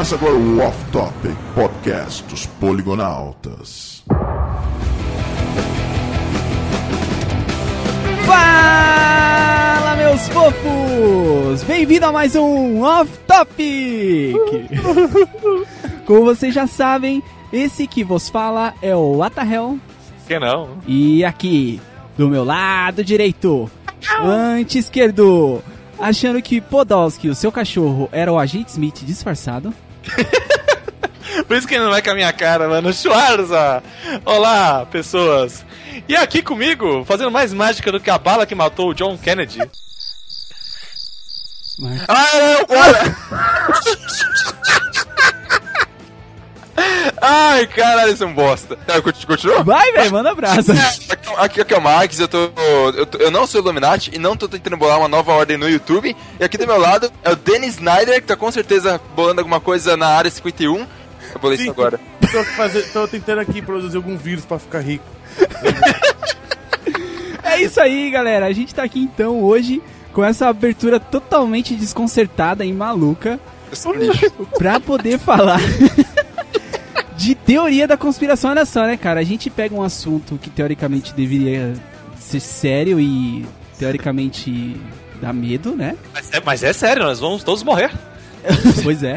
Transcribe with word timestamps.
Começa 0.00 0.14
agora 0.14 0.34
o 0.34 0.60
Off 0.60 0.84
Topic 0.92 1.36
Podcast 1.54 2.24
dos 2.24 2.46
Poligonautas. 2.46 4.02
Fala, 8.24 9.96
meus 9.96 10.26
fofos! 10.28 11.64
Bem-vindo 11.64 12.06
a 12.06 12.12
mais 12.12 12.34
um 12.34 12.80
Off 12.80 13.12
Topic! 13.26 14.36
Como 16.08 16.24
vocês 16.24 16.54
já 16.54 16.66
sabem, 16.66 17.22
esse 17.52 17.86
que 17.86 18.02
vos 18.02 18.30
fala 18.30 18.72
é 18.80 18.96
o 18.96 19.22
Atahel. 19.22 19.78
Que 20.26 20.38
não? 20.38 20.78
E 20.86 21.22
aqui, 21.26 21.78
do 22.16 22.26
meu 22.26 22.42
lado 22.42 23.04
direito, 23.04 23.70
anti-esquerdo, 24.18 25.62
achando 25.98 26.40
que 26.40 26.58
Podolski, 26.58 27.28
o 27.28 27.34
seu 27.34 27.52
cachorro, 27.52 28.08
era 28.10 28.32
o 28.32 28.38
agente 28.38 28.70
Smith 28.70 29.04
disfarçado. 29.04 29.74
Por 31.46 31.56
isso 31.56 31.66
que 31.66 31.74
ele 31.74 31.84
não 31.84 31.90
vai 31.90 32.02
com 32.02 32.10
a 32.10 32.14
minha 32.14 32.32
cara, 32.32 32.68
mano. 32.68 32.92
Schwarza! 32.92 33.82
Olá, 34.24 34.84
pessoas! 34.86 35.64
E 36.08 36.16
aqui 36.16 36.42
comigo, 36.42 37.04
fazendo 37.04 37.30
mais 37.30 37.52
mágica 37.52 37.90
do 37.92 38.00
que 38.00 38.10
a 38.10 38.18
bala 38.18 38.46
que 38.46 38.54
matou 38.54 38.90
o 38.90 38.94
John 38.94 39.16
Kennedy. 39.18 39.58
Mas- 41.78 42.04
Ah, 42.08 42.26
não, 42.34 42.76
olha! 42.76 43.16
Ai, 47.20 47.66
caralho, 47.66 48.12
isso 48.12 48.24
é 48.24 48.26
um 48.26 48.32
bosta. 48.34 48.76
Tá, 48.76 49.00
conti- 49.02 49.26
continua? 49.26 49.62
Vai, 49.62 49.92
velho, 49.92 50.12
manda 50.12 50.30
abraço. 50.30 50.72
Aqui, 50.72 51.10
aqui, 51.36 51.60
aqui 51.60 51.74
é 51.74 51.78
o 51.78 51.80
Max, 51.82 52.18
eu, 52.18 52.28
tô, 52.28 52.50
eu, 52.96 53.06
tô- 53.06 53.18
eu 53.18 53.30
não 53.30 53.46
sou 53.46 53.60
Illuminati 53.60 54.10
e 54.14 54.18
não 54.18 54.36
tô 54.36 54.48
tentando 54.48 54.76
bolar 54.76 54.98
uma 54.98 55.08
nova 55.08 55.32
ordem 55.32 55.56
no 55.56 55.68
YouTube. 55.68 56.16
E 56.38 56.44
aqui 56.44 56.56
do 56.58 56.66
meu 56.66 56.78
lado 56.78 57.10
é 57.24 57.30
o 57.30 57.36
Dennis 57.36 57.74
Snyder, 57.74 58.20
que 58.20 58.26
tá 58.26 58.36
com 58.36 58.50
certeza 58.50 59.00
bolando 59.14 59.40
alguma 59.40 59.60
coisa 59.60 59.96
na 59.96 60.08
área 60.08 60.30
51. 60.30 60.78
Eu 60.78 60.86
bolei 61.40 61.56
Sim. 61.58 61.64
isso 61.64 61.72
agora. 61.72 62.00
Tô, 62.32 62.44
fazer, 62.44 62.82
tô 62.92 63.06
tentando 63.08 63.40
aqui 63.40 63.60
produzir 63.60 63.96
algum 63.96 64.16
vírus 64.16 64.44
pra 64.44 64.58
ficar 64.58 64.80
rico. 64.80 65.04
É 67.42 67.62
isso 67.62 67.80
aí, 67.80 68.10
galera. 68.10 68.46
A 68.46 68.52
gente 68.52 68.74
tá 68.74 68.82
aqui 68.82 69.00
então 69.00 69.42
hoje 69.42 69.82
com 70.12 70.24
essa 70.24 70.48
abertura 70.48 70.98
totalmente 70.98 71.74
desconcertada 71.74 72.64
e 72.64 72.72
maluca 72.72 73.38
Eu 73.70 73.76
sou 73.76 73.92
lixo. 73.94 74.30
pra 74.58 74.80
poder 74.80 75.18
falar 75.18 75.60
de 77.20 77.34
teoria 77.34 77.86
da 77.86 77.98
conspiração. 77.98 78.50
Olha 78.50 78.64
só, 78.64 78.86
né, 78.86 78.96
cara? 78.96 79.20
A 79.20 79.22
gente 79.22 79.50
pega 79.50 79.74
um 79.74 79.82
assunto 79.82 80.38
que 80.38 80.48
teoricamente 80.48 81.12
deveria 81.12 81.74
ser 82.18 82.40
sério 82.40 82.98
e 82.98 83.44
teoricamente 83.78 84.74
dá 85.20 85.30
medo, 85.30 85.76
né? 85.76 85.96
Mas 86.14 86.32
é, 86.32 86.40
mas 86.40 86.62
é 86.62 86.72
sério, 86.72 87.02
nós 87.02 87.20
vamos 87.20 87.44
todos 87.44 87.62
morrer. 87.62 87.90
pois 88.82 89.02
é. 89.02 89.16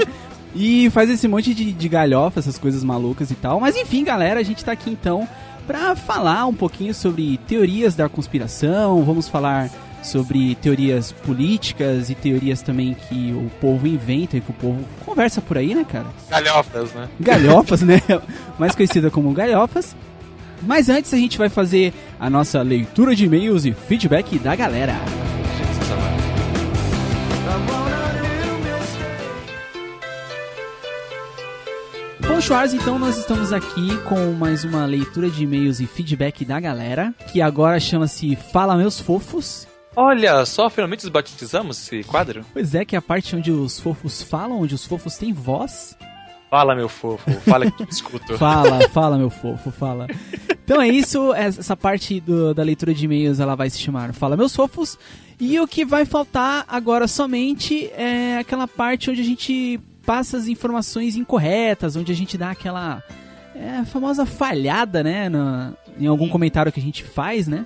E 0.54 0.90
faz 0.90 1.10
esse 1.10 1.30
monte 1.30 1.54
de, 1.54 1.72
de 1.72 1.90
galhofa, 1.90 2.42
essas 2.42 2.58
coisas 2.58 2.84
malucas 2.84 3.32
e 3.32 3.36
tal. 3.36 3.62
Mas 3.62 3.78
enfim, 3.78 4.04
galera, 4.04 4.42
a 4.42 4.44
gente 4.44 4.66
tá 4.66 4.74
aqui 4.74 4.92
então 4.92 5.28
pra 5.66 5.96
falar 5.96 6.46
um 6.46 6.54
pouquinho 6.54 6.94
sobre 6.94 7.38
teorias 7.48 7.96
da 7.96 8.10
conspiração. 8.10 9.02
Vamos 9.06 9.30
falar 9.30 9.70
sobre 10.04 10.56
teorias 10.56 11.12
políticas 11.12 12.10
e 12.10 12.16
teorias 12.16 12.62
também 12.62 12.94
que 12.94 13.32
o 13.34 13.50
povo 13.60 13.88
inventa 13.88 14.38
e 14.38 14.42
que 14.42 14.52
o 14.52 14.54
povo 14.54 14.84
conversa 15.06 15.42
por 15.42 15.58
aí, 15.58 15.74
né, 15.74 15.86
cara? 15.90 16.06
Galhofas, 16.30 16.94
né? 16.94 17.10
Galhofas, 17.20 17.82
né? 17.82 18.02
Mais 18.60 18.76
conhecida 18.76 19.10
como 19.10 19.32
galhofas. 19.32 19.96
Mas 20.62 20.90
antes 20.90 21.14
a 21.14 21.18
gente 21.18 21.38
vai 21.38 21.50
fazer 21.50 21.94
a 22.20 22.30
nossa 22.30 22.62
leitura 22.62 23.16
de 23.16 23.26
e-mails 23.26 23.66
e 23.66 23.74
feedback 23.74 24.40
da 24.40 24.56
galera. 24.56 24.96
Bom, 32.26 32.40
Schwarz, 32.40 32.74
então 32.74 32.98
nós 32.98 33.18
estamos 33.18 33.52
aqui 33.52 33.98
com 34.04 34.32
mais 34.32 34.64
uma 34.64 34.86
leitura 34.86 35.30
de 35.30 35.44
e-mails 35.44 35.80
e 35.80 35.86
feedback 35.86 36.46
da 36.46 36.60
galera, 36.60 37.14
que 37.32 37.42
agora 37.42 37.80
chama-se 37.80 38.36
Fala 38.36 38.78
Meus 38.78 39.00
Fofos. 39.00 39.68
Olha 39.96 40.46
só, 40.46 40.70
finalmente 40.70 41.02
desbatizamos 41.02 41.78
esse 41.82 42.04
quadro. 42.04 42.44
Pois 42.54 42.74
é, 42.74 42.84
que 42.84 42.96
é 42.96 43.00
a 43.00 43.02
parte 43.02 43.36
onde 43.36 43.52
os 43.52 43.80
fofos 43.80 44.22
falam, 44.24 44.60
onde 44.62 44.74
os 44.74 44.86
fofos 44.86 45.18
têm 45.18 45.32
voz. 45.34 45.96
Fala, 46.50 46.76
meu 46.76 46.88
fofo, 46.88 47.32
fala 47.42 47.70
que 47.72 47.84
escuto. 47.90 48.38
Fala, 48.38 48.88
fala, 48.90 49.18
meu 49.18 49.30
fofo, 49.32 49.72
fala. 49.72 50.06
Então 50.64 50.80
é 50.80 50.88
isso, 50.88 51.34
essa 51.34 51.76
parte 51.76 52.20
do- 52.20 52.54
da 52.54 52.62
leitura 52.62 52.94
de 52.94 53.06
e-mails 53.06 53.40
ela 53.40 53.56
vai 53.56 53.72
se 53.72 53.80
chamar 53.80 54.14
Fala 54.14 54.38
Meus 54.38 54.56
Fofos. 54.56 54.98
E 55.40 55.60
o 55.60 55.68
que 55.68 55.84
vai 55.84 56.06
faltar 56.06 56.64
agora 56.68 57.08
somente 57.08 57.88
é 57.98 58.38
aquela 58.40 58.68
parte 58.68 59.10
onde 59.10 59.22
a 59.22 59.26
gente 59.26 59.80
passa 60.06 60.38
as 60.38 60.48
informações 60.48 61.16
incorretas, 61.16 61.96
onde 61.96 62.12
a 62.12 62.16
gente 62.16 62.38
dá 62.38 62.52
aquela 62.52 63.02
é, 63.56 63.84
famosa 63.86 64.24
falhada, 64.24 65.02
né, 65.04 65.30
na- 65.30 65.74
em 66.00 66.06
algum 66.06 66.30
comentário 66.30 66.72
que 66.72 66.80
a 66.80 66.84
gente 66.84 67.04
faz, 67.04 67.48
né? 67.48 67.66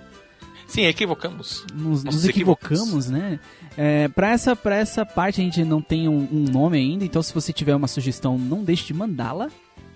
Sim, 0.67 0.85
equivocamos. 0.85 1.65
Nos, 1.73 2.03
nos 2.03 2.25
equivocamos, 2.25 3.09
né? 3.09 3.39
É, 3.77 4.07
pra, 4.09 4.31
essa, 4.31 4.55
pra 4.55 4.75
essa 4.75 5.05
parte 5.05 5.39
a 5.39 5.43
gente 5.43 5.63
não 5.63 5.81
tem 5.81 6.07
um, 6.07 6.27
um 6.31 6.45
nome 6.51 6.77
ainda, 6.77 7.05
então 7.05 7.23
se 7.23 7.33
você 7.33 7.53
tiver 7.53 7.75
uma 7.75 7.87
sugestão, 7.87 8.37
não 8.37 8.63
deixe 8.63 8.85
de 8.85 8.93
mandá-la. 8.93 9.49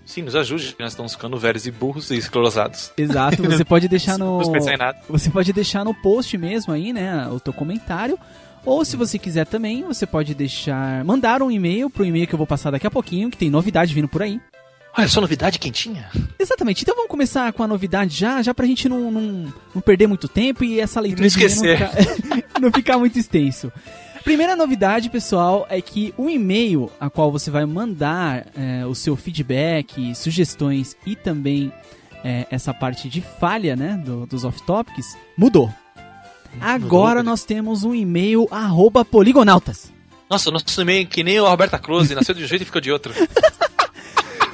Sim, 0.05 0.23
nos 0.23 0.35
ajude, 0.35 0.75
nós 0.79 0.93
estamos 0.93 1.13
ficando 1.13 1.37
velhos 1.37 1.65
e 1.67 1.71
burros 1.71 2.09
e 2.09 2.17
esclerosados. 2.17 2.91
Exato, 2.97 3.43
você 3.43 3.63
pode 3.63 3.87
deixar 3.87 4.17
no. 4.17 4.39
Você 5.09 5.29
pode 5.29 5.53
deixar 5.53 5.85
no 5.85 5.93
post 5.93 6.37
mesmo 6.37 6.73
aí, 6.73 6.91
né? 6.91 7.27
O 7.27 7.39
teu 7.39 7.53
comentário. 7.53 8.17
Ou 8.63 8.85
se 8.85 8.95
você 8.95 9.17
quiser 9.17 9.45
também, 9.45 9.83
você 9.83 10.05
pode 10.05 10.35
deixar. 10.35 11.03
Mandar 11.03 11.41
um 11.41 11.49
e-mail 11.49 11.89
pro 11.89 12.05
e-mail 12.05 12.27
que 12.27 12.33
eu 12.33 12.37
vou 12.37 12.47
passar 12.47 12.71
daqui 12.71 12.85
a 12.85 12.91
pouquinho, 12.91 13.29
que 13.29 13.37
tem 13.37 13.49
novidade 13.49 13.93
vindo 13.93 14.07
por 14.07 14.21
aí. 14.21 14.39
Olha 14.97 15.07
só, 15.07 15.21
novidade 15.21 15.57
quentinha. 15.57 16.09
Exatamente, 16.37 16.81
então 16.83 16.95
vamos 16.95 17.09
começar 17.09 17.51
com 17.53 17.63
a 17.63 17.67
novidade 17.67 18.15
já, 18.15 18.41
já 18.41 18.53
pra 18.53 18.65
gente 18.65 18.89
não, 18.89 19.09
não, 19.09 19.53
não 19.75 19.81
perder 19.81 20.05
muito 20.07 20.27
tempo 20.27 20.63
e 20.63 20.79
essa 20.81 20.99
leitura 20.99 21.21
Não 21.21 21.27
esquecer. 21.27 21.79
Não, 21.79 21.87
ficar, 21.89 22.43
não 22.61 22.71
ficar 22.71 22.97
muito 22.97 23.17
extenso. 23.17 23.71
Primeira 24.23 24.55
novidade, 24.55 25.09
pessoal, 25.09 25.65
é 25.69 25.81
que 25.81 26.13
o 26.17 26.29
e-mail 26.29 26.91
a 26.99 27.09
qual 27.09 27.31
você 27.31 27.49
vai 27.49 27.65
mandar 27.65 28.45
é, 28.55 28.85
o 28.85 28.93
seu 28.93 29.15
feedback, 29.15 30.13
sugestões 30.13 30.95
e 31.05 31.15
também 31.15 31.71
é, 32.23 32.45
essa 32.51 32.71
parte 32.73 33.09
de 33.09 33.21
falha, 33.39 33.75
né, 33.75 33.99
do- 34.05 34.27
dos 34.27 34.43
off-topics, 34.43 35.17
mudou. 35.37 35.73
Agora 36.59 37.23
nós 37.23 37.43
temos 37.45 37.83
um 37.83 37.95
e-mail 37.95 38.47
arroba 38.51 39.05
poligonautas. 39.05 39.91
Nossa, 40.29 40.51
nosso 40.51 40.81
e-mail 40.81 41.01
é 41.03 41.05
que 41.05 41.23
nem 41.23 41.39
o 41.39 41.47
Roberta 41.47 41.79
Close, 41.79 42.13
nasceu 42.13 42.35
de 42.35 42.43
um 42.43 42.47
jeito 42.47 42.61
e 42.61 42.65
ficou 42.65 42.81
de 42.81 42.91
outro. 42.91 43.13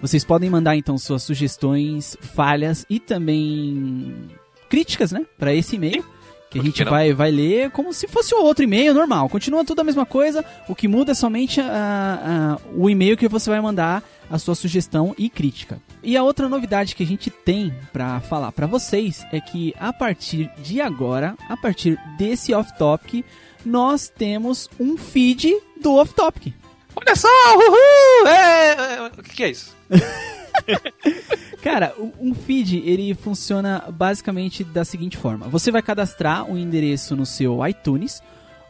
Vocês 0.00 0.24
podem 0.24 0.50
mandar 0.50 0.76
então 0.76 0.98
suas 0.98 1.22
sugestões, 1.22 2.16
falhas 2.20 2.84
e 2.90 2.98
também 3.00 4.12
críticas, 4.68 5.12
né, 5.12 5.24
para 5.38 5.54
esse 5.54 5.76
e-mail. 5.76 6.04
Que 6.50 6.58
a 6.60 6.62
gente 6.62 6.84
vai, 6.84 7.12
vai 7.12 7.32
ler 7.32 7.70
como 7.72 7.92
se 7.92 8.06
fosse 8.06 8.32
outro 8.34 8.62
e-mail 8.62 8.94
normal. 8.94 9.28
Continua 9.28 9.64
tudo 9.64 9.80
a 9.80 9.84
mesma 9.84 10.06
coisa. 10.06 10.44
O 10.68 10.74
que 10.74 10.86
muda 10.86 11.10
é 11.10 11.14
somente 11.14 11.60
a- 11.60 12.58
a- 12.60 12.68
o 12.76 12.88
e-mail 12.88 13.16
que 13.16 13.26
você 13.26 13.50
vai 13.50 13.60
mandar 13.60 14.04
a 14.30 14.38
sua 14.38 14.54
sugestão 14.54 15.12
e 15.18 15.28
crítica. 15.28 15.80
E 16.00 16.16
a 16.16 16.22
outra 16.22 16.48
novidade 16.48 16.94
que 16.94 17.02
a 17.02 17.06
gente 17.06 17.28
tem 17.28 17.74
pra 17.92 18.20
falar 18.20 18.52
pra 18.52 18.68
vocês 18.68 19.26
é 19.32 19.40
que 19.40 19.74
a 19.80 19.92
partir 19.92 20.48
de 20.62 20.80
agora, 20.80 21.34
a 21.48 21.56
partir 21.56 21.98
desse 22.16 22.54
off-topic, 22.54 23.24
nós 23.64 24.08
temos 24.08 24.68
um 24.78 24.96
feed 24.96 25.54
do 25.80 25.94
off-topic. 25.94 26.52
Olha 26.96 27.16
só, 27.16 27.28
uhul! 27.56 28.26
É, 28.28 28.96
é, 28.96 29.10
o 29.18 29.22
que, 29.22 29.42
é 29.42 29.50
isso? 29.50 29.74
Cara, 31.62 31.94
um 32.20 32.34
feed 32.34 32.82
ele 32.84 33.14
funciona 33.14 33.84
basicamente 33.90 34.62
da 34.62 34.84
seguinte 34.84 35.16
forma: 35.16 35.48
você 35.48 35.70
vai 35.70 35.82
cadastrar 35.82 36.44
um 36.44 36.56
endereço 36.56 37.16
no 37.16 37.26
seu 37.26 37.66
iTunes 37.66 38.22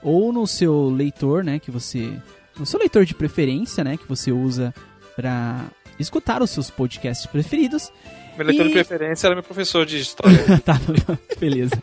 ou 0.02 0.32
no 0.32 0.46
seu 0.46 0.88
leitor, 0.91 1.43
né, 1.44 1.58
que 1.58 1.70
você, 1.70 2.12
no 2.58 2.64
seu 2.67 2.79
leitor 2.79 3.05
de 3.05 3.14
preferência, 3.14 3.82
né, 3.85 3.97
que 3.97 4.06
você 4.08 4.31
usa 4.32 4.75
pra 5.17 5.64
escutar 5.99 6.43
os 6.43 6.50
seus 6.50 6.70
podcasts 6.70 7.26
preferidos. 7.26 7.90
Meu 8.37 8.47
leitor 8.47 8.67
E- 8.67 8.69
de 8.69 8.75
preferência 8.75 9.26
era 9.29 9.35
meu 9.35 9.44
professor 9.44 9.87
de 9.87 9.99
história. 9.99 10.37
tá, 10.64 10.81
beleza. 11.38 11.81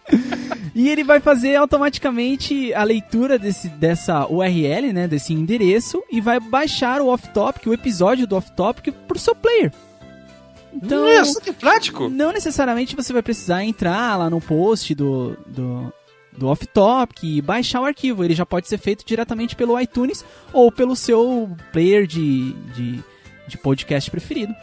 E 0.74 0.90
ele 0.90 1.04
vai 1.04 1.20
fazer 1.20 1.56
automaticamente 1.56 2.74
a 2.74 2.84
leitura 2.84 3.38
desse, 3.38 3.68
dessa 3.70 4.26
URL, 4.28 4.94
né, 4.94 5.08
desse 5.08 5.34
endereço, 5.34 6.02
e 6.10 6.22
vai 6.22 6.40
baixar 6.40 7.02
o 7.02 7.08
off-topic, 7.08 7.68
o 7.68 7.74
episódio 7.74 8.26
do 8.26 8.36
off-topic, 8.38 8.94
pro 9.08 9.20
seu 9.20 9.36
player. 9.36 9.72
Então, 10.74 11.04
Nossa, 11.06 11.42
que 11.42 11.52
prático. 11.52 12.08
não 12.10 12.32
necessariamente 12.32 12.96
você 12.96 13.12
vai 13.12 13.22
precisar 13.22 13.64
entrar 13.64 14.18
lá 14.18 14.30
no 14.30 14.40
post 14.40 14.96
do, 14.96 15.38
do, 15.46 15.94
do 16.38 16.48
off-topic 16.48 17.24
e 17.24 17.42
baixar 17.42 17.82
o 17.82 17.86
arquivo. 17.86 18.24
Ele 18.24 18.34
já 18.34 18.46
pode 18.46 18.70
ser 18.70 18.78
feito 18.78 19.06
diretamente 19.06 19.56
pelo 19.56 19.78
iTunes 19.80 20.24
ou 20.54 20.72
pelo 20.72 20.96
seu 20.96 21.50
player 21.74 22.08
de, 22.08 22.54
de, 22.74 23.04
de 23.48 23.58
podcast 23.58 24.10
preferido. 24.10 24.56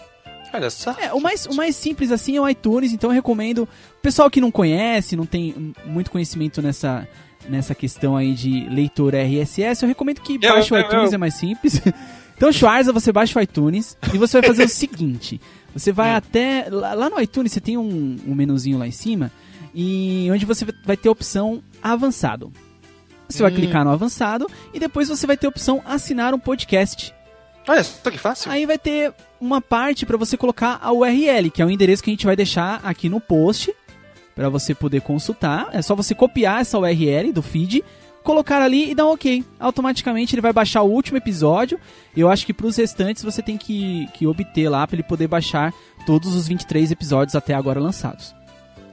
Olha 0.52 0.70
só. 0.70 0.92
É, 0.98 1.12
o 1.12 1.20
mais, 1.20 1.46
o 1.46 1.54
mais 1.54 1.76
simples 1.76 2.10
assim 2.10 2.36
é 2.36 2.40
o 2.40 2.48
iTunes, 2.48 2.92
então 2.92 3.10
eu 3.10 3.14
recomendo. 3.14 3.62
O 3.98 4.00
pessoal 4.02 4.30
que 4.30 4.40
não 4.40 4.50
conhece, 4.50 5.16
não 5.16 5.26
tem 5.26 5.74
muito 5.84 6.10
conhecimento 6.10 6.62
nessa, 6.62 7.06
nessa 7.48 7.74
questão 7.74 8.16
aí 8.16 8.34
de 8.34 8.66
leitor 8.68 9.14
RSS, 9.14 9.82
eu 9.82 9.88
recomendo 9.88 10.20
que 10.20 10.34
Eu, 10.34 10.54
baixe 10.54 10.72
o 10.72 10.76
eu, 10.76 10.80
iTunes, 10.80 11.12
eu. 11.12 11.14
é 11.14 11.18
mais 11.18 11.34
simples. 11.34 11.80
Então, 12.38 12.52
Schwarza, 12.52 12.92
você 12.92 13.10
baixa 13.10 13.36
o 13.36 13.42
iTunes 13.42 13.96
e 14.14 14.16
você 14.16 14.40
vai 14.40 14.48
fazer 14.50 14.62
o 14.62 14.68
seguinte: 14.70 15.40
você 15.74 15.90
vai 15.90 16.14
até. 16.14 16.68
Lá, 16.70 17.10
no 17.10 17.20
iTunes 17.20 17.50
você 17.50 17.60
tem 17.60 17.76
um, 17.76 18.16
um 18.24 18.32
menuzinho 18.32 18.78
lá 18.78 18.86
em 18.86 18.92
cima, 18.92 19.32
e 19.74 20.28
onde 20.30 20.46
você 20.46 20.64
vai 20.84 20.96
ter 20.96 21.08
a 21.08 21.10
opção 21.10 21.60
avançado. 21.82 22.52
Você 23.28 23.42
vai 23.42 23.50
clicar 23.50 23.84
no 23.84 23.90
avançado 23.90 24.46
e 24.72 24.78
depois 24.78 25.08
você 25.08 25.26
vai 25.26 25.36
ter 25.36 25.48
a 25.48 25.50
opção 25.50 25.82
assinar 25.84 26.32
um 26.32 26.38
podcast. 26.38 27.12
Olha 27.66 27.82
só 27.82 28.08
que 28.08 28.16
fácil. 28.18 28.52
Aí 28.52 28.64
vai 28.64 28.78
ter 28.78 29.12
uma 29.40 29.60
parte 29.60 30.04
para 30.04 30.16
você 30.16 30.36
colocar 30.36 30.78
a 30.82 30.92
URL, 30.92 31.50
que 31.50 31.62
é 31.62 31.64
o 31.64 31.70
endereço 31.70 32.02
que 32.02 32.10
a 32.10 32.12
gente 32.12 32.26
vai 32.26 32.36
deixar 32.36 32.80
aqui 32.82 33.08
no 33.08 33.20
post 33.20 33.74
para 34.34 34.48
você 34.48 34.74
poder 34.74 35.00
consultar. 35.00 35.68
É 35.72 35.82
só 35.82 35.94
você 35.94 36.14
copiar 36.14 36.60
essa 36.60 36.78
URL 36.78 37.32
do 37.32 37.42
feed, 37.42 37.84
colocar 38.22 38.62
ali 38.62 38.90
e 38.90 38.94
dar 38.94 39.06
um 39.06 39.12
OK. 39.12 39.44
Automaticamente 39.58 40.34
ele 40.34 40.42
vai 40.42 40.52
baixar 40.52 40.82
o 40.82 40.90
último 40.90 41.18
episódio. 41.18 41.78
Eu 42.16 42.30
acho 42.30 42.46
que 42.46 42.54
para 42.54 42.66
os 42.66 42.76
restantes 42.76 43.22
você 43.22 43.42
tem 43.42 43.56
que, 43.56 44.06
que 44.14 44.26
obter 44.26 44.68
lá 44.68 44.86
para 44.86 44.96
ele 44.96 45.02
poder 45.02 45.26
baixar 45.26 45.72
todos 46.06 46.34
os 46.34 46.46
23 46.46 46.90
episódios 46.90 47.34
até 47.34 47.54
agora 47.54 47.80
lançados. 47.80 48.37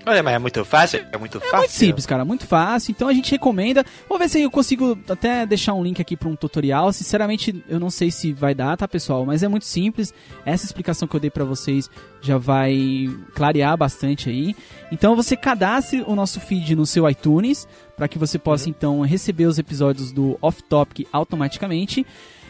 Olha, 0.06 0.22
mas 0.22 0.34
é 0.36 0.40
muito 0.40 0.64
fácil. 0.64 1.06
É 1.12 1.18
muito 1.18 1.38
É 1.38 1.42
fácil. 1.42 1.58
muito 1.58 1.72
simples, 1.72 2.06
cara, 2.06 2.24
muito 2.24 2.46
fácil. 2.46 2.92
Então 2.92 3.08
a 3.08 3.14
gente 3.14 3.32
recomenda. 3.32 3.84
Vou 4.08 4.20
ver 4.20 4.30
se 4.30 4.42
eu 4.42 4.52
consigo 4.52 4.98
até 5.10 5.46
deixar 5.46 5.74
um 5.74 5.84
link 5.84 6.02
aqui 6.02 6.16
para 6.16 6.30
um 6.30 6.36
tutorial. 6.36 6.92
Sinceramente, 6.94 7.64
eu 7.68 7.80
não 7.80 7.90
sei 7.90 8.12
se 8.12 8.32
vai 8.32 8.54
dar, 8.54 8.78
tá, 8.78 8.88
pessoal? 8.88 9.26
Mas 9.26 9.42
é 9.44 9.48
muito 9.48 9.66
simples. 9.66 10.14
Essa 10.46 10.66
explicação 10.66 11.08
que 11.08 11.16
eu 11.16 11.20
dei 11.20 11.30
para 11.32 11.44
vocês 11.44 11.90
já 12.22 12.38
vai 12.38 13.10
clarear 13.34 13.76
bastante 13.78 14.30
aí. 14.30 14.56
Então 14.92 15.16
você 15.16 15.36
cadastre 15.36 16.04
o 16.06 16.16
nosso 16.16 16.40
feed 16.40 16.76
no 16.76 16.86
seu 16.86 17.10
iTunes 17.10 17.68
para 17.98 18.08
que 18.08 18.20
você 18.20 18.38
possa 18.38 18.70
então 18.70 19.02
receber 19.02 19.46
os 19.46 19.58
episódios 19.58 20.12
do 20.12 20.38
Off 20.42 20.62
Topic 20.64 21.08
automaticamente. 21.12 22.06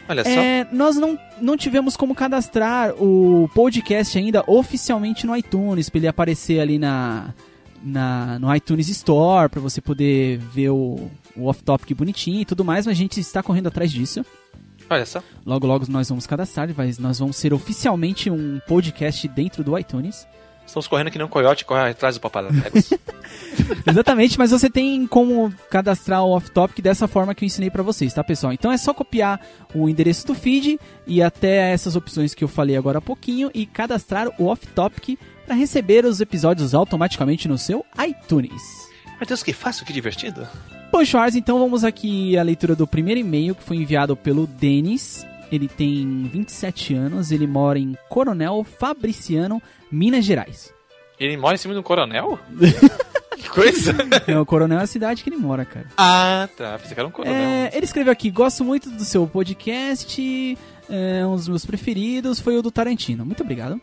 Olha 0.08 0.22
só. 0.24 0.30
É, 0.30 0.66
nós 0.72 0.96
não, 0.96 1.18
não 1.40 1.56
tivemos 1.56 1.96
como 1.96 2.14
cadastrar 2.14 2.94
o 2.94 3.48
podcast 3.54 4.16
ainda 4.18 4.44
oficialmente 4.46 5.26
no 5.26 5.36
iTunes, 5.36 5.88
pra 5.88 5.98
ele 5.98 6.08
aparecer 6.08 6.60
ali 6.60 6.78
na, 6.78 7.34
na, 7.82 8.38
no 8.38 8.54
iTunes 8.54 8.88
Store, 8.88 9.48
pra 9.48 9.60
você 9.60 9.80
poder 9.80 10.38
ver 10.38 10.70
o, 10.70 11.10
o 11.36 11.46
off-topic 11.46 11.94
bonitinho 11.94 12.40
e 12.40 12.44
tudo 12.44 12.64
mais, 12.64 12.86
mas 12.86 12.96
a 12.96 12.98
gente 12.98 13.20
está 13.20 13.42
correndo 13.42 13.68
atrás 13.68 13.90
disso. 13.90 14.24
Olha 14.88 15.04
só. 15.04 15.22
Logo, 15.44 15.66
logo 15.66 15.86
nós 15.88 16.08
vamos 16.08 16.26
cadastrar, 16.26 16.68
mas 16.76 16.98
nós 16.98 17.18
vamos 17.18 17.36
ser 17.36 17.52
oficialmente 17.52 18.30
um 18.30 18.60
podcast 18.66 19.26
dentro 19.28 19.64
do 19.64 19.76
iTunes. 19.76 20.26
Estamos 20.66 20.88
correndo 20.88 21.10
que 21.10 21.18
nem 21.18 21.26
um 21.26 21.30
coiote 21.30 21.64
corre 21.64 21.90
atrás 21.90 22.16
do 22.16 22.20
papaléguas. 22.20 22.90
Exatamente, 23.86 24.36
mas 24.38 24.50
você 24.50 24.68
tem 24.68 25.06
como 25.06 25.52
cadastrar 25.70 26.24
o 26.24 26.30
off-topic 26.30 26.82
dessa 26.82 27.06
forma 27.06 27.34
que 27.34 27.44
eu 27.44 27.46
ensinei 27.46 27.70
pra 27.70 27.82
vocês, 27.82 28.12
tá, 28.12 28.22
pessoal? 28.24 28.52
Então 28.52 28.72
é 28.72 28.76
só 28.76 28.92
copiar 28.92 29.40
o 29.74 29.88
endereço 29.88 30.26
do 30.26 30.34
feed 30.34 30.78
e 31.06 31.22
até 31.22 31.72
essas 31.72 31.94
opções 31.94 32.34
que 32.34 32.42
eu 32.42 32.48
falei 32.48 32.76
agora 32.76 32.98
há 32.98 33.02
pouquinho 33.02 33.50
e 33.54 33.64
cadastrar 33.64 34.28
o 34.38 34.46
off-topic 34.46 35.18
para 35.46 35.54
receber 35.54 36.04
os 36.04 36.20
episódios 36.20 36.74
automaticamente 36.74 37.46
no 37.46 37.56
seu 37.56 37.86
iTunes. 38.04 38.86
Meu 39.18 39.26
Deus, 39.26 39.42
que 39.42 39.52
fácil, 39.52 39.86
que 39.86 39.92
divertido. 39.92 40.46
Bom, 40.92 41.04
Schwarz, 41.04 41.36
então 41.36 41.58
vamos 41.58 41.84
aqui 41.84 42.36
à 42.36 42.42
leitura 42.42 42.74
do 42.74 42.86
primeiro 42.86 43.20
e-mail 43.20 43.54
que 43.54 43.62
foi 43.62 43.76
enviado 43.76 44.16
pelo 44.16 44.46
Denis. 44.46 45.26
Ele 45.50 45.68
tem 45.68 46.24
27 46.24 46.94
anos, 46.94 47.30
ele 47.30 47.46
mora 47.46 47.78
em 47.78 47.96
Coronel 48.08 48.64
Fabriciano, 48.64 49.62
Minas 49.90 50.24
Gerais. 50.24 50.72
Ele 51.18 51.36
mora 51.36 51.54
em 51.54 51.58
cima 51.58 51.72
de 51.72 51.80
um 51.80 51.82
coronel? 51.82 52.38
que 53.36 53.48
coisa. 53.48 53.94
É, 54.26 54.38
o 54.38 54.44
Coronel 54.44 54.80
é 54.80 54.82
a 54.82 54.86
cidade 54.86 55.22
que 55.22 55.30
ele 55.30 55.36
mora, 55.36 55.64
cara. 55.64 55.86
ah, 55.96 56.48
tá. 56.56 56.78
Pensei 56.78 56.94
que 56.94 57.00
era 57.00 57.08
um 57.08 57.12
coronel. 57.12 57.34
É, 57.34 57.70
ele 57.72 57.84
escreveu 57.84 58.12
aqui: 58.12 58.30
gosto 58.30 58.64
muito 58.64 58.90
do 58.90 59.04
seu 59.04 59.26
podcast. 59.26 60.58
É, 60.88 61.26
um 61.26 61.34
dos 61.34 61.48
meus 61.48 61.64
preferidos 61.64 62.38
foi 62.38 62.56
o 62.56 62.62
do 62.62 62.70
Tarantino. 62.70 63.24
Muito 63.24 63.42
obrigado. 63.42 63.80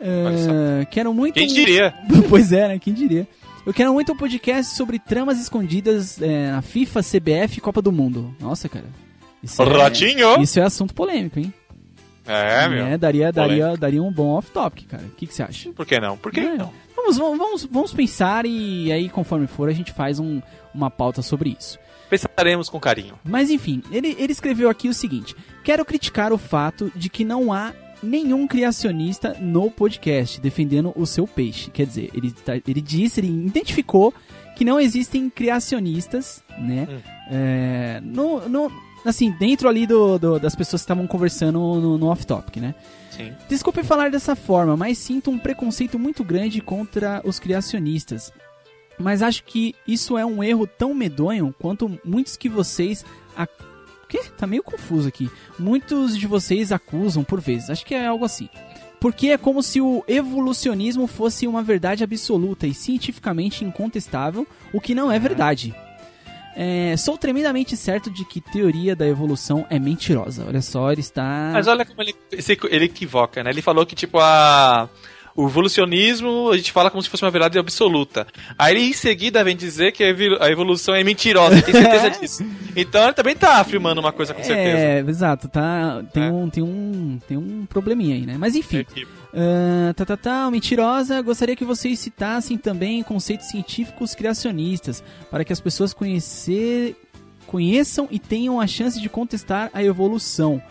É, 0.00 0.84
quero 0.86 1.12
muito. 1.12 1.34
Quem 1.34 1.46
diria? 1.46 1.94
pois 2.28 2.52
é, 2.52 2.68
né? 2.68 2.78
Quem 2.78 2.92
diria? 2.92 3.26
Eu 3.66 3.74
quero 3.74 3.92
muito 3.92 4.12
um 4.12 4.16
podcast 4.16 4.76
sobre 4.76 4.98
tramas 4.98 5.40
escondidas 5.40 6.22
é, 6.22 6.52
na 6.52 6.62
FIFA, 6.62 7.00
CBF 7.00 7.58
e 7.58 7.60
Copa 7.60 7.82
do 7.82 7.90
Mundo. 7.90 8.34
Nossa, 8.40 8.68
cara. 8.68 8.86
Isso 9.46 9.62
é, 9.62 10.42
isso 10.42 10.60
é 10.60 10.62
assunto 10.62 10.92
polêmico, 10.94 11.38
hein? 11.38 11.52
É, 12.26 12.68
meu. 12.68 12.84
É, 12.86 12.98
daria, 12.98 13.30
daria, 13.32 13.56
Polêmico. 13.56 13.80
daria 13.80 14.02
um 14.02 14.12
bom 14.12 14.30
off-topic, 14.36 14.86
cara. 14.88 15.04
O 15.04 15.10
que, 15.10 15.26
que 15.26 15.34
você 15.34 15.42
acha? 15.44 15.70
Por 15.72 15.86
que 15.86 16.00
não? 16.00 16.16
Por 16.16 16.32
que 16.32 16.40
É. 16.40 16.56
não? 16.56 16.72
Vamos, 16.96 17.16
vamos, 17.18 17.38
vamos, 17.38 17.64
vamos 17.64 17.94
pensar 17.94 18.44
e 18.44 18.90
aí, 18.90 19.08
conforme 19.08 19.46
for, 19.46 19.68
a 19.68 19.72
gente 19.72 19.92
faz 19.92 20.18
um, 20.18 20.42
uma 20.74 20.90
pauta 20.90 21.22
sobre 21.22 21.56
isso. 21.58 21.78
Pensaremos 22.10 22.68
com 22.68 22.80
carinho. 22.80 23.14
Mas 23.24 23.48
enfim, 23.50 23.80
ele, 23.92 24.16
ele 24.18 24.32
escreveu 24.32 24.68
aqui 24.68 24.88
o 24.88 24.94
seguinte: 24.94 25.36
Quero 25.62 25.84
criticar 25.84 26.32
o 26.32 26.38
fato 26.38 26.90
de 26.96 27.08
que 27.08 27.24
não 27.24 27.52
há 27.52 27.72
nenhum 28.02 28.46
criacionista 28.46 29.36
no 29.40 29.70
podcast 29.70 30.40
defendendo 30.40 30.92
o 30.96 31.06
seu 31.06 31.26
peixe. 31.28 31.70
Quer 31.70 31.86
dizer, 31.86 32.10
ele, 32.12 32.32
tá- 32.32 32.56
ele 32.56 32.80
disse, 32.80 33.20
ele 33.20 33.28
identificou 33.28 34.12
que 34.56 34.64
não 34.64 34.80
existem 34.80 35.30
criacionistas, 35.30 36.42
né? 36.58 36.86
Hum. 36.90 36.98
É, 37.30 38.00
no, 38.02 38.48
no, 38.48 38.72
assim, 39.08 39.30
dentro 39.30 39.68
ali 39.68 39.86
do, 39.86 40.18
do- 40.18 40.38
das 40.38 40.54
pessoas 40.54 40.82
que 40.82 40.84
estavam 40.84 41.06
conversando 41.06 41.58
no, 41.58 41.96
no 41.98 42.06
off-topic, 42.06 42.56
né? 42.56 42.74
Sim. 43.10 43.32
Desculpe 43.48 43.82
falar 43.82 44.10
dessa 44.10 44.36
forma, 44.36 44.76
mas 44.76 44.98
sinto 44.98 45.30
um 45.30 45.38
preconceito 45.38 45.98
muito 45.98 46.22
grande 46.22 46.60
contra 46.60 47.22
os 47.24 47.38
criacionistas. 47.38 48.32
Mas 48.98 49.22
acho 49.22 49.44
que 49.44 49.74
isso 49.86 50.16
é 50.16 50.24
um 50.24 50.42
erro 50.42 50.66
tão 50.66 50.94
medonho 50.94 51.54
quanto 51.58 51.98
muitos 52.04 52.36
que 52.36 52.48
vocês. 52.48 53.04
A... 53.36 53.46
Quê? 54.08 54.22
Tá 54.38 54.46
meio 54.46 54.62
confuso 54.62 55.08
aqui. 55.08 55.30
Muitos 55.58 56.16
de 56.16 56.26
vocês 56.26 56.72
acusam 56.72 57.22
por 57.24 57.40
vezes. 57.40 57.70
Acho 57.70 57.84
que 57.84 57.94
é 57.94 58.06
algo 58.06 58.24
assim. 58.24 58.48
Porque 59.00 59.28
é 59.28 59.36
como 59.38 59.62
se 59.62 59.80
o 59.80 60.02
evolucionismo 60.08 61.06
fosse 61.06 61.46
uma 61.46 61.62
verdade 61.62 62.02
absoluta 62.02 62.66
e 62.66 62.72
cientificamente 62.72 63.64
incontestável, 63.64 64.46
o 64.72 64.80
que 64.80 64.94
não 64.94 65.12
é 65.12 65.18
verdade. 65.18 65.74
É, 66.58 66.96
sou 66.96 67.18
tremendamente 67.18 67.76
certo 67.76 68.10
de 68.10 68.24
que 68.24 68.40
teoria 68.40 68.96
da 68.96 69.06
evolução 69.06 69.66
é 69.68 69.78
mentirosa. 69.78 70.44
Olha 70.48 70.62
só, 70.62 70.90
ele 70.90 71.02
está. 71.02 71.50
Mas 71.52 71.66
olha 71.68 71.84
como 71.84 72.00
ele, 72.02 72.14
ele 72.70 72.84
equivoca, 72.86 73.44
né? 73.44 73.50
Ele 73.50 73.60
falou 73.60 73.84
que, 73.84 73.94
tipo, 73.94 74.18
a. 74.18 74.88
O 75.38 75.46
evolucionismo, 75.48 76.48
a 76.50 76.56
gente 76.56 76.72
fala 76.72 76.90
como 76.90 77.02
se 77.02 77.10
fosse 77.10 77.22
uma 77.22 77.30
verdade 77.30 77.58
absoluta. 77.58 78.26
Aí 78.58 78.74
ele 78.74 78.84
em 78.88 78.92
seguida 78.94 79.44
vem 79.44 79.54
dizer 79.54 79.92
que 79.92 80.02
a 80.02 80.48
evolução 80.50 80.94
é 80.94 81.04
mentirosa, 81.04 81.60
tem 81.60 81.74
certeza 81.74 82.08
disso. 82.18 82.42
Então 82.74 83.04
ele 83.04 83.12
também 83.12 83.36
tá 83.36 83.60
afirmando 83.60 84.00
uma 84.00 84.12
coisa 84.12 84.32
com 84.32 84.42
certeza. 84.42 84.78
É, 84.78 85.00
exato, 85.00 85.46
tá. 85.46 86.02
Tem, 86.10 86.22
É. 86.22 86.32
um, 86.32 86.48
tem, 86.48 86.62
um, 86.62 87.18
tem 87.28 87.36
um 87.36 87.66
probleminha 87.66 88.14
aí, 88.14 88.24
né? 88.24 88.36
Mas 88.38 88.54
enfim. 88.54 88.78
Equipe. 88.78 89.06
Ah, 89.38 89.92
tá, 89.92 90.06
tá, 90.06 90.16
tá, 90.16 90.50
mentirosa. 90.50 91.20
Gostaria 91.20 91.54
que 91.54 91.64
vocês 91.64 91.98
citassem 91.98 92.56
também 92.56 93.02
conceitos 93.02 93.48
científicos 93.48 94.14
criacionistas 94.14 95.04
para 95.30 95.44
que 95.44 95.52
as 95.52 95.60
pessoas 95.60 95.92
conhecer, 95.92 96.96
conheçam 97.46 98.08
e 98.10 98.18
tenham 98.18 98.58
a 98.58 98.66
chance 98.66 98.98
de 98.98 99.10
contestar 99.10 99.70
a 99.74 99.84
evolução 99.84 100.62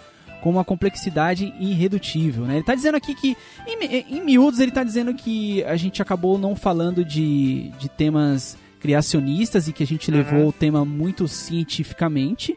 com 0.42 0.50
uma 0.50 0.64
complexidade 0.64 1.54
irredutível, 1.60 2.46
né? 2.46 2.56
Ele 2.56 2.64
tá 2.64 2.74
dizendo 2.74 2.96
aqui 2.96 3.14
que, 3.14 3.38
em, 3.68 4.18
em 4.18 4.24
miúdos, 4.24 4.60
ele 4.60 4.72
tá 4.72 4.84
dizendo 4.84 5.14
que 5.14 5.64
a 5.64 5.76
gente 5.76 6.02
acabou 6.02 6.38
não 6.38 6.56
falando 6.56 7.06
de, 7.06 7.72
de 7.80 7.88
temas 7.88 8.58
criacionistas 8.80 9.68
e 9.68 9.74
que 9.74 9.84
a 9.84 9.88
gente 9.88 10.10
levou 10.12 10.48
o 10.48 10.52
tema 10.52 10.86
muito 10.86 11.28
cientificamente, 11.28 12.56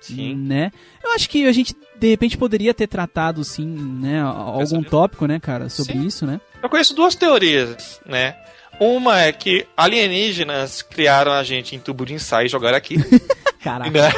Sim. 0.00 0.34
né? 0.34 0.72
Eu 1.02 1.12
acho 1.12 1.28
que 1.28 1.46
a 1.46 1.52
gente 1.52 1.74
de 1.98 2.08
repente 2.08 2.38
poderia 2.38 2.72
ter 2.72 2.86
tratado 2.86 3.44
sim, 3.44 3.66
né, 3.66 4.22
algum 4.22 4.82
tópico, 4.82 5.26
né, 5.26 5.38
cara, 5.38 5.68
sobre 5.68 5.92
Sim. 5.92 6.06
isso, 6.06 6.26
né? 6.26 6.40
Eu 6.62 6.68
conheço 6.70 6.94
duas 6.94 7.14
teorias, 7.14 8.00
né? 8.06 8.34
Uma 8.80 9.20
é 9.20 9.32
que 9.32 9.66
alienígenas 9.76 10.80
criaram 10.80 11.32
a 11.32 11.44
gente 11.44 11.76
em 11.76 11.78
tubo 11.78 12.06
de 12.06 12.14
ensaio 12.14 12.46
e 12.46 12.48
jogaram 12.48 12.78
aqui. 12.78 12.96
Caraca. 13.62 13.90
Né? 13.90 14.10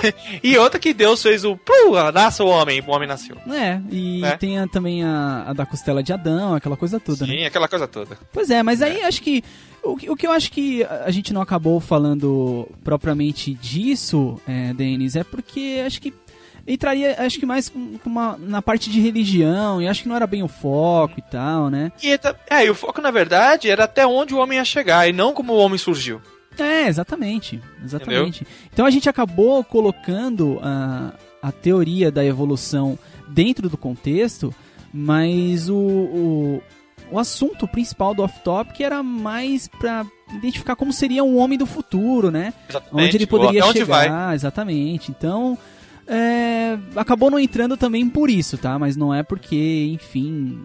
E 0.43 0.57
outra 0.57 0.79
que 0.79 0.95
Deus 0.95 1.21
fez 1.23 1.45
o. 1.45 1.57
Pum, 1.57 1.93
nasce 2.15 2.43
o 2.43 2.47
homem, 2.47 2.81
o 2.87 2.91
homem 2.91 3.09
nasceu. 3.09 3.37
É, 3.53 3.81
e 3.91 4.25
É. 4.25 4.37
tem 4.37 4.59
a- 4.59 4.69
também 4.69 5.03
a, 5.05 5.47
a 5.49 5.53
da 5.53 5.67
costela 5.67 6.03
de 6.03 6.13
Adão, 6.13 6.55
aquela 6.55 6.77
coisa 6.77 7.01
toda, 7.01 7.27
né? 7.27 7.33
Sim, 7.35 7.45
aquela 7.45 7.67
coisa 7.69 7.89
toda. 7.89 8.17
Pois 8.33 8.51
é, 8.51 8.63
mas 8.63 8.81
aí 8.83 9.03
acho 9.03 9.21
que 9.23 9.43
o, 9.83 9.97
que- 9.97 10.09
o 10.11 10.15
que 10.17 10.27
eu 10.27 10.31
acho 10.33 10.51
que 10.53 10.85
a 10.85 11.11
gente 11.11 11.33
não 11.33 11.43
acabou 11.43 11.81
falando 11.81 12.69
propriamente 12.85 13.53
disso, 13.55 14.41
é, 14.47 14.73
Denis, 14.75 15.17
é 15.17 15.25
porque 15.25 15.83
acho 15.85 16.01
que 16.01 16.15
entraria, 16.67 17.17
acho 17.19 17.41
que 17.41 17.47
mais 17.47 17.69
com 17.69 17.99
com 17.99 18.09
uma, 18.09 18.37
na 18.39 18.63
parte 18.63 18.89
de 18.89 19.01
religião, 19.01 19.83
e 19.83 19.89
acho 19.89 20.03
que 20.05 20.09
não 20.09 20.15
era 20.15 20.27
bem 20.29 20.45
o 20.45 20.49
foco 20.49 21.15
e 21.19 21.23
tal, 21.23 21.69
né? 21.69 21.91
E, 22.01 22.17
tá- 22.17 22.37
é, 22.49 22.65
e 22.67 22.71
o 22.71 22.75
foco, 22.77 23.01
na 23.01 23.11
verdade, 23.11 23.69
era 23.69 23.85
até 23.85 24.07
onde 24.07 24.33
o 24.35 24.39
homem 24.39 24.59
ia 24.59 24.65
chegar, 24.65 25.09
e 25.09 25.13
não 25.13 25.33
como 25.35 25.53
o 25.53 25.57
homem 25.59 25.79
surgiu. 25.79 26.21
É, 26.59 26.87
exatamente. 26.89 27.61
Exatamente. 27.83 28.47
Então 28.73 28.87
a 28.87 28.91
gente 28.91 29.09
acabou 29.09 29.65
colocando 29.65 30.59
a, 30.63 31.15
a 31.43 31.53
teoria 31.53 32.11
da 32.11 32.25
evolução 32.25 32.99
dentro 33.29 33.69
do 33.69 33.77
contexto, 33.77 34.55
mas 34.93 35.69
o, 35.69 35.77
o, 35.77 36.63
o 37.11 37.19
assunto 37.19 37.67
principal 37.67 38.15
do 38.15 38.23
off-topic 38.23 38.81
era 38.81 39.03
mais 39.03 39.69
pra 39.69 40.07
identificar 40.35 40.77
como 40.77 40.93
seria 40.93 41.25
um 41.25 41.39
homem 41.39 41.59
do 41.59 41.67
futuro, 41.67 42.31
né? 42.31 42.53
Exatamente. 42.69 43.07
Onde 43.07 43.17
ele 43.17 43.27
poderia 43.27 43.65
onde 43.67 43.79
chegar, 43.79 44.27
vai. 44.27 44.35
exatamente. 44.35 45.11
Então, 45.11 45.59
é, 46.07 46.79
acabou 46.97 47.31
não 47.31 47.39
entrando 47.39 47.77
também 47.77 48.09
por 48.09 48.29
isso, 48.29 48.59
tá? 48.59 48.79
Mas 48.79 48.97
não 48.97 49.15
é 49.15 49.23
porque, 49.23 49.91
enfim, 49.93 50.59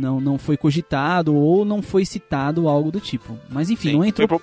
não, 0.00 0.20
não 0.20 0.38
foi 0.38 0.56
cogitado 0.56 1.34
ou 1.34 1.64
não 1.64 1.82
foi 1.82 2.04
citado 2.04 2.66
algo 2.68 2.90
do 2.90 2.98
tipo. 3.00 3.38
Mas 3.48 3.70
enfim, 3.70 3.90
Sim, 3.90 3.96
não 3.96 4.04
entrou 4.04 4.26
foi 4.28 4.38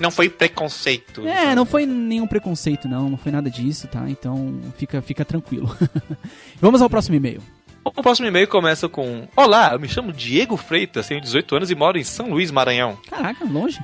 Não 0.00 0.10
foi, 0.10 0.28
preconceito. 0.28 1.26
é, 1.26 1.54
não 1.54 1.66
foi 1.66 1.86
nenhum 1.86 2.26
preconceito, 2.26 2.88
não. 2.88 3.08
Não 3.10 3.16
foi 3.18 3.30
nada 3.30 3.50
disso, 3.50 3.86
tá? 3.86 4.08
Então 4.08 4.58
fica, 4.76 5.00
fica 5.02 5.24
tranquilo. 5.24 5.76
Vamos 6.60 6.80
ao 6.82 6.88
próximo 6.90 7.16
e-mail. 7.16 7.42
O 7.84 8.02
próximo 8.02 8.28
e-mail 8.28 8.46
começa 8.48 8.88
com: 8.88 9.26
Olá, 9.36 9.70
eu 9.72 9.80
me 9.80 9.88
chamo 9.88 10.12
Diego 10.12 10.56
Freitas, 10.56 11.06
tenho 11.08 11.20
18 11.20 11.56
anos 11.56 11.70
e 11.70 11.74
moro 11.74 11.98
em 11.98 12.04
São 12.04 12.30
Luís, 12.30 12.50
Maranhão. 12.50 12.98
Caraca, 13.08 13.44
longe? 13.44 13.78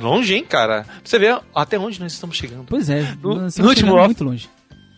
Longe, 0.00 0.34
hein, 0.34 0.44
cara? 0.44 0.82
Pra 0.84 0.94
você 1.02 1.18
ver 1.18 1.40
até 1.54 1.78
onde 1.78 1.98
nós 2.00 2.12
estamos 2.12 2.36
chegando. 2.36 2.66
Pois 2.68 2.88
é, 2.90 3.16
No- 3.22 3.34
no 3.36 3.68
último 3.68 3.94
off- 3.94 4.06
muito 4.06 4.24
longe. 4.24 4.48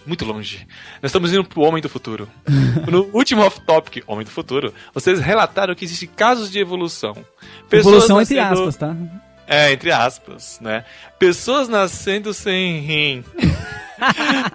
Muito 0.08 0.24
longe. 0.24 0.66
Nós 1.02 1.10
estamos 1.10 1.30
indo 1.30 1.44
pro 1.44 1.60
Homem 1.60 1.82
do 1.82 1.88
Futuro. 1.88 2.26
no 2.90 3.10
último 3.12 3.42
off-topic, 3.42 4.02
Homem 4.06 4.24
do 4.24 4.30
Futuro, 4.30 4.72
vocês 4.94 5.20
relataram 5.20 5.74
que 5.74 5.84
existem 5.84 6.08
casos 6.08 6.50
de 6.50 6.58
evolução. 6.58 7.14
Evolução 7.70 8.18
entre 8.20 8.36
nascendo- 8.36 8.68
aspas, 8.68 8.76
tá? 8.76 8.96
É, 9.46 9.70
entre 9.72 9.92
aspas, 9.92 10.58
né? 10.62 10.84
Pessoas 11.18 11.68
nascendo 11.68 12.32
sem 12.32 12.80
rim. 12.80 13.24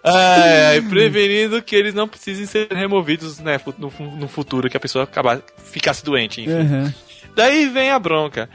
Ai, 0.01 0.65
ai, 0.67 0.81
prevenindo 0.81 1.61
que 1.61 1.75
eles 1.75 1.93
não 1.93 2.07
precisem 2.07 2.45
ser 2.45 2.71
removidos 2.71 3.39
né, 3.39 3.59
no, 3.77 3.91
no 4.15 4.27
futuro, 4.29 4.69
que 4.69 4.77
a 4.77 4.79
pessoa 4.79 5.03
acabar, 5.03 5.41
ficasse 5.65 6.01
doente, 6.01 6.39
enfim. 6.39 6.53
Aham. 6.53 6.93
Daí 7.35 7.67
vem 7.67 7.89
a 7.89 7.99
bronca. 7.99 8.49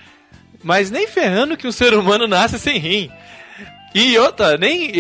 Mas 0.63 0.91
nem 0.91 1.07
ferrando 1.07 1.59
que 1.59 1.67
um 1.67 1.73
ser 1.73 1.93
humano 1.93 2.27
nasce 2.27 2.59
sem 2.59 2.79
rim. 2.79 3.11
E 3.95 4.19
outra, 4.19 4.59
nem 4.59 4.91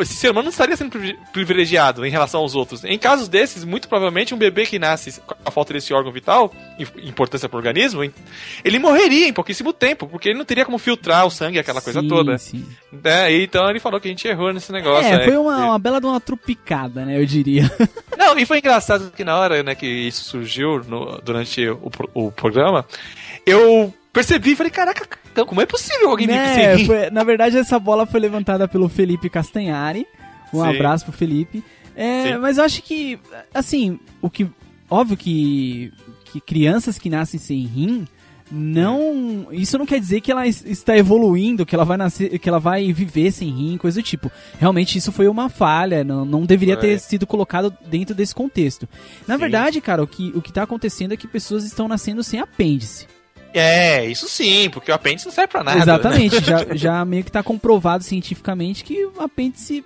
esse 0.00 0.14
ser 0.14 0.30
humano 0.30 0.44
não 0.44 0.50
estaria 0.50 0.74
sendo 0.76 0.90
privi- 0.90 1.18
privilegiado 1.32 2.04
em 2.06 2.10
relação 2.10 2.40
aos 2.40 2.54
outros. 2.54 2.82
Em 2.82 2.98
casos 2.98 3.28
desses, 3.28 3.62
muito 3.62 3.88
provavelmente 3.88 4.34
um 4.34 4.38
bebê 4.38 4.64
que 4.64 4.78
nasce 4.78 5.20
com 5.20 5.34
a 5.44 5.50
falta 5.50 5.74
desse 5.74 5.92
órgão 5.92 6.10
vital, 6.10 6.52
im- 6.78 7.08
importância 7.08 7.46
para 7.48 7.56
o 7.56 7.58
organismo, 7.58 8.02
ele 8.64 8.78
morreria 8.78 9.28
em 9.28 9.32
pouquíssimo 9.34 9.72
tempo, 9.72 10.06
porque 10.08 10.30
ele 10.30 10.38
não 10.38 10.46
teria 10.46 10.64
como 10.64 10.78
filtrar 10.78 11.26
o 11.26 11.30
sangue, 11.30 11.58
aquela 11.58 11.82
coisa 11.82 12.00
Sim, 12.00 12.08
toda. 12.08 12.38
Sim. 12.38 12.64
Né? 12.90 13.32
Então 13.36 13.68
ele 13.68 13.80
falou 13.80 14.00
que 14.00 14.08
a 14.08 14.10
gente 14.10 14.26
errou 14.26 14.52
nesse 14.52 14.72
negócio. 14.72 15.06
É, 15.12 15.18
né? 15.18 15.24
foi 15.24 15.36
uma, 15.36 15.66
uma 15.66 15.78
bela 15.78 16.00
de 16.00 16.06
uma 16.06 16.20
trupicada, 16.20 17.04
né? 17.04 17.20
Eu 17.20 17.26
diria. 17.26 17.70
Não, 18.16 18.38
e 18.38 18.46
foi 18.46 18.58
engraçado 18.58 19.12
que 19.14 19.24
na 19.24 19.36
hora 19.38 19.62
né, 19.62 19.74
que 19.74 19.86
isso 19.86 20.24
surgiu 20.24 20.82
no- 20.88 21.20
durante 21.22 21.68
o, 21.68 21.90
o 22.14 22.32
programa, 22.32 22.84
eu 23.46 23.92
percebi 24.12 24.52
e 24.52 24.56
falei, 24.56 24.70
caraca, 24.70 25.06
então, 25.30 25.46
como 25.46 25.60
é 25.60 25.66
possível 25.66 26.10
alguém 26.10 26.26
Né, 26.26 26.74
rim? 26.76 26.86
foi- 26.86 27.10
na 27.10 27.22
verdade, 27.24 27.56
essa 27.56 27.78
bola 27.78 28.06
foi 28.06 28.20
levantada 28.20 28.66
pelo 28.66 28.88
Felipe 28.88 29.28
Castanhari. 29.30 30.06
Um 30.52 30.62
Sim. 30.62 30.68
abraço 30.68 31.04
pro 31.04 31.12
Felipe. 31.12 31.62
É, 31.94 32.36
mas 32.38 32.58
eu 32.58 32.64
acho 32.64 32.82
que, 32.82 33.18
assim, 33.52 33.98
o 34.22 34.30
que. 34.30 34.46
Óbvio 34.90 35.16
que, 35.16 35.92
que 36.26 36.40
crianças 36.40 36.96
que 36.98 37.10
nascem 37.10 37.38
sem 37.38 37.60
rim. 37.66 38.06
Não, 38.50 39.48
isso 39.52 39.76
não 39.76 39.84
quer 39.84 40.00
dizer 40.00 40.20
que 40.22 40.32
ela 40.32 40.46
es- 40.46 40.64
está 40.64 40.96
evoluindo, 40.96 41.66
que 41.66 41.74
ela 41.74 41.84
vai 41.84 41.98
nascer, 41.98 42.38
que 42.38 42.48
ela 42.48 42.58
vai 42.58 42.90
viver 42.92 43.30
sem 43.30 43.50
rim, 43.50 43.76
coisa 43.76 44.00
do 44.00 44.04
tipo. 44.04 44.32
Realmente 44.58 44.96
isso 44.96 45.12
foi 45.12 45.28
uma 45.28 45.48
falha, 45.50 46.02
não, 46.02 46.24
não 46.24 46.46
deveria 46.46 46.74
Foi. 46.76 46.88
ter 46.88 46.98
sido 46.98 47.26
colocado 47.26 47.72
dentro 47.86 48.14
desse 48.14 48.34
contexto. 48.34 48.88
Na 49.26 49.34
Sim. 49.34 49.40
verdade, 49.40 49.80
cara, 49.80 50.02
o 50.02 50.06
que, 50.06 50.32
o 50.34 50.40
que 50.40 50.52
tá 50.52 50.62
acontecendo 50.62 51.12
é 51.12 51.16
que 51.16 51.28
pessoas 51.28 51.64
estão 51.64 51.86
nascendo 51.86 52.24
sem 52.24 52.40
apêndice. 52.40 53.06
É, 53.58 54.04
isso 54.06 54.28
sim, 54.28 54.68
porque 54.70 54.90
o 54.90 54.94
apêndice 54.94 55.26
não 55.26 55.32
serve 55.32 55.48
pra 55.48 55.62
nada. 55.64 55.76
né? 55.76 55.82
Exatamente, 55.82 56.44
já, 56.44 56.66
já 56.74 57.04
meio 57.04 57.24
que 57.24 57.32
tá 57.32 57.42
comprovado 57.42 58.04
cientificamente 58.04 58.84
que 58.84 59.04
o 59.04 59.20
apêndice 59.20 59.84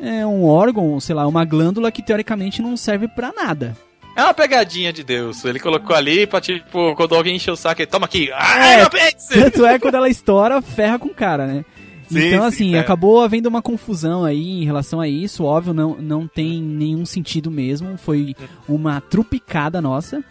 é 0.00 0.26
um 0.26 0.44
órgão, 0.44 0.98
sei 1.00 1.14
lá, 1.14 1.26
uma 1.26 1.44
glândula 1.44 1.90
que 1.90 2.02
teoricamente 2.02 2.60
não 2.60 2.76
serve 2.76 3.08
pra 3.08 3.32
nada. 3.32 3.76
É 4.16 4.22
uma 4.22 4.34
pegadinha 4.34 4.92
de 4.92 5.02
Deus. 5.02 5.44
Ele 5.44 5.58
colocou 5.58 5.94
ali 5.96 6.24
pra, 6.26 6.40
tipo, 6.40 6.94
quando 6.94 7.14
alguém 7.16 7.34
encher 7.36 7.50
o 7.50 7.56
saco, 7.56 7.80
ele 7.82 7.90
toma 7.90 8.06
aqui. 8.06 8.30
Ah, 8.32 8.64
É. 8.66 8.82
apêndice! 8.82 9.34
Tanto 9.34 9.66
é 9.66 9.78
quando 9.78 9.96
ela 9.96 10.08
estoura, 10.08 10.62
ferra 10.62 10.98
com 11.00 11.08
o 11.08 11.14
cara, 11.14 11.46
né? 11.46 11.64
Sim, 12.08 12.18
então, 12.28 12.42
sim, 12.42 12.46
assim, 12.46 12.74
é. 12.76 12.78
acabou 12.78 13.22
havendo 13.22 13.46
uma 13.48 13.62
confusão 13.62 14.24
aí 14.24 14.60
em 14.62 14.64
relação 14.64 15.00
a 15.00 15.08
isso. 15.08 15.42
Óbvio, 15.42 15.72
não, 15.74 15.96
não 15.96 16.28
tem 16.28 16.60
nenhum 16.62 17.04
sentido 17.04 17.50
mesmo. 17.50 17.96
Foi 17.96 18.36
uma 18.68 19.00
trupicada 19.00 19.80
nossa. 19.80 20.22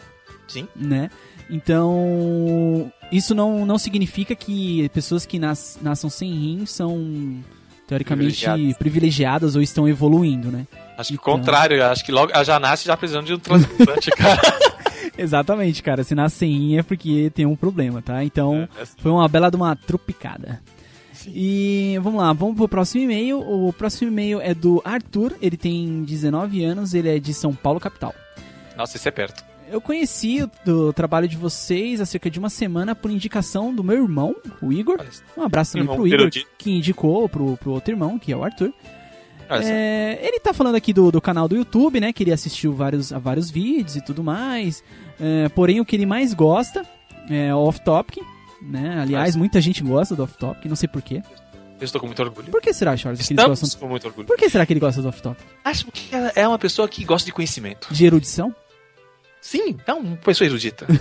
Sim. 0.47 0.67
Né? 0.75 1.09
Então, 1.49 2.91
isso 3.11 3.33
não, 3.35 3.65
não 3.65 3.77
significa 3.77 4.35
que 4.35 4.89
pessoas 4.89 5.25
que 5.25 5.37
nas, 5.39 5.77
nasçam 5.81 6.09
sem 6.09 6.31
rim 6.31 6.65
são, 6.65 7.37
teoricamente, 7.87 8.37
Privilegiadas. 8.43 8.77
privilegiadas 8.77 9.55
ou 9.55 9.61
estão 9.61 9.87
evoluindo, 9.87 10.51
né? 10.51 10.65
Acho 10.97 11.09
que 11.09 11.15
o 11.15 11.19
Então. 11.21 11.33
contrário, 11.37 11.83
acho 11.85 12.03
que 12.05 12.11
logo 12.11 12.31
já 12.43 12.59
nasce 12.59 12.85
já 12.85 12.95
precisando 12.97 13.25
de 13.25 13.33
um 13.33 13.39
transplante, 13.39 14.09
cara. 14.17 14.41
Exatamente, 15.17 15.83
cara. 15.83 16.03
Se 16.03 16.15
nasce 16.15 16.37
sem 16.37 16.51
rim 16.51 16.77
é 16.77 16.83
porque 16.83 17.31
tem 17.35 17.45
um 17.45 17.55
problema, 17.55 18.01
tá? 18.01 18.23
Então, 18.23 18.67
É, 18.77 18.81
é. 18.83 18.85
foi 18.97 19.11
uma 19.11 19.27
bela 19.27 19.49
de 19.49 19.55
uma 19.55 19.75
trupicada. 19.75 20.61
E 21.27 21.97
vamos 22.01 22.19
lá, 22.21 22.33
vamos 22.33 22.55
pro 22.57 22.67
próximo 22.67 23.03
e-mail. 23.03 23.39
O 23.39 23.71
próximo 23.71 24.11
e-mail 24.11 24.41
é 24.41 24.53
do 24.53 24.81
Arthur, 24.83 25.33
ele 25.41 25.55
tem 25.55 26.03
19 26.03 26.63
anos, 26.65 26.93
ele 26.93 27.07
é 27.15 27.19
de 27.19 27.33
São 27.33 27.53
Paulo, 27.53 27.79
capital. 27.79 28.13
Nossa, 28.75 28.97
isso 28.97 29.07
é 29.07 29.11
perto. 29.11 29.43
Eu 29.73 29.81
conheci 29.81 30.43
o, 30.43 30.71
o 30.71 30.93
trabalho 30.93 31.27
de 31.27 31.35
vocês 31.35 31.99
há 31.99 32.05
cerca 32.05 32.29
de 32.29 32.37
uma 32.37 32.49
semana 32.51 32.93
por 32.93 33.09
indicação 33.09 33.73
do 33.73 33.83
meu 33.83 34.03
irmão, 34.03 34.35
o 34.61 34.71
Igor. 34.71 35.03
Um 35.35 35.41
abraço 35.41 35.71
também 35.71 35.87
pro 35.87 36.05
Igor, 36.05 36.29
que 36.59 36.69
indicou 36.69 37.27
pro, 37.27 37.57
pro 37.57 37.71
outro 37.71 37.91
irmão, 37.91 38.19
que 38.19 38.31
é 38.31 38.37
o 38.37 38.43
Arthur. 38.43 38.71
É, 39.49 40.19
ele 40.21 40.39
tá 40.39 40.53
falando 40.53 40.75
aqui 40.75 40.93
do, 40.93 41.11
do 41.11 41.19
canal 41.19 41.47
do 41.47 41.55
YouTube, 41.55 41.99
né? 41.99 42.13
Que 42.13 42.21
ele 42.21 42.31
assistiu 42.31 42.71
vários, 42.71 43.11
a 43.11 43.17
vários 43.17 43.49
vídeos 43.49 43.95
e 43.95 44.01
tudo 44.01 44.23
mais. 44.23 44.83
É, 45.19 45.49
porém, 45.49 45.81
o 45.81 45.85
que 45.85 45.95
ele 45.95 46.05
mais 46.05 46.35
gosta 46.35 46.85
é 47.27 47.53
o 47.53 47.57
off-topic. 47.57 48.19
Né? 48.61 48.99
Aliás, 49.01 49.35
muita 49.35 49.59
gente 49.59 49.81
gosta 49.81 50.15
do 50.15 50.21
off-topic, 50.21 50.65
não 50.67 50.75
sei 50.75 50.87
porquê. 50.87 51.23
Eu 51.79 51.85
estou 51.85 51.99
com 51.99 52.05
muito 52.05 52.21
orgulho. 52.21 52.51
Por 52.51 52.61
que 52.61 52.71
será, 52.73 52.95
Charles, 52.95 53.19
que 53.19 53.33
eles 53.33 53.41
Estamos 53.41 53.59
gostam... 53.59 53.79
com 53.79 53.87
muito 53.87 54.05
orgulho. 54.05 54.27
Por 54.27 54.37
que 54.37 54.47
será 54.51 54.67
que 54.67 54.73
ele 54.73 54.79
gosta 54.79 55.01
do 55.01 55.07
off-topic? 55.07 55.43
Acho 55.65 55.87
que 55.91 56.11
é 56.35 56.47
uma 56.47 56.59
pessoa 56.59 56.87
que 56.87 57.03
gosta 57.03 57.25
de 57.25 57.33
conhecimento. 57.33 57.87
De 57.91 58.05
erudição? 58.05 58.55
Sim, 59.43 59.75
é 59.85 59.93
uma 59.93 60.15
pessoa 60.15 60.47
erudita. 60.47 60.87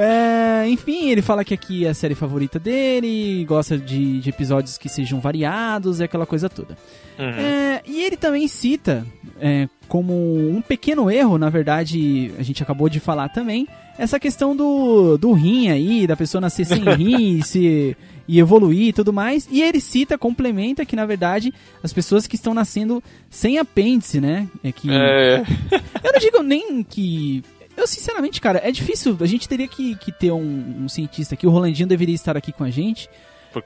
É, 0.00 0.68
enfim, 0.68 1.10
ele 1.10 1.20
fala 1.20 1.44
que 1.44 1.52
aqui 1.52 1.84
é 1.84 1.88
a 1.88 1.94
série 1.94 2.14
favorita 2.14 2.56
dele, 2.56 3.44
gosta 3.48 3.76
de, 3.76 4.20
de 4.20 4.30
episódios 4.30 4.78
que 4.78 4.88
sejam 4.88 5.18
variados 5.18 5.98
e 5.98 6.04
aquela 6.04 6.24
coisa 6.24 6.48
toda. 6.48 6.78
Uhum. 7.18 7.26
É, 7.26 7.82
e 7.84 8.04
ele 8.04 8.16
também 8.16 8.46
cita 8.46 9.04
é, 9.40 9.68
como 9.88 10.14
um 10.14 10.62
pequeno 10.62 11.10
erro, 11.10 11.36
na 11.36 11.50
verdade, 11.50 12.32
a 12.38 12.44
gente 12.44 12.62
acabou 12.62 12.88
de 12.88 13.00
falar 13.00 13.28
também, 13.30 13.66
essa 13.98 14.20
questão 14.20 14.54
do, 14.54 15.18
do 15.18 15.32
rim 15.32 15.68
aí, 15.68 16.06
da 16.06 16.16
pessoa 16.16 16.40
nascer 16.40 16.64
sem 16.64 16.84
rim 16.94 17.38
e, 17.38 17.42
se, 17.42 17.96
e 18.28 18.38
evoluir 18.38 18.88
e 18.88 18.92
tudo 18.92 19.12
mais. 19.12 19.48
E 19.50 19.62
ele 19.62 19.80
cita, 19.80 20.18
complementa 20.18 20.84
que, 20.84 20.94
na 20.94 21.06
verdade, 21.06 21.52
as 21.82 21.92
pessoas 21.92 22.26
que 22.26 22.36
estão 22.36 22.54
nascendo 22.54 23.02
sem 23.30 23.58
apêndice, 23.58 24.20
né? 24.20 24.46
É 24.62 24.70
que. 24.70 24.90
É, 24.90 25.42
Eu 26.04 26.12
não 26.12 26.20
digo 26.20 26.42
nem 26.42 26.82
que. 26.84 27.42
Eu, 27.76 27.86
sinceramente, 27.86 28.40
cara, 28.40 28.60
é 28.62 28.70
difícil. 28.70 29.16
A 29.20 29.26
gente 29.26 29.48
teria 29.48 29.66
que, 29.66 29.94
que 29.96 30.12
ter 30.12 30.32
um, 30.32 30.84
um 30.84 30.88
cientista 30.88 31.34
aqui. 31.34 31.46
O 31.46 31.50
Rolandinho 31.50 31.88
deveria 31.88 32.14
estar 32.14 32.36
aqui 32.36 32.52
com 32.52 32.64
a 32.64 32.70
gente 32.70 33.08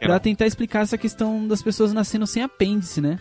não? 0.01 0.19
tentar 0.19 0.47
explicar 0.47 0.83
essa 0.83 0.97
questão 0.97 1.47
das 1.47 1.63
pessoas 1.63 1.93
nascendo 1.93 2.27
sem 2.27 2.43
apêndice, 2.43 3.01
né? 3.01 3.19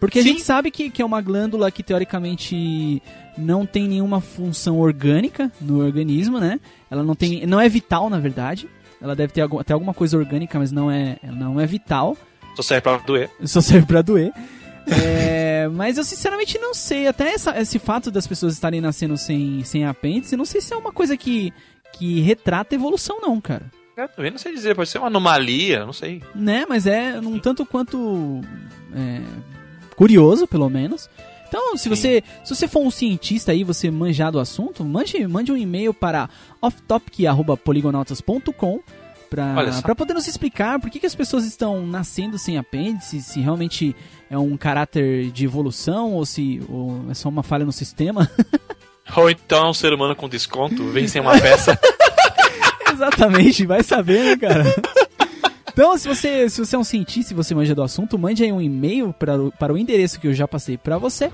Porque 0.00 0.18
a 0.18 0.22
Sim. 0.22 0.30
gente 0.30 0.42
sabe 0.42 0.70
que, 0.70 0.90
que 0.90 1.00
é 1.00 1.04
uma 1.04 1.20
glândula 1.20 1.70
que 1.70 1.82
teoricamente 1.82 3.00
não 3.38 3.64
tem 3.64 3.86
nenhuma 3.86 4.20
função 4.20 4.80
orgânica 4.80 5.50
no 5.60 5.78
organismo, 5.78 6.40
né? 6.40 6.58
Ela 6.90 7.04
não 7.04 7.14
tem, 7.14 7.46
não 7.46 7.60
é 7.60 7.68
vital 7.68 8.10
na 8.10 8.18
verdade. 8.18 8.68
Ela 9.00 9.14
deve 9.14 9.32
ter 9.32 9.40
algum- 9.42 9.58
até 9.58 9.72
alguma 9.72 9.92
coisa 9.94 10.16
orgânica, 10.16 10.58
mas 10.58 10.72
não 10.72 10.90
é, 10.90 11.18
não 11.22 11.60
é 11.60 11.66
vital. 11.66 12.16
Só 12.56 12.62
serve 12.62 12.82
pra 12.82 12.96
doer. 12.98 13.30
só 13.44 13.60
serve 13.60 13.86
pra 13.86 14.02
doer. 14.02 14.32
É, 14.88 15.68
mas 15.68 15.98
eu 15.98 16.04
sinceramente 16.04 16.58
não 16.58 16.72
sei, 16.72 17.06
até 17.08 17.32
essa- 17.32 17.58
esse 17.60 17.78
fato 17.78 18.10
das 18.10 18.26
pessoas 18.26 18.52
estarem 18.54 18.80
nascendo 18.80 19.16
sem, 19.16 19.62
sem 19.64 19.84
apêndice, 19.84 20.36
não 20.36 20.44
sei 20.44 20.60
se 20.60 20.72
é 20.72 20.76
uma 20.76 20.92
coisa 20.92 21.16
que, 21.16 21.52
que 21.92 22.20
retrata 22.20 22.74
evolução 22.74 23.20
não, 23.20 23.40
cara. 23.40 23.64
Eu 23.96 24.08
também 24.08 24.30
não 24.30 24.38
sei 24.38 24.52
dizer, 24.52 24.74
pode 24.76 24.88
ser 24.90 24.98
uma 24.98 25.06
anomalia, 25.08 25.84
não 25.84 25.92
sei. 25.92 26.22
Né, 26.34 26.64
mas 26.68 26.86
é 26.86 27.18
um 27.18 27.38
tanto 27.38 27.64
quanto 27.66 28.40
é, 28.94 29.20
curioso, 29.96 30.46
pelo 30.46 30.68
menos. 30.68 31.08
Então, 31.48 31.76
se 31.76 31.88
você, 31.88 32.24
se 32.44 32.54
você 32.54 32.66
for 32.66 32.80
um 32.80 32.90
cientista 32.90 33.52
aí, 33.52 33.62
você 33.62 33.88
manjar 33.90 34.32
do 34.32 34.40
assunto, 34.40 34.84
mande, 34.84 35.24
mande 35.26 35.52
um 35.52 35.56
e-mail 35.56 35.94
para 35.94 36.28
offtopic.poligonautas.com 36.60 38.80
para 39.28 39.94
poder 39.94 40.14
nos 40.14 40.26
explicar 40.26 40.80
por 40.80 40.90
que, 40.90 40.98
que 41.00 41.06
as 41.06 41.14
pessoas 41.14 41.44
estão 41.44 41.86
nascendo 41.86 42.38
sem 42.38 42.56
apêndice, 42.56 43.20
se 43.20 43.40
realmente 43.40 43.94
é 44.30 44.38
um 44.38 44.56
caráter 44.56 45.30
de 45.30 45.44
evolução 45.44 46.12
ou 46.12 46.24
se 46.24 46.62
ou 46.68 47.04
é 47.10 47.14
só 47.14 47.28
uma 47.28 47.42
falha 47.42 47.64
no 47.64 47.72
sistema. 47.72 48.30
Ou 49.14 49.30
então 49.30 49.66
é 49.66 49.70
um 49.70 49.74
ser 49.74 49.92
humano 49.92 50.16
com 50.16 50.28
desconto, 50.28 50.88
vem 50.88 51.06
sem 51.06 51.20
uma 51.20 51.38
peça. 51.38 51.78
Exatamente, 52.92 53.64
vai 53.64 53.84
saber, 53.84 54.24
né, 54.24 54.36
cara? 54.36 54.64
Então, 55.78 55.98
se 55.98 56.08
você, 56.08 56.48
se 56.48 56.58
você 56.64 56.74
é 56.74 56.78
um 56.78 56.84
cientista 56.84 57.34
e 57.34 57.36
você 57.36 57.54
manja 57.54 57.74
do 57.74 57.82
assunto, 57.82 58.18
mande 58.18 58.42
aí 58.42 58.50
um 58.50 58.62
e-mail 58.62 59.12
para 59.12 59.38
o, 59.38 59.52
para 59.52 59.74
o 59.74 59.76
endereço 59.76 60.18
que 60.18 60.26
eu 60.26 60.32
já 60.32 60.48
passei 60.48 60.78
para 60.78 60.96
você. 60.96 61.30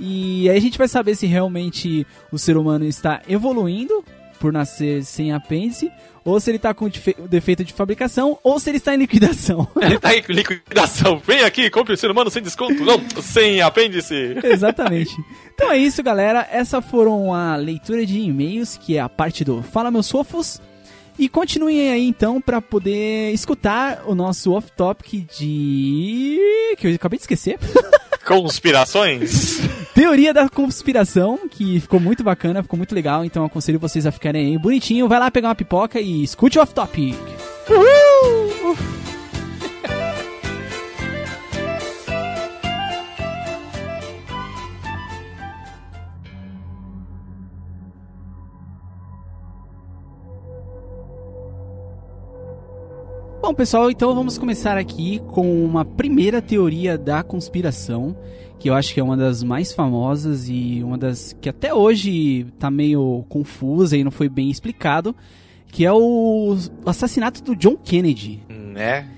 E 0.00 0.48
aí 0.48 0.56
a 0.56 0.60
gente 0.60 0.78
vai 0.78 0.88
saber 0.88 1.14
se 1.14 1.26
realmente 1.26 2.06
o 2.32 2.38
ser 2.38 2.56
humano 2.56 2.86
está 2.86 3.20
evoluindo 3.28 4.02
por 4.40 4.50
nascer 4.50 5.04
sem 5.04 5.30
apêndice, 5.30 5.92
ou 6.24 6.40
se 6.40 6.50
ele 6.50 6.56
está 6.56 6.72
com 6.72 6.88
defe- 6.88 7.14
defeito 7.28 7.62
de 7.62 7.74
fabricação, 7.74 8.38
ou 8.42 8.58
se 8.58 8.70
ele 8.70 8.78
está 8.78 8.94
em 8.94 8.98
liquidação. 8.98 9.68
Ele 9.80 9.98
tá 9.98 10.16
em 10.16 10.22
liquidação. 10.28 11.20
Vem 11.24 11.42
aqui, 11.42 11.68
compre 11.68 11.92
o 11.92 11.96
ser 11.96 12.10
humano 12.10 12.30
sem 12.30 12.42
desconto. 12.42 12.82
Não, 12.84 12.98
sem 13.20 13.60
apêndice. 13.60 14.36
Exatamente. 14.42 15.14
Então 15.54 15.70
é 15.70 15.76
isso, 15.76 16.02
galera. 16.02 16.48
Essa 16.50 16.80
foram 16.80 17.34
a 17.34 17.54
leitura 17.56 18.06
de 18.06 18.18
e-mails, 18.18 18.76
que 18.78 18.96
é 18.96 19.00
a 19.00 19.08
parte 19.08 19.44
do 19.44 19.62
Fala 19.62 19.90
Meus 19.90 20.06
Sofos. 20.06 20.60
E 21.22 21.28
continuem 21.28 21.88
aí 21.88 22.04
então 22.04 22.40
para 22.40 22.60
poder 22.60 23.30
escutar 23.30 24.02
o 24.06 24.12
nosso 24.12 24.50
off-topic 24.50 25.24
de. 25.38 26.36
que 26.76 26.88
eu 26.88 26.94
acabei 26.96 27.16
de 27.16 27.22
esquecer. 27.22 27.60
Conspirações. 28.26 29.60
Teoria 29.94 30.34
da 30.34 30.48
conspiração, 30.48 31.48
que 31.48 31.78
ficou 31.78 32.00
muito 32.00 32.24
bacana, 32.24 32.60
ficou 32.60 32.76
muito 32.76 32.92
legal. 32.92 33.24
Então 33.24 33.44
aconselho 33.44 33.78
vocês 33.78 34.04
a 34.04 34.10
ficarem 34.10 34.46
aí 34.48 34.58
bonitinho. 34.58 35.06
Vai 35.06 35.20
lá 35.20 35.30
pegar 35.30 35.46
uma 35.46 35.54
pipoca 35.54 36.00
e 36.00 36.24
escute 36.24 36.58
o 36.58 36.62
off-topic. 36.62 37.14
Uhul! 37.70 39.01
Bom, 53.42 53.52
pessoal, 53.52 53.90
então 53.90 54.14
vamos 54.14 54.38
começar 54.38 54.78
aqui 54.78 55.20
com 55.32 55.64
uma 55.64 55.84
primeira 55.84 56.40
teoria 56.40 56.96
da 56.96 57.24
conspiração, 57.24 58.16
que 58.60 58.70
eu 58.70 58.74
acho 58.74 58.94
que 58.94 59.00
é 59.00 59.02
uma 59.02 59.16
das 59.16 59.42
mais 59.42 59.72
famosas 59.72 60.48
e 60.48 60.80
uma 60.84 60.96
das 60.96 61.36
que 61.40 61.48
até 61.48 61.74
hoje 61.74 62.46
tá 62.60 62.70
meio 62.70 63.26
confusa 63.28 63.96
e 63.96 64.04
não 64.04 64.12
foi 64.12 64.28
bem 64.28 64.48
explicado, 64.48 65.12
que 65.66 65.84
é 65.84 65.92
o 65.92 66.56
assassinato 66.86 67.42
do 67.42 67.56
John 67.56 67.76
Kennedy. 67.76 68.44
né? 68.48 69.08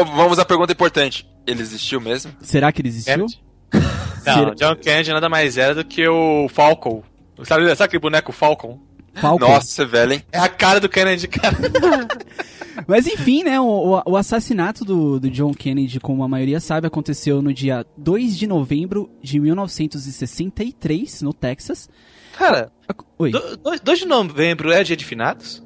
Ó, 0.00 0.04
vamos 0.04 0.38
à 0.38 0.44
pergunta 0.46 0.72
importante. 0.72 1.28
Ele 1.46 1.60
existiu 1.60 2.00
mesmo? 2.00 2.32
Será 2.40 2.72
que 2.72 2.80
ele 2.80 2.88
existiu? 2.88 3.14
Kennedy? 3.14 3.40
Não, 4.24 4.54
John 4.54 4.74
Kennedy 4.76 5.12
nada 5.12 5.28
mais 5.28 5.58
era 5.58 5.74
do 5.74 5.84
que 5.84 6.08
o 6.08 6.48
Falcon. 6.48 7.02
Sabe, 7.42 7.68
sabe 7.76 7.84
aquele 7.84 8.00
boneco 8.00 8.32
Falcon? 8.32 8.80
Falcon. 9.12 9.46
Nossa, 9.46 9.82
é 9.82 9.84
velho, 9.84 10.14
hein? 10.14 10.22
É 10.32 10.38
a 10.38 10.48
cara 10.48 10.80
do 10.80 10.88
Kennedy, 10.88 11.28
cara. 11.28 11.54
Mas 12.86 13.06
enfim, 13.06 13.44
né, 13.44 13.60
o, 13.60 14.02
o- 14.06 14.16
assassinato 14.16 14.84
do, 14.84 15.20
do 15.20 15.30
John 15.30 15.52
Kennedy, 15.54 16.00
como 16.00 16.22
a 16.24 16.28
maioria 16.28 16.60
sabe, 16.60 16.86
aconteceu 16.86 17.40
no 17.42 17.52
dia 17.52 17.84
2 17.96 18.36
de 18.36 18.46
novembro 18.46 19.10
de 19.22 19.38
1963, 19.40 21.22
no 21.22 21.32
Texas. 21.32 21.88
Cara, 22.36 22.72
Oi, 23.18 23.30
2 23.82 23.98
de 24.00 24.06
novembro 24.06 24.72
é 24.72 24.82
dia 24.82 24.96
de 24.96 25.04
finados? 25.04 25.62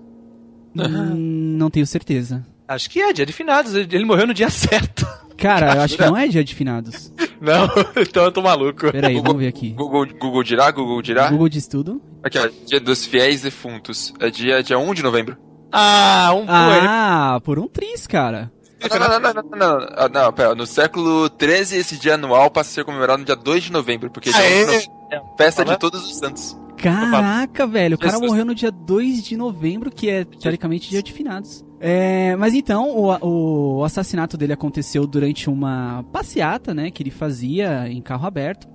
Hum, 0.76 1.56
não 1.58 1.70
tenho 1.70 1.86
certeza. 1.86 2.46
Acho 2.66 2.90
que 2.90 3.00
é 3.00 3.12
dia 3.12 3.24
de 3.24 3.32
finados. 3.32 3.74
Ele 3.74 4.04
morreu 4.04 4.26
no 4.26 4.34
dia 4.34 4.50
certo. 4.50 5.06
Cara, 5.36 5.76
eu 5.76 5.80
acho 5.82 5.96
que 5.96 6.04
não 6.04 6.16
é 6.16 6.26
dia 6.28 6.42
de 6.44 6.54
finados. 6.54 7.12
Não, 7.40 7.68
então 7.96 8.24
eu 8.24 8.32
tô 8.32 8.42
maluco. 8.42 8.90
Peraí, 8.92 9.14
vamos 9.20 9.38
ver 9.38 9.46
aqui. 9.48 9.70
Google, 9.70 10.06
Google 10.18 10.42
dirá? 10.42 10.70
Google 10.70 11.00
dirá? 11.00 11.30
Google 11.30 11.48
diz 11.48 11.66
tudo. 11.66 12.02
Aqui, 12.22 12.38
ó. 12.38 12.48
Dia 12.66 12.80
dos 12.80 13.06
fiéis 13.06 13.42
defuntos. 13.42 14.12
É 14.20 14.28
dia, 14.30 14.62
dia 14.62 14.78
1 14.78 14.94
de 14.94 15.02
novembro. 15.02 15.38
Ah, 15.72 16.32
um. 16.34 16.44
Ah, 16.48 17.40
por 17.44 17.58
um 17.58 17.68
tris, 17.68 18.06
cara. 18.06 18.50
Não, 18.80 18.98
não, 18.98 19.08
não, 19.08 19.20
não, 19.20 19.34
não, 19.34 19.42
não, 19.42 19.58
não. 19.80 19.88
Ah, 19.96 20.08
não, 20.08 20.32
pera. 20.32 20.54
No 20.54 20.66
século 20.66 21.28
XIII, 21.28 21.78
esse 21.78 21.96
dia 21.98 22.14
anual 22.14 22.50
passa 22.50 22.70
a 22.70 22.74
ser 22.74 22.84
comemorado 22.84 23.18
no 23.18 23.24
dia 23.24 23.34
2 23.36 23.64
de 23.64 23.72
novembro, 23.72 24.10
porque 24.10 24.30
dia 24.30 24.38
1 24.40 24.42
de 24.42 24.46
Aê! 24.46 24.64
novembro 24.66 24.92
é 25.10 25.16
a 25.16 25.22
festa 25.36 25.64
de 25.64 25.76
todos 25.78 26.04
os 26.04 26.16
santos. 26.16 26.56
Caraca, 26.76 27.66
velho, 27.66 27.96
o 27.96 27.98
cara 27.98 28.20
morreu 28.20 28.44
no 28.44 28.54
dia 28.54 28.70
2 28.70 29.24
de 29.24 29.36
novembro, 29.36 29.90
que 29.90 30.08
é 30.08 30.24
teoricamente 30.24 30.88
dia 30.88 31.02
de 31.02 31.12
finados. 31.12 31.64
É, 31.80 32.36
mas 32.36 32.54
então, 32.54 32.90
o, 32.90 33.78
o 33.80 33.84
assassinato 33.84 34.36
dele 34.36 34.52
aconteceu 34.52 35.04
durante 35.06 35.50
uma 35.50 36.04
passeata, 36.12 36.72
né, 36.72 36.90
que 36.92 37.02
ele 37.02 37.10
fazia 37.10 37.88
em 37.88 38.00
carro 38.00 38.26
aberto. 38.26 38.68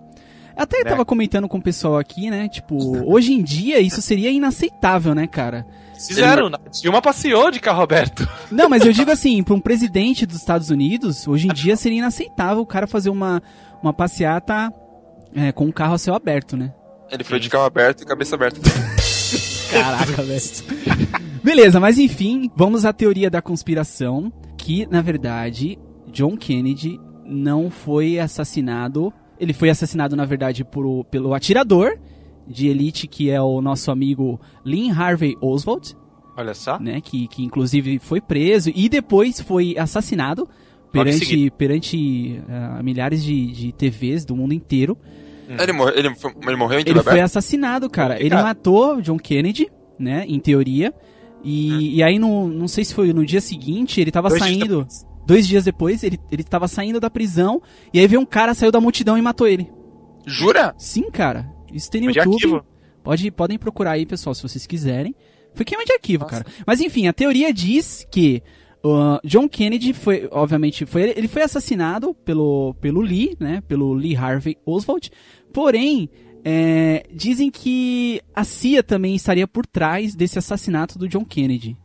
Até 0.56 0.79
Né? 0.84 0.89
tava 0.89 1.06
comentando 1.06 1.47
com 1.47 1.58
o 1.58 1.62
pessoal 1.62 1.97
aqui, 1.97 2.29
né, 2.29 2.49
tipo, 2.49 2.75
hoje 3.10 3.34
em 3.34 3.41
dia 3.41 3.79
isso 3.79 4.01
seria 4.01 4.29
inaceitável, 4.29 5.15
né, 5.15 5.25
cara? 5.25 5.65
Fizeram. 6.08 6.52
Dilma 6.82 7.02
passeou 7.02 7.52
de 7.52 7.60
carro 7.60 7.82
aberto. 7.82 8.28
Não, 8.52 8.70
mas 8.70 8.86
eu 8.86 8.92
digo 8.92 9.12
assim, 9.12 9.44
para 9.44 9.54
um 9.54 9.60
presidente 9.60 10.26
dos 10.26 10.38
Estados 10.38 10.70
Unidos, 10.70 11.28
hoje 11.28 11.48
em 11.48 11.54
dia 11.54 11.76
seria 11.76 12.00
inaceitável 12.00 12.62
o 12.62 12.66
cara 12.66 12.88
fazer 12.88 13.10
uma, 13.10 13.42
uma 13.82 13.94
passeata 13.94 14.72
é, 15.36 15.52
com 15.52 15.66
um 15.66 15.72
carro 15.72 15.96
a 15.96 15.98
céu 15.98 16.16
aberto, 16.16 16.56
né? 16.56 16.74
Ele 17.12 17.24
foi 17.24 17.39
de 17.39 17.50
carro 17.50 17.66
aberto 17.66 18.02
e 18.02 18.06
cabeça 18.06 18.36
aberta. 18.36 18.60
Caraca, 19.72 20.22
velho. 20.24 20.42
Beleza, 21.44 21.80
mas 21.80 21.98
enfim, 21.98 22.50
vamos 22.56 22.86
à 22.86 22.94
teoria 22.94 23.30
da 23.30 23.42
conspiração, 23.42 24.32
que 24.58 24.86
na 24.88 25.02
verdade 25.02 25.78
John 26.08 26.38
Kennedy 26.38 27.00
não 27.26 27.70
foi 27.70 28.20
assassinado. 28.20 29.12
Ele 29.39 29.54
foi 29.54 29.70
assassinado 29.70 30.16
na 30.16 30.26
verdade 30.26 30.63
por, 30.63 31.04
pelo 31.06 31.34
atirador 31.34 31.98
de 32.47 32.67
elite 32.67 33.08
que 33.08 33.29
é 33.29 33.41
o 33.41 33.62
nosso 33.62 33.89
amigo 33.91 34.39
Lynn 34.65 34.91
Harvey 34.91 35.36
Oswald, 35.41 35.95
Olha 36.38 36.53
só. 36.53 36.79
né, 36.79 36.99
que, 37.01 37.27
que 37.27 37.43
inclusive 37.43 37.99
foi 37.99 38.19
preso 38.21 38.71
e 38.75 38.89
depois 38.89 39.39
foi 39.39 39.77
assassinado 39.77 40.47
perante, 40.91 41.49
perante 41.58 42.41
ah, 42.49 42.82
milhares 42.84 43.23
de, 43.23 43.47
de 43.51 43.71
TVs 43.71 44.25
do 44.25 44.36
mundo 44.36 44.53
inteiro. 44.53 44.97
ele, 45.47 45.71
morreu, 45.73 45.95
ele, 45.97 46.15
foi- 46.15 46.34
ele 46.41 46.56
morreu 46.56 46.79
em 46.79 46.84
Ele 46.88 47.01
foi 47.01 47.19
assassinado, 47.19 47.89
cara. 47.89 48.13
Ele 48.15 48.23
Complicado. 48.29 48.43
matou 48.45 49.01
John 49.01 49.17
Kennedy, 49.17 49.69
né? 49.99 50.25
Em 50.27 50.39
teoria. 50.39 50.93
E, 51.43 51.71
Uhum. 51.71 51.79
e 51.82 52.03
aí, 52.03 52.19
no, 52.19 52.47
não 52.47 52.67
sei 52.67 52.86
se 52.86 52.93
foi 52.93 53.12
no 53.12 53.25
dia 53.25 53.41
seguinte, 53.41 53.99
ele 53.99 54.12
tava 54.12 54.29
Dois 54.29 54.41
dias 54.41 54.58
saindo. 54.60 54.88
Dois 55.25 55.47
dias 55.47 55.63
depois, 55.65 56.03
ele, 56.03 56.19
ele 56.32 56.43
tava 56.43 56.67
saindo 56.67 56.99
da 56.99 57.10
prisão. 57.10 57.62
E 57.93 57.99
aí 57.99 58.08
veio 58.08 58.21
um 58.21 58.25
cara, 58.25 58.53
saiu 58.53 58.71
da 58.71 58.79
multidão 58.79 59.17
e 59.17 59.21
matou 59.21 59.47
ele. 59.47 59.69
Jura? 60.25 60.73
Sim, 60.77 61.10
cara. 61.12 61.51
Isso 61.73 61.89
tem 61.89 62.01
no 62.01 62.12
de 62.12 62.19
YouTube. 62.19 62.36
arquivo. 62.36 62.65
Pode, 63.03 63.31
podem 63.31 63.57
procurar 63.57 63.91
aí, 63.91 64.05
pessoal, 64.05 64.33
se 64.33 64.41
vocês 64.41 64.65
quiserem. 64.65 65.15
Foi 65.53 65.65
queima 65.65 65.86
de 65.86 65.93
arquivo, 65.93 66.25
cara. 66.25 66.45
Mas 66.65 66.79
enfim, 66.81 67.07
a 67.07 67.13
teoria 67.13 67.53
diz 67.53 68.07
que 68.09 68.41
uh, 68.83 69.19
John 69.23 69.47
Kennedy 69.47 69.93
foi, 69.93 70.27
obviamente, 70.31 70.86
foi, 70.86 71.13
ele 71.15 71.27
foi 71.27 71.41
assassinado 71.41 72.13
pelo, 72.13 72.73
pelo 72.81 73.01
Lee, 73.01 73.36
né? 73.39 73.62
Pelo 73.67 73.93
Lee 73.93 74.15
Harvey 74.15 74.57
Oswald. 74.65 75.12
Porém, 75.51 76.09
é, 76.43 77.05
dizem 77.13 77.51
que 77.51 78.21
a 78.33 78.43
CIA 78.43 78.81
também 78.81 79.15
estaria 79.15 79.47
por 79.47 79.65
trás 79.65 80.15
desse 80.15 80.39
assassinato 80.39 80.97
do 80.97 81.07
John 81.07 81.25
Kennedy. 81.25 81.77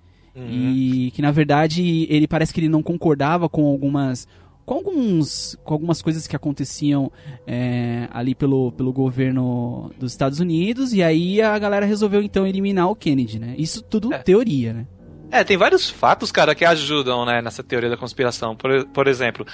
E 0.50 1.10
que 1.14 1.20
na 1.20 1.32
verdade 1.32 2.06
ele 2.08 2.28
parece 2.28 2.54
que 2.54 2.60
ele 2.60 2.68
não 2.68 2.82
concordava 2.82 3.48
com 3.48 3.66
algumas 3.66 4.28
com 4.68 4.74
alguns 4.74 5.56
com 5.64 5.72
algumas 5.72 6.02
coisas 6.02 6.26
que 6.26 6.36
aconteciam 6.36 7.10
é, 7.46 8.06
ali 8.12 8.34
pelo, 8.34 8.70
pelo 8.72 8.92
governo 8.92 9.90
dos 9.98 10.12
Estados 10.12 10.40
Unidos 10.40 10.92
e 10.92 11.02
aí 11.02 11.40
a 11.40 11.58
galera 11.58 11.86
resolveu 11.86 12.20
então 12.20 12.46
eliminar 12.46 12.90
o 12.90 12.94
Kennedy, 12.94 13.38
né? 13.38 13.54
Isso 13.56 13.82
tudo 13.82 14.12
É. 14.12 14.18
teoria, 14.18 14.72
né? 14.74 14.86
É, 15.30 15.42
tem 15.44 15.56
vários 15.56 15.88
fatos, 15.88 16.30
cara, 16.32 16.54
que 16.54 16.64
ajudam, 16.64 17.24
né, 17.24 17.40
nessa 17.42 17.62
teoria 17.62 17.90
da 17.90 17.96
conspiração. 17.96 18.54
Por, 18.56 18.86
por 18.88 19.06
exemplo, 19.08 19.46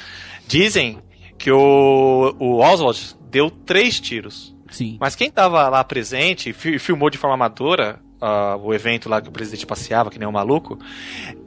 dizem 0.47 0.99
que 1.39 1.51
o, 1.51 2.35
o 2.39 2.59
Oswald 2.59 3.17
deu 3.31 3.51
três 3.51 4.01
tiros. 4.01 4.55
Sim. 4.71 4.97
Mas 5.01 5.15
quem 5.17 5.31
tava 5.31 5.69
lá 5.69 5.83
presente 5.85 6.51
e 6.51 6.53
fi- 6.53 6.79
filmou 6.79 7.09
de 7.11 7.19
forma 7.19 7.35
amadora 7.35 8.01
ah, 8.21 8.57
o 8.61 8.73
evento 8.75 9.09
lá 9.09 9.21
que 9.21 9.29
o 9.29 9.33
presidente 9.33 9.67
passeava, 9.67 10.11
que 10.11 10.19
nem 10.19 10.27
um 10.29 10.33
maluco, 10.33 10.79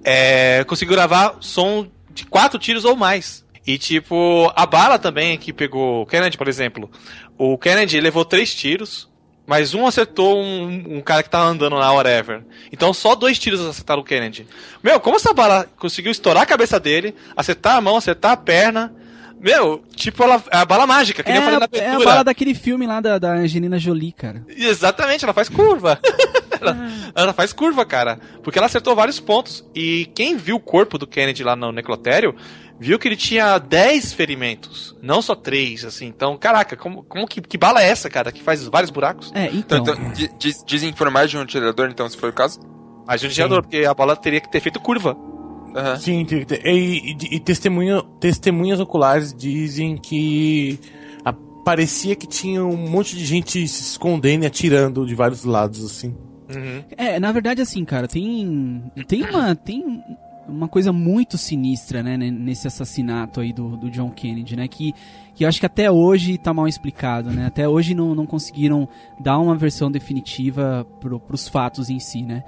é, 0.04 0.64
conseguiu 0.66 0.94
gravar 0.96 1.36
som 1.42 1.88
de 2.14 2.26
quatro 2.26 2.58
tiros 2.60 2.84
ou 2.84 2.96
mais. 2.96 3.46
E 3.68 3.78
tipo, 3.78 4.52
a 4.56 4.66
bala 4.66 4.98
também 4.98 5.38
que 5.38 5.52
pegou 5.52 6.04
o 6.04 6.06
Kennedy, 6.06 6.38
por 6.38 6.48
exemplo. 6.48 6.90
O 7.38 7.58
Kennedy 7.58 8.00
levou 8.00 8.24
três 8.24 8.56
tiros, 8.56 9.10
mas 9.46 9.74
um 9.74 9.86
acertou 9.86 10.42
um, 10.42 10.98
um 10.98 11.02
cara 11.02 11.22
que 11.22 11.30
tava 11.30 11.46
andando 11.50 11.76
lá, 11.76 11.92
whatever. 11.92 12.44
Então 12.72 12.94
só 12.94 13.14
dois 13.14 13.38
tiros 13.38 13.60
acertaram 13.60 14.02
o 14.02 14.06
Kennedy. 14.06 14.48
Meu, 14.82 15.00
como 15.02 15.18
essa 15.18 15.34
bala 15.34 15.68
conseguiu 15.78 16.12
estourar 16.14 16.44
a 16.44 16.46
cabeça 16.48 16.80
dele, 16.80 17.14
acertar 17.36 17.76
a 17.76 17.82
mão, 17.82 17.98
acertar 17.98 18.32
a 18.32 18.38
perna. 18.38 18.94
Meu, 19.40 19.84
tipo, 19.96 20.24
ela, 20.24 20.42
é 20.52 20.58
a 20.58 20.66
bala 20.66 20.88
mágica, 20.88 21.22
que 21.22 21.30
É, 21.30 21.34
nem 21.34 21.42
eu 21.44 21.46
falei 21.46 21.60
na 21.60 21.66
a- 21.66 21.70
é 21.78 21.80
a 21.80 21.88
abertura. 21.90 22.10
bala 22.10 22.24
daquele 22.24 22.56
filme 22.56 22.88
lá 22.88 23.00
da, 23.00 23.20
da 23.20 23.34
Angelina 23.34 23.78
Jolie, 23.78 24.12
cara. 24.12 24.44
Exatamente, 24.50 25.24
ela 25.26 25.34
faz 25.34 25.48
curva. 25.48 26.00
ela, 26.60 26.78
ela 27.14 27.34
faz 27.34 27.54
curva, 27.54 27.86
cara. 27.86 28.20
Porque 28.42 28.58
ela 28.58 28.66
acertou 28.66 28.96
vários 28.96 29.20
pontos. 29.20 29.64
E 29.76 30.10
quem 30.16 30.36
viu 30.38 30.56
o 30.56 30.60
corpo 30.60 30.98
do 30.98 31.06
Kennedy 31.06 31.44
lá 31.44 31.56
no 31.56 31.72
necrotério, 31.72 32.36
viu 32.80 32.98
que 33.00 33.08
ele 33.08 33.16
tinha 33.16 33.58
10 33.58 34.14
ferimentos. 34.14 34.96
Não 35.02 35.22
só 35.22 35.36
3, 35.36 35.86
assim. 35.86 36.08
Então, 36.08 36.38
caraca, 36.38 36.76
como, 36.76 37.04
como 37.04 37.28
que, 37.28 37.42
que 37.42 37.58
bala 37.58 37.82
é 37.82 37.90
essa, 37.90 38.10
cara? 38.10 38.32
Que 38.32 38.42
faz 38.44 38.64
vários 38.68 38.92
buracos? 38.92 39.32
É, 39.34 39.46
Então, 39.48 39.80
então. 39.80 39.94
então 39.96 40.12
di- 40.14 40.32
diz- 40.38 40.64
dizem 40.66 40.90
informar 40.90 41.28
de 41.28 41.38
um 41.38 41.42
atirador, 41.42 41.90
então, 41.90 42.08
se 42.10 42.18
for 42.18 42.30
o 42.30 42.34
caso? 42.34 42.60
Mas 43.06 43.22
de 43.22 43.28
um 43.28 43.30
gerador, 43.30 43.62
porque 43.64 43.86
a 43.86 43.94
bala 43.94 44.16
teria 44.16 44.42
que 44.42 44.52
ter 44.52 44.60
feito 44.60 44.80
curva. 44.80 45.16
Aham. 45.76 45.98
Sim, 45.98 46.26
que 46.26 46.46
e, 46.66 47.12
e, 47.12 47.36
e 47.36 47.40
testemunha, 47.40 48.02
testemunhas 48.20 48.80
oculares 48.80 49.34
dizem 49.34 49.98
que 49.98 50.80
a- 51.24 51.34
parecia 51.64 52.16
que 52.16 52.26
tinha 52.28 52.64
um 52.66 52.76
monte 52.76 53.16
de 53.16 53.26
gente 53.26 53.68
se 53.68 53.82
escondendo 53.82 54.44
e 54.44 54.48
atirando 54.48 55.06
de 55.06 55.14
vários 55.16 55.44
lados, 55.44 55.84
assim. 55.86 56.16
Uhum. 56.54 56.84
É, 56.98 57.20
na 57.20 57.32
verdade, 57.32 57.62
assim, 57.62 57.84
cara, 57.86 58.08
tem. 58.08 58.82
Tem 59.08 59.22
uma. 59.24 59.54
Tem 59.56 60.02
uma 60.48 60.68
coisa 60.68 60.92
muito 60.94 61.38
sinistra, 61.38 62.02
né, 62.02 62.16
ne- 62.18 62.32
nesse 62.32 62.68
assassinato 62.68 63.40
aí 63.42 63.52
do, 63.52 63.76
do 63.78 63.90
John 63.90 64.10
Kennedy, 64.10 64.56
né? 64.56 64.68
Que, 64.68 64.94
que 65.36 65.44
eu 65.44 65.48
acho 65.50 65.60
que 65.60 65.66
até 65.66 65.92
hoje 65.92 66.38
tá 66.38 66.54
mal 66.54 66.68
explicado, 66.68 67.32
né? 67.32 67.46
Até 67.48 67.68
hoje 67.68 67.94
não, 67.94 68.16
não 68.16 68.26
conseguiram 68.26 68.88
dar 69.20 69.38
uma 69.40 69.56
versão 69.56 69.92
definitiva 69.92 70.86
pro, 71.00 71.20
pros 71.20 71.48
fatos 71.48 71.90
em 71.90 72.00
si, 72.00 72.22
né? 72.24 72.44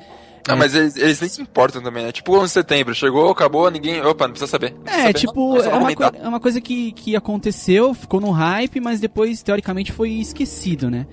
Não, 0.47 0.57
mas 0.57 0.73
eles, 0.73 0.95
eles 0.95 1.19
nem 1.19 1.29
se 1.29 1.41
importam 1.41 1.81
também, 1.81 2.03
né? 2.03 2.11
Tipo 2.11 2.33
11 2.35 2.45
de 2.45 2.49
setembro, 2.51 2.95
chegou, 2.95 3.29
acabou, 3.29 3.69
ninguém. 3.69 4.01
Opa, 4.01 4.25
não 4.25 4.31
precisa 4.31 4.49
saber. 4.49 4.71
Não 4.73 4.81
precisa 4.81 5.03
É, 5.03 5.07
saber, 5.07 5.19
tipo, 5.19 5.55
não, 5.57 5.63
é 5.63 5.75
uma, 5.75 5.93
coi- 5.95 6.11
é 6.23 6.27
uma 6.27 6.39
coisa 6.39 6.59
que, 6.61 6.91
que 6.93 7.15
aconteceu, 7.15 7.93
ficou 7.93 8.19
no 8.19 8.31
hype, 8.31 8.79
mas 8.79 8.99
depois, 8.99 9.43
teoricamente, 9.43 9.91
foi 9.91 10.11
esquecido, 10.13 10.89
né? 10.89 11.05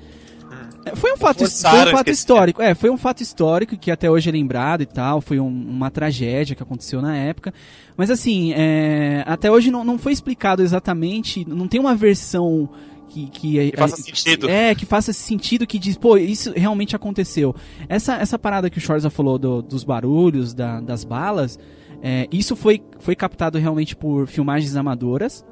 É, 0.86 0.94
Foi 0.96 1.12
um 1.12 1.16
fato, 1.16 1.38
foi 1.38 1.46
um 1.92 1.96
fato 1.96 2.10
histórico. 2.10 2.62
É, 2.62 2.74
foi 2.74 2.90
um 2.90 2.96
fato 2.96 3.22
histórico 3.22 3.76
que 3.76 3.90
até 3.90 4.10
hoje 4.10 4.28
é 4.28 4.32
lembrado 4.32 4.82
e 4.82 4.86
tal. 4.86 5.20
Foi 5.20 5.38
um- 5.40 5.46
uma 5.68 5.90
tragédia 5.90 6.54
que 6.54 6.62
aconteceu 6.62 7.02
na 7.02 7.16
época. 7.16 7.52
Mas 7.96 8.10
assim, 8.10 8.52
é, 8.54 9.22
até 9.26 9.50
hoje 9.50 9.70
não, 9.70 9.84
não 9.84 9.98
foi 9.98 10.12
explicado 10.12 10.62
exatamente. 10.62 11.44
Não 11.48 11.66
tem 11.68 11.80
uma 11.80 11.94
versão 11.94 12.68
que. 13.08 13.26
Que, 13.30 13.70
Que 13.72 13.76
faça 13.76 13.96
sentido. 13.96 14.48
É, 14.48 14.74
que 14.74 14.86
faça 14.86 15.12
sentido 15.12 15.66
que 15.66 15.78
diz, 15.78 15.96
pô, 15.96 16.16
isso 16.16 16.52
realmente 16.54 16.94
aconteceu. 16.94 17.54
Essa, 17.88 18.14
essa 18.16 18.38
parada 18.38 18.70
que 18.70 18.78
o 18.78 18.80
Schwarza 18.80 19.10
falou 19.10 19.38
do- 19.38 19.62
dos 19.62 19.82
barulhos, 19.84 20.54
da- 20.54 20.80
das 20.80 21.02
balas, 21.04 21.58
é, 22.02 22.28
isso 22.30 22.54
foi, 22.54 22.80
foi 23.00 23.16
captado 23.16 23.58
realmente 23.58 23.96
por 23.96 24.26
filmagens 24.28 24.76
amadoras. 24.76 25.44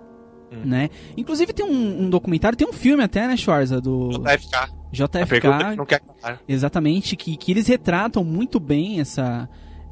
Né? 0.65 0.89
Inclusive 1.17 1.53
tem 1.53 1.65
um, 1.65 2.05
um 2.05 2.11
documentário, 2.11 2.57
tem 2.57 2.67
um 2.69 2.73
filme 2.73 3.03
até, 3.03 3.27
né, 3.27 3.37
Schwarza, 3.37 3.81
do 3.81 4.09
JFK. 4.11 4.73
JFK, 4.93 5.47
é 5.73 5.77
não 5.77 5.85
quer 5.87 6.01
exatamente, 6.49 7.17
que, 7.17 7.37
que 7.37 7.53
eles 7.53 7.67
retratam 7.67 8.25
muito 8.25 8.59
bem 8.61 9.01
essa, 9.01 9.49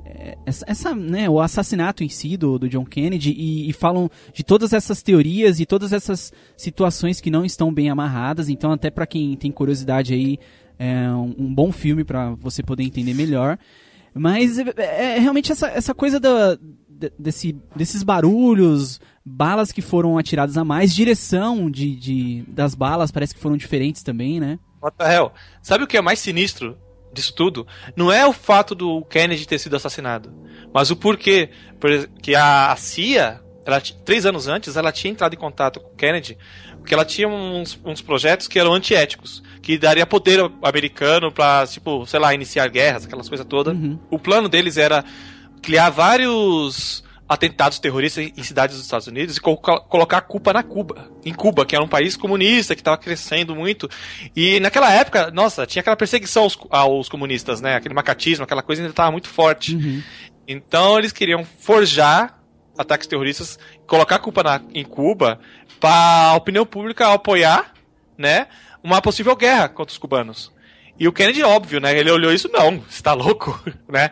eh, 0.06 0.38
essa, 0.46 0.64
essa, 0.68 0.94
né, 0.94 1.28
o 1.28 1.40
assassinato 1.40 2.02
em 2.04 2.08
si 2.08 2.37
do, 2.37 2.58
do 2.58 2.68
John 2.68 2.85
Kennedy 2.85 3.32
e, 3.37 3.68
e 3.68 3.72
falam 3.72 4.08
de 4.32 4.42
todas 4.44 4.72
essas 4.72 5.02
teorias 5.02 5.61
e 5.61 5.66
todas 5.66 5.92
essas 5.92 6.32
situações 6.56 7.20
que 7.20 7.30
não 7.30 7.44
estão 7.44 7.72
bem 7.74 7.90
amarradas. 7.90 8.48
Então, 8.48 8.72
até 8.72 8.90
pra 8.90 9.06
quem 9.06 9.37
tem 9.37 9.50
curiosidade 9.50 10.14
aí, 10.14 10.38
é 10.78 11.08
um, 11.11 11.35
um 11.38 11.54
bom 11.54 11.70
filme 11.72 12.04
pra 12.04 12.30
você 12.30 12.62
poder 12.62 12.82
entender 12.85 13.12
melhor. 13.12 13.58
Mas 14.14 14.58
é, 14.58 15.16
é 15.16 15.18
realmente 15.18 15.50
essa, 15.52 15.68
essa 15.68 15.94
coisa 15.94 16.20
da, 16.20 16.54
de- 16.88 17.12
desse, 17.18 17.56
desses 17.74 18.02
barulhos, 18.02 19.00
balas 19.24 19.70
que 19.72 19.80
foram 19.82 20.18
atiradas 20.18 20.56
a 20.56 20.64
mais, 20.64 20.94
direção 20.94 21.70
de, 21.70 21.94
de, 21.94 22.44
das 22.48 22.74
balas 22.74 23.11
parece 23.11 23.35
que 23.35 23.40
foram 23.40 23.56
diferentes 23.56 24.02
também, 24.02 24.40
né? 24.40 24.58
What 24.82 24.96
the 24.98 25.14
hell? 25.14 25.32
Sabe 25.62 25.85
o 25.85 25.87
que 25.87 25.96
é 25.96 26.02
mais 26.02 26.18
sinistro 26.18 26.76
disso 27.12 27.35
tudo? 27.35 27.66
Não 27.94 28.11
é 28.11 28.26
o 28.26 28.32
fato 28.32 28.74
do 28.74 29.02
Kennedy 29.04 29.46
ter 29.46 29.58
sido 29.58 29.76
assassinado, 29.76 30.32
mas 30.74 30.90
o 30.90 30.96
porquê. 30.96 31.50
Por 31.78 31.90
ex- 31.90 32.08
que 32.20 32.35
a, 32.35 32.74
CIA, 32.76 33.40
ela, 33.64 33.80
três 33.80 34.26
anos 34.26 34.48
antes, 34.48 34.76
ela 34.76 34.90
tinha 34.90 35.12
entrado 35.12 35.35
em 35.35 35.38
contato 35.38 35.78
com 35.78 35.88
o 35.92 35.96
Kennedy, 35.96 36.37
porque 36.78 36.92
ela 36.94 37.04
tinha 37.04 37.28
uns, 37.28 37.78
uns 37.85 38.00
projetos 38.00 38.48
que 38.48 38.58
eram 38.58 38.72
antiéticos, 38.72 39.40
que 39.62 39.78
daria 39.78 40.04
poder 40.04 40.40
americano 40.62 41.30
pra, 41.30 41.64
tipo, 41.66 42.04
sei 42.06 42.18
lá, 42.18 42.35
iniciar 42.35 42.68
guerras, 42.68 43.04
aquelas 43.04 43.28
coisas 43.28 43.46
todas. 43.46 43.76
Uhum. 43.76 43.98
O 44.11 44.18
plano 44.18 44.48
deles 44.48 44.76
era 44.76 45.04
criar 45.62 45.90
vários 45.90 47.04
atentados 47.32 47.78
terroristas 47.78 48.30
em 48.36 48.42
cidades 48.42 48.76
dos 48.76 48.84
Estados 48.84 49.06
Unidos 49.06 49.36
e 49.36 49.40
co- 49.40 49.56
colocar 49.56 50.18
a 50.18 50.20
culpa 50.20 50.52
na 50.52 50.62
Cuba. 50.62 51.10
Em 51.24 51.32
Cuba, 51.32 51.64
que 51.64 51.74
era 51.74 51.84
um 51.84 51.88
país 51.88 52.16
comunista, 52.16 52.74
que 52.74 52.80
estava 52.80 52.96
crescendo 52.98 53.54
muito. 53.56 53.88
E 54.36 54.60
naquela 54.60 54.92
época, 54.92 55.30
nossa, 55.30 55.66
tinha 55.66 55.80
aquela 55.80 55.96
perseguição 55.96 56.42
aos, 56.42 56.58
aos 56.70 57.08
comunistas, 57.08 57.60
né? 57.60 57.74
Aquele 57.76 57.94
macatismo, 57.94 58.44
aquela 58.44 58.62
coisa 58.62 58.82
ainda 58.82 58.90
estava 58.92 59.10
muito 59.10 59.28
forte. 59.28 59.74
Uhum. 59.74 60.02
Então 60.46 60.98
eles 60.98 61.12
queriam 61.12 61.44
forjar 61.44 62.38
ataques 62.76 63.06
terroristas, 63.06 63.58
colocar 63.86 64.16
a 64.16 64.18
culpa 64.18 64.42
na- 64.42 64.60
em 64.74 64.84
Cuba 64.84 65.38
para 65.80 66.30
a 66.30 66.34
opinião 66.36 66.64
pública 66.66 67.12
apoiar, 67.12 67.72
né, 68.16 68.46
uma 68.82 69.00
possível 69.02 69.34
guerra 69.36 69.68
contra 69.68 69.92
os 69.92 69.98
cubanos. 69.98 70.52
E 70.98 71.08
o 71.08 71.12
Kennedy, 71.12 71.42
óbvio, 71.42 71.80
né, 71.80 71.96
ele 71.98 72.10
olhou 72.10 72.32
isso, 72.32 72.48
não, 72.52 72.78
você 72.80 73.02
tá 73.02 73.12
louco, 73.14 73.58
né? 73.88 74.10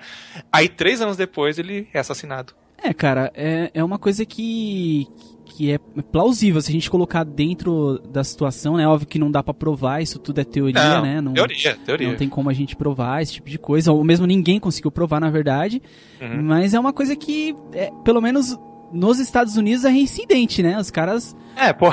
Aí 0.52 0.68
três 0.68 1.00
anos 1.00 1.16
depois 1.16 1.58
ele 1.58 1.88
é 1.92 1.98
assassinado. 2.00 2.54
É, 2.82 2.92
cara, 2.94 3.30
é, 3.34 3.70
é 3.74 3.84
uma 3.84 3.98
coisa 3.98 4.24
que, 4.24 5.06
que 5.44 5.70
é 5.72 5.78
plausível 6.10 6.60
se 6.62 6.70
a 6.70 6.72
gente 6.72 6.90
colocar 6.90 7.24
dentro 7.24 7.98
da 8.10 8.24
situação, 8.24 8.76
né? 8.76 8.86
Óbvio 8.88 9.06
que 9.08 9.18
não 9.18 9.30
dá 9.30 9.42
pra 9.42 9.52
provar, 9.52 10.00
isso 10.02 10.18
tudo 10.18 10.40
é 10.40 10.44
teoria, 10.44 10.94
Não, 10.94 11.02
né? 11.02 11.20
Não, 11.20 11.32
Teoria, 11.34 11.76
teoria. 11.84 12.08
não 12.08 12.16
tem 12.16 12.28
como 12.28 12.48
a 12.48 12.52
gente 12.54 12.74
provar 12.74 13.22
esse 13.22 13.34
tipo 13.34 13.50
de 13.50 13.58
coisa, 13.58 13.92
ou 13.92 14.02
mesmo 14.02 14.26
ninguém 14.26 14.58
conseguiu 14.58 14.90
provar, 14.90 15.20
na 15.20 15.28
verdade. 15.30 15.82
Uhum. 16.20 16.42
Mas 16.42 16.72
é 16.74 16.80
uma 16.80 16.92
coisa 16.92 17.14
que, 17.14 17.54
é, 17.72 17.90
pelo 18.04 18.20
menos 18.20 18.58
nos 18.92 19.20
Estados 19.20 19.56
Unidos, 19.56 19.84
é 19.84 19.90
reincidente, 19.90 20.62
né? 20.62 20.78
Os 20.78 20.90
caras, 20.90 21.36
É, 21.54 21.72
por- 21.72 21.92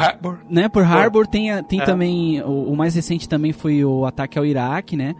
né? 0.50 0.67
Por 0.69 0.84
Harbor 0.84 1.28
tem, 1.28 1.52
a- 1.52 1.62
tem 1.62 1.82
É. 1.82 1.84
também. 1.86 2.41
O, 2.41 2.71
o 2.71 2.76
mais 2.78 2.95
recente 2.95 3.28
também 3.30 3.52
foi 3.54 3.84
o 3.86 4.06
ataque 4.06 4.39
ao 4.39 4.45
Iraque, 4.45 4.95
né? 4.97 5.13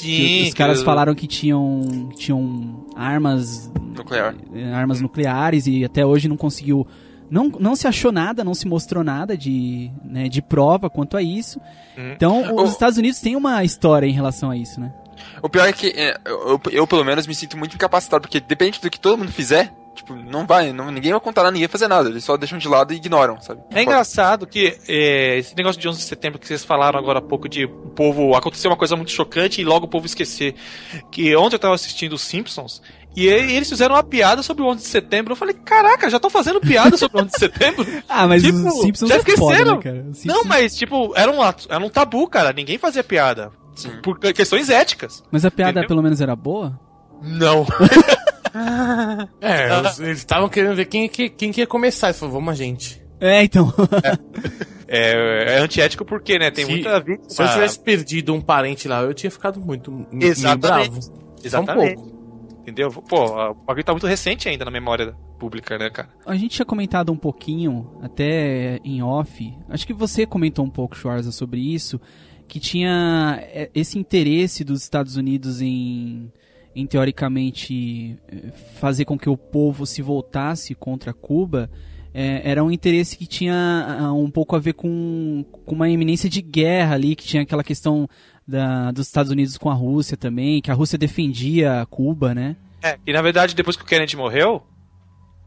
Sim. 0.00 0.48
os 0.48 0.54
caras 0.54 0.78
que- 0.80 0.84
falaram 0.84 1.14
que 1.14 1.26
tinham, 1.26 2.08
que 2.10 2.16
tinham 2.16 2.86
armas 2.96 3.70
Nuclear. 3.96 4.34
eh, 4.54 4.72
armas 4.72 5.00
nucleares 5.00 5.66
e 5.66 5.84
até 5.84 6.04
hoje 6.04 6.28
não 6.28 6.36
conseguiu. 6.36 6.86
Não, 7.30 7.48
não 7.58 7.74
se 7.74 7.88
achou 7.88 8.12
nada, 8.12 8.44
não 8.44 8.54
se 8.54 8.68
mostrou 8.68 9.02
nada 9.02 9.36
de, 9.36 9.90
né, 10.04 10.28
de 10.28 10.40
prova 10.40 10.88
quanto 10.88 11.16
a 11.16 11.22
isso. 11.22 11.58
Uhum. 11.98 12.12
Então, 12.12 12.54
os 12.54 12.70
O- 12.70 12.72
Estados 12.72 12.98
Unidos 12.98 13.18
têm 13.20 13.34
uma 13.34 13.64
história 13.64 14.06
em 14.06 14.12
relação 14.12 14.50
a 14.50 14.56
isso, 14.56 14.80
né? 14.80 14.92
O 15.42 15.48
pior 15.48 15.66
é 15.68 15.72
que 15.72 15.88
eu, 16.24 16.32
eu, 16.52 16.60
eu, 16.70 16.86
pelo 16.86 17.04
menos, 17.04 17.26
me 17.26 17.34
sinto 17.34 17.56
muito 17.56 17.74
incapacitado, 17.74 18.20
porque 18.22 18.38
depende 18.38 18.80
do 18.80 18.88
que 18.90 19.00
todo 19.00 19.18
mundo 19.18 19.32
fizer, 19.32 19.72
tipo, 19.96 20.14
não 20.14 20.46
vai, 20.46 20.72
não, 20.72 20.90
ninguém 20.92 21.10
vai 21.10 21.20
contar 21.20 21.42
lá, 21.42 21.50
ninguém 21.50 21.66
vai 21.66 21.72
fazer 21.72 21.88
nada, 21.88 22.08
eles 22.08 22.22
só 22.22 22.36
deixam 22.36 22.58
de 22.58 22.68
lado 22.68 22.92
e 22.92 22.96
ignoram, 22.96 23.40
sabe? 23.40 23.60
É 23.72 23.82
engraçado 23.82 24.46
que 24.46 24.78
é, 24.88 25.38
esse 25.38 25.56
negócio 25.56 25.80
de 25.80 25.88
11 25.88 25.98
de 25.98 26.04
setembro 26.04 26.38
que 26.38 26.46
vocês 26.46 26.64
falaram 26.64 26.98
agora 26.98 27.18
há 27.18 27.22
pouco 27.22 27.48
de 27.48 27.64
o 27.64 27.68
povo 27.96 28.34
acontecer 28.36 28.68
uma 28.68 28.76
coisa 28.76 28.94
muito 28.94 29.10
chocante 29.10 29.60
e 29.60 29.64
logo 29.64 29.86
o 29.86 29.88
povo 29.88 30.06
esquecer. 30.06 30.54
Que 31.10 31.34
ontem 31.34 31.56
eu 31.56 31.60
tava 31.60 31.74
assistindo 31.74 32.12
os 32.12 32.22
Simpsons 32.22 32.80
e 33.16 33.26
eles 33.26 33.68
fizeram 33.68 33.94
uma 33.94 34.02
piada 34.04 34.42
sobre 34.42 34.62
o 34.62 34.66
11 34.66 34.82
de 34.82 34.88
setembro. 34.88 35.32
Eu 35.32 35.36
falei, 35.36 35.54
caraca, 35.54 36.10
já 36.10 36.16
estão 36.18 36.28
fazendo 36.30 36.60
piada 36.60 36.96
sobre 36.98 37.18
o 37.18 37.24
11 37.24 37.32
de 37.32 37.38
setembro? 37.38 37.86
Ah, 38.08 38.26
mas 38.26 38.42
Tipo, 38.42 38.58
os 38.58 38.80
Simpsons 38.82 39.08
já 39.08 39.16
é 39.16 39.18
foda, 39.20 39.32
esqueceram? 39.32 39.76
né, 39.76 39.82
cara? 39.82 39.96
Os 40.10 40.24
Não, 40.24 40.34
Simpsons- 40.34 40.46
mas 40.46 40.76
tipo, 40.76 41.12
era 41.16 41.30
um, 41.32 41.40
ato- 41.42 41.66
era 41.70 41.82
um 41.84 41.88
tabu, 41.88 42.28
cara. 42.28 42.52
Ninguém 42.52 42.76
fazia 42.78 43.02
piada. 43.02 43.50
Sim. 43.74 43.90
Por 44.02 44.18
questões 44.18 44.68
éticas. 44.70 45.22
Mas 45.30 45.44
a 45.44 45.50
piada 45.50 45.70
Entendeu? 45.72 45.88
pelo 45.88 46.02
menos 46.02 46.20
era 46.20 46.34
boa? 46.36 46.78
Não. 47.22 47.66
É, 49.40 49.68
eles 50.00 50.18
estavam 50.18 50.48
querendo 50.48 50.74
ver 50.76 50.86
quem, 50.86 51.08
que- 51.08 51.28
quem 51.30 51.52
que 51.52 51.60
ia 51.60 51.66
começar. 51.66 52.08
Eles 52.08 52.18
falaram, 52.18 52.38
vamos 52.38 52.52
a 52.52 52.56
gente. 52.56 53.02
É, 53.20 53.42
então. 53.42 53.72
É, 54.88 55.56
é 55.56 55.58
antiético 55.58 56.04
porque, 56.04 56.38
né? 56.38 56.48
Tem 56.48 56.64
Se- 56.64 56.70
muita 56.70 57.00
vítima. 57.00 57.28
Se 57.28 57.42
eu 57.42 57.48
tivesse 57.48 57.80
perdido 57.80 58.32
um 58.32 58.40
parente 58.40 58.86
lá, 58.86 59.02
eu 59.02 59.12
tinha 59.12 59.28
ficado 59.32 59.60
muito 59.60 60.06
Exatamente. 60.12 60.90
bravo. 60.90 61.10
Um 61.12 61.44
Exatamente. 61.44 61.94
pouco. 61.96 62.60
Entendeu? 62.62 62.90
Pô, 62.90 63.24
o 63.50 63.54
bagulho 63.54 63.84
tá 63.84 63.90
muito 63.92 64.06
recente 64.06 64.48
ainda 64.48 64.64
na 64.64 64.70
memória 64.70 65.12
pública, 65.40 65.76
né, 65.76 65.90
cara? 65.90 66.10
A 66.24 66.36
gente 66.36 66.50
tinha 66.54 66.64
comentado 66.66 67.10
um 67.12 67.16
pouquinho, 67.16 67.98
até 68.00 68.78
em 68.84 69.02
off. 69.02 69.52
Acho 69.68 69.84
que 69.84 69.92
você 69.92 70.24
comentou 70.24 70.64
um 70.64 70.70
pouco, 70.70 70.96
Schwarza, 70.96 71.32
sobre 71.32 71.58
isso. 71.60 72.00
Que 72.46 72.60
tinha 72.60 73.40
é, 73.52 73.68
esse 73.74 73.98
interesse 73.98 74.62
dos 74.62 74.82
Estados 74.82 75.16
Unidos 75.16 75.60
em, 75.60 76.30
em 76.76 76.86
teoricamente 76.86 78.18
fazer 78.78 79.06
com 79.06 79.18
que 79.18 79.30
o 79.30 79.36
povo 79.36 79.86
se 79.86 80.02
voltasse 80.02 80.74
contra 80.74 81.14
Cuba, 81.14 81.70
eh, 82.12 82.42
era 82.44 82.62
um 82.62 82.70
interesse 82.70 83.16
que 83.16 83.26
tinha 83.26 83.96
ah, 83.98 84.12
um 84.12 84.30
pouco 84.30 84.54
a 84.54 84.58
ver 84.58 84.74
com, 84.74 85.42
com 85.64 85.74
uma 85.74 85.88
iminência 85.88 86.28
de 86.28 86.42
guerra 86.42 86.94
ali, 86.94 87.16
que 87.16 87.24
tinha 87.24 87.42
aquela 87.42 87.64
questão 87.64 88.06
da, 88.46 88.92
dos 88.92 89.06
Estados 89.06 89.32
Unidos 89.32 89.56
com 89.56 89.70
a 89.70 89.74
Rússia 89.74 90.18
também, 90.18 90.60
que 90.60 90.70
a 90.70 90.74
Rússia 90.74 90.98
defendia 90.98 91.86
Cuba, 91.88 92.34
né? 92.34 92.56
É, 92.82 92.98
e 93.06 93.12
na 93.12 93.22
verdade, 93.22 93.54
depois 93.54 93.74
que 93.74 93.82
o 93.82 93.86
Kennedy 93.86 94.14
morreu, 94.14 94.62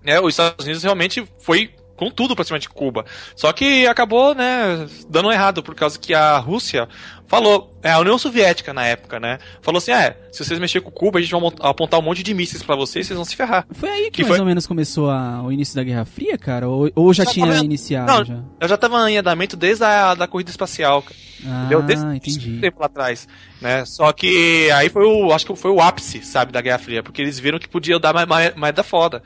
né, 0.03 0.19
os 0.19 0.33
Estados 0.33 0.65
Unidos 0.65 0.81
realmente 0.81 1.23
foi 1.39 1.71
com 1.99 2.09
tudo 2.09 2.35
pra 2.35 2.45
cima 2.45 2.57
de 2.57 2.69
Cuba. 2.69 3.05
Só 3.35 3.51
que 3.53 3.85
acabou, 3.85 4.33
né, 4.33 4.87
dando 5.09 5.31
errado, 5.31 5.61
por 5.61 5.75
causa 5.75 5.99
que 5.99 6.13
a 6.13 6.37
Rússia 6.37 6.87
falou, 7.27 7.71
é 7.83 7.91
a 7.91 7.99
União 7.99 8.17
Soviética 8.17 8.73
na 8.73 8.85
época, 8.85 9.19
né, 9.19 9.37
falou 9.61 9.77
assim, 9.77 9.91
é, 9.91 10.17
se 10.31 10.43
vocês 10.43 10.59
mexerem 10.59 10.83
com 10.83 10.89
Cuba, 10.91 11.19
a 11.19 11.21
gente 11.21 11.31
vai 11.31 11.41
apontar 11.61 11.99
um 11.99 12.03
monte 12.03 12.23
de 12.23 12.33
mísseis 12.33 12.63
pra 12.63 12.75
vocês, 12.75 13.05
vocês 13.05 13.15
vão 13.15 13.23
se 13.25 13.35
ferrar. 13.35 13.67
Foi 13.71 13.87
aí 13.89 14.03
que, 14.05 14.11
Que 14.11 14.21
mais 14.23 14.29
foi- 14.31 14.39
ou 14.39 14.45
menos 14.45 14.65
começou 14.65 15.11
a- 15.11 15.43
o 15.43 15.51
início 15.51 15.75
da 15.75 15.83
Guerra 15.83 16.05
Fria, 16.05 16.37
cara? 16.39 16.67
Ou, 16.67 16.89
ou 16.95 17.13
já 17.13 17.25
Já 17.25 17.31
tinha 17.31 17.45
tava- 17.47 17.63
iniciado? 17.63 18.11
Não, 18.11 18.25
já? 18.25 18.39
eu 18.61 18.67
já 18.67 18.77
tava 18.77 19.11
em 19.11 19.17
andamento 19.17 19.55
desde 19.55 19.83
a 19.83 20.15
da 20.15 20.27
corrida 20.27 20.49
espacial, 20.49 21.03
cara. 21.03 21.15
Ah, 21.45 21.59
Entendeu? 21.65 21.81
Desde 21.83 22.05
entendi. 22.15 22.59
tempo 22.59 22.79
lá 22.79 22.87
atrás, 22.87 23.27
né? 23.61 23.85
Só 23.85 24.11
que 24.11 24.69
aí 24.71 24.89
foi 24.89 25.05
o, 25.05 25.31
acho 25.31 25.45
que 25.45 25.55
foi 25.55 25.71
o 25.71 25.79
ápice, 25.79 26.21
sabe, 26.23 26.51
da 26.51 26.59
Guerra 26.61 26.79
Fria, 26.79 27.01
porque 27.03 27.21
eles 27.21 27.39
viram 27.39 27.59
que 27.59 27.67
podia 27.69 27.97
dar 27.99 28.11
mais, 28.13 28.27
mais, 28.27 28.55
mais 28.55 28.73
da 28.75 28.83
foda. 28.83 29.21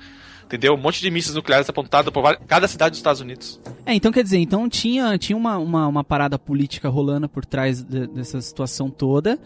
Entendeu? 0.45 0.73
Um 0.73 0.77
monte 0.77 1.01
de 1.01 1.10
mísseis 1.10 1.36
nucleares 1.36 1.69
apontados 1.69 2.12
por 2.12 2.38
cada 2.47 2.67
cidade 2.67 2.91
dos 2.91 2.99
Estados 2.99 3.21
Unidos. 3.21 3.60
É, 3.86 3.93
então 3.93 4.12
quer 4.12 4.23
dizer, 4.23 4.38
então 4.38 4.67
tinha, 4.69 5.17
tinha 5.17 5.36
uma, 5.38 5.58
uma, 5.58 5.88
uma 5.88 6.03
parada 6.03 6.38
política 6.38 6.89
rolando 6.89 7.27
por 7.27 7.45
trás 7.45 7.82
de- 7.82 8.08
dessa 8.08 8.39
situação 8.41 8.89
toda 8.89 9.39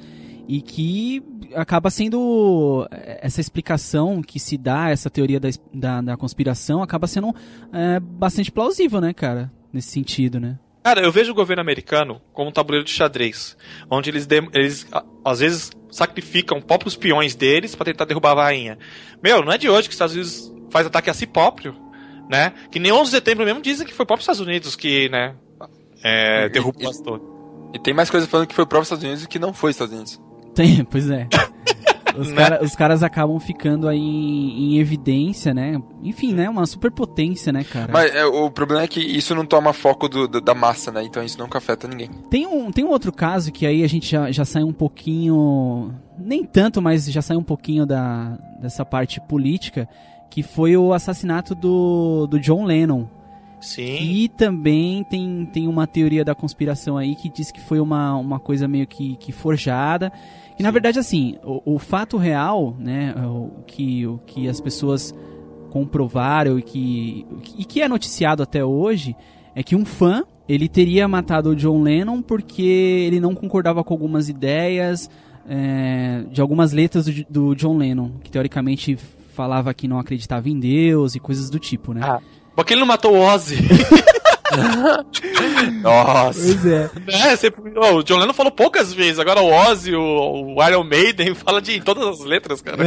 e 0.48 0.62
que 0.62 1.24
acaba 1.56 1.90
sendo 1.90 2.88
eh, 2.92 3.20
essa 3.22 3.40
explicação 3.42 4.22
que 4.22 4.40
se 4.40 4.58
dá, 4.58 4.90
essa 4.90 5.10
teoria 5.10 5.40
da, 5.40 5.50
da, 5.74 6.02
da 6.02 6.18
conspiração, 6.18 6.82
acaba 6.84 7.08
sendo 7.08 7.34
é, 7.74 8.00
bastante 8.00 8.52
plausível, 8.52 9.00
né, 9.02 9.14
cara? 9.14 9.52
Nesse 9.72 9.90
sentido, 9.90 10.40
né? 10.40 10.58
Cara, 10.84 11.02
eu 11.02 11.12
vejo 11.12 11.32
o 11.32 11.36
governo 11.36 11.60
americano 11.62 12.22
como 12.32 12.50
um 12.50 12.52
tabuleiro 12.54 12.86
de 12.86 12.92
xadrez, 12.92 13.58
onde 13.90 14.10
eles, 14.10 14.26
eles 14.54 14.88
às 15.26 15.40
vezes 15.40 15.72
sacrificam 15.92 16.62
próprios 16.62 16.96
peões 16.96 17.36
deles 17.36 17.76
pra 17.76 17.84
tentar 17.86 18.06
derrubar 18.06 18.32
a 18.38 18.44
rainha. 18.44 18.78
Meu, 19.22 19.44
não 19.44 19.52
é 19.52 19.58
de 19.58 19.68
hoje 19.70 19.84
que 19.84 19.90
os 19.90 19.96
Estados 19.96 20.16
Unidos 20.16 20.54
faz 20.70 20.86
ataque 20.88 21.10
a 21.10 21.14
si 21.14 21.26
próprio, 21.28 21.76
né? 22.30 22.54
Que 22.72 22.80
nem 22.80 22.92
11 22.92 23.06
de 23.12 23.16
setembro 23.18 23.46
mesmo 23.46 23.62
dizem 23.62 23.86
que 23.88 23.94
foi 23.94 24.04
o 24.04 24.08
próprio 24.08 24.24
Estados 24.24 24.42
Unidos 24.42 24.76
que, 24.76 25.10
né, 25.10 25.34
é, 26.04 26.50
derrubou 26.50 26.84
e- 26.84 26.88
as 26.88 27.00
torres. 27.00 27.24
E 27.74 27.80
tem 27.80 27.94
mais 27.94 28.10
coisa 28.10 28.28
falando 28.28 28.48
que 28.48 28.56
foi 28.56 28.64
o 28.64 28.68
próprio 28.68 28.84
Estados 28.86 29.04
Unidos 29.04 29.24
e 29.24 29.28
que 29.28 29.40
não 29.40 29.54
foi 29.54 29.72
Estados 29.72 29.94
Unidos. 29.94 30.22
Tem, 30.56 30.84
pois 30.90 31.10
é. 31.10 31.28
Os, 32.18 32.30
Né? 32.32 32.36
cara- 32.36 32.64
os 32.64 32.76
caras 32.76 33.04
acabam 33.04 33.40
ficando 33.40 33.88
aí 33.88 34.00
em, 34.00 34.74
em 34.74 34.80
evidência, 34.80 35.54
né? 35.54 35.80
Enfim, 36.02 36.34
né? 36.34 36.50
Uma 36.50 36.66
superpotência, 36.66 37.54
né, 37.54 37.64
cara? 37.64 37.92
Mas 37.94 38.16
é, 38.16 38.26
o 38.26 38.50
problema 38.50 38.82
é 38.82 38.88
que 38.88 39.00
isso 39.00 39.36
não 39.36 39.46
toma 39.46 39.72
foco 39.72 40.10
do- 40.10 40.28
do- 40.28 40.42
da 40.42 40.56
massa, 40.56 40.92
né? 40.92 41.04
Então 41.04 41.22
isso 41.24 41.38
nunca 41.38 41.60
afeta 41.60 41.88
ninguém. 41.88 42.10
Tem 42.32 42.48
um, 42.48 42.72
tem 42.72 42.84
um 42.84 42.90
outro 42.90 43.12
caso 43.12 43.52
que 43.52 43.68
aí 43.68 43.84
a 43.84 43.88
gente 43.88 44.10
já, 44.10 44.32
já 44.32 44.44
sai 44.46 44.64
um 44.64 44.74
pouquinho. 44.74 45.94
Nem 46.18 46.44
tanto, 46.44 46.82
mas 46.82 47.06
já 47.12 47.22
sai 47.22 47.38
um 47.38 47.44
pouquinho 47.44 47.86
da, 47.86 48.36
dessa 48.60 48.84
parte 48.84 49.22
política, 49.22 49.88
que 50.30 50.44
foi 50.44 50.76
o 50.78 50.94
assassinato 50.94 51.56
do, 51.56 52.28
do 52.28 52.40
John 52.40 52.66
Lennon. 52.66 53.08
Sim. 53.60 53.98
E 54.02 54.28
também 54.30 55.04
tem, 55.04 55.46
tem 55.52 55.68
uma 55.68 55.88
teoria 55.88 56.24
da 56.24 56.36
conspiração 56.36 56.98
aí 56.98 57.16
que 57.16 57.28
diz 57.28 57.52
que 57.52 57.60
foi 57.60 57.80
uma, 57.80 58.16
uma 58.16 58.40
coisa 58.40 58.68
meio 58.68 58.86
que, 58.86 59.16
que 59.18 59.32
forjada. 59.32 60.12
E 60.60 60.63
na 60.63 60.72
verdade, 60.72 61.00
assim, 61.00 61.38
o, 61.44 61.76
o 61.76 61.80
fato 61.80 62.18
real, 62.18 62.76
né, 62.80 63.13
o 63.26 63.63
que, 63.66 64.06
o 64.06 64.20
que 64.26 64.48
as 64.48 64.62
pessoas 64.62 65.13
comprovaram 65.70 66.58
e 66.58 66.62
que, 66.62 67.26
e 67.58 67.66
que 67.66 67.82
é 67.82 67.88
noticiado 67.88 68.42
até 68.42 68.63
hoje 68.63 69.16
é 69.56 69.63
que 69.63 69.76
um 69.76 69.86
fã 69.86 70.24
ele 70.48 70.70
teria 70.70 71.08
matado 71.08 71.50
o 71.50 71.56
John 71.56 71.82
Lennon 71.82 72.22
porque 72.22 72.62
ele 72.62 73.20
não 73.20 73.36
concordava 73.36 73.84
com 73.84 73.94
algumas 73.94 74.30
ideias 74.30 75.10
é, 75.48 76.24
de 76.32 76.42
algumas 76.42 76.72
letras 76.72 77.06
do, 77.06 77.26
do 77.30 77.56
John 77.56 77.78
Lennon, 77.78 78.12
que 78.24 78.30
teoricamente 78.30 78.98
falava 79.38 79.71
que 79.71 79.88
não 79.88 80.00
acreditava 80.00 80.50
em 80.50 80.60
Deus 80.60 81.13
e 81.13 81.19
coisas 81.19 81.47
do 81.47 81.60
tipo, 81.60 81.93
né? 81.93 82.02
Ah, 82.04 82.19
Porque 82.56 82.73
ele 82.73 82.80
não 82.80 82.88
matou 82.88 83.13
o 83.13 83.19
Ozzy. 83.21 83.56
Nossa. 85.82 86.39
Pois 86.39 86.65
é. 86.65 86.89
É, 87.32 87.36
sempre, 87.36 87.62
oh, 87.76 87.96
o 87.98 88.04
John 88.04 88.17
Lennon 88.17 88.34
falou 88.34 88.52
poucas 88.52 88.93
vezes, 88.93 89.20
agora 89.20 89.41
o 89.41 89.52
Ozzy, 89.52 89.96
o, 89.96 90.56
o 90.56 90.63
Iron 90.67 90.84
Maiden, 90.84 91.34
fala 91.36 91.62
de 91.62 91.78
em 91.78 91.82
todas 91.82 92.08
as 92.08 92.26
letras, 92.26 92.62
cara. 92.62 92.84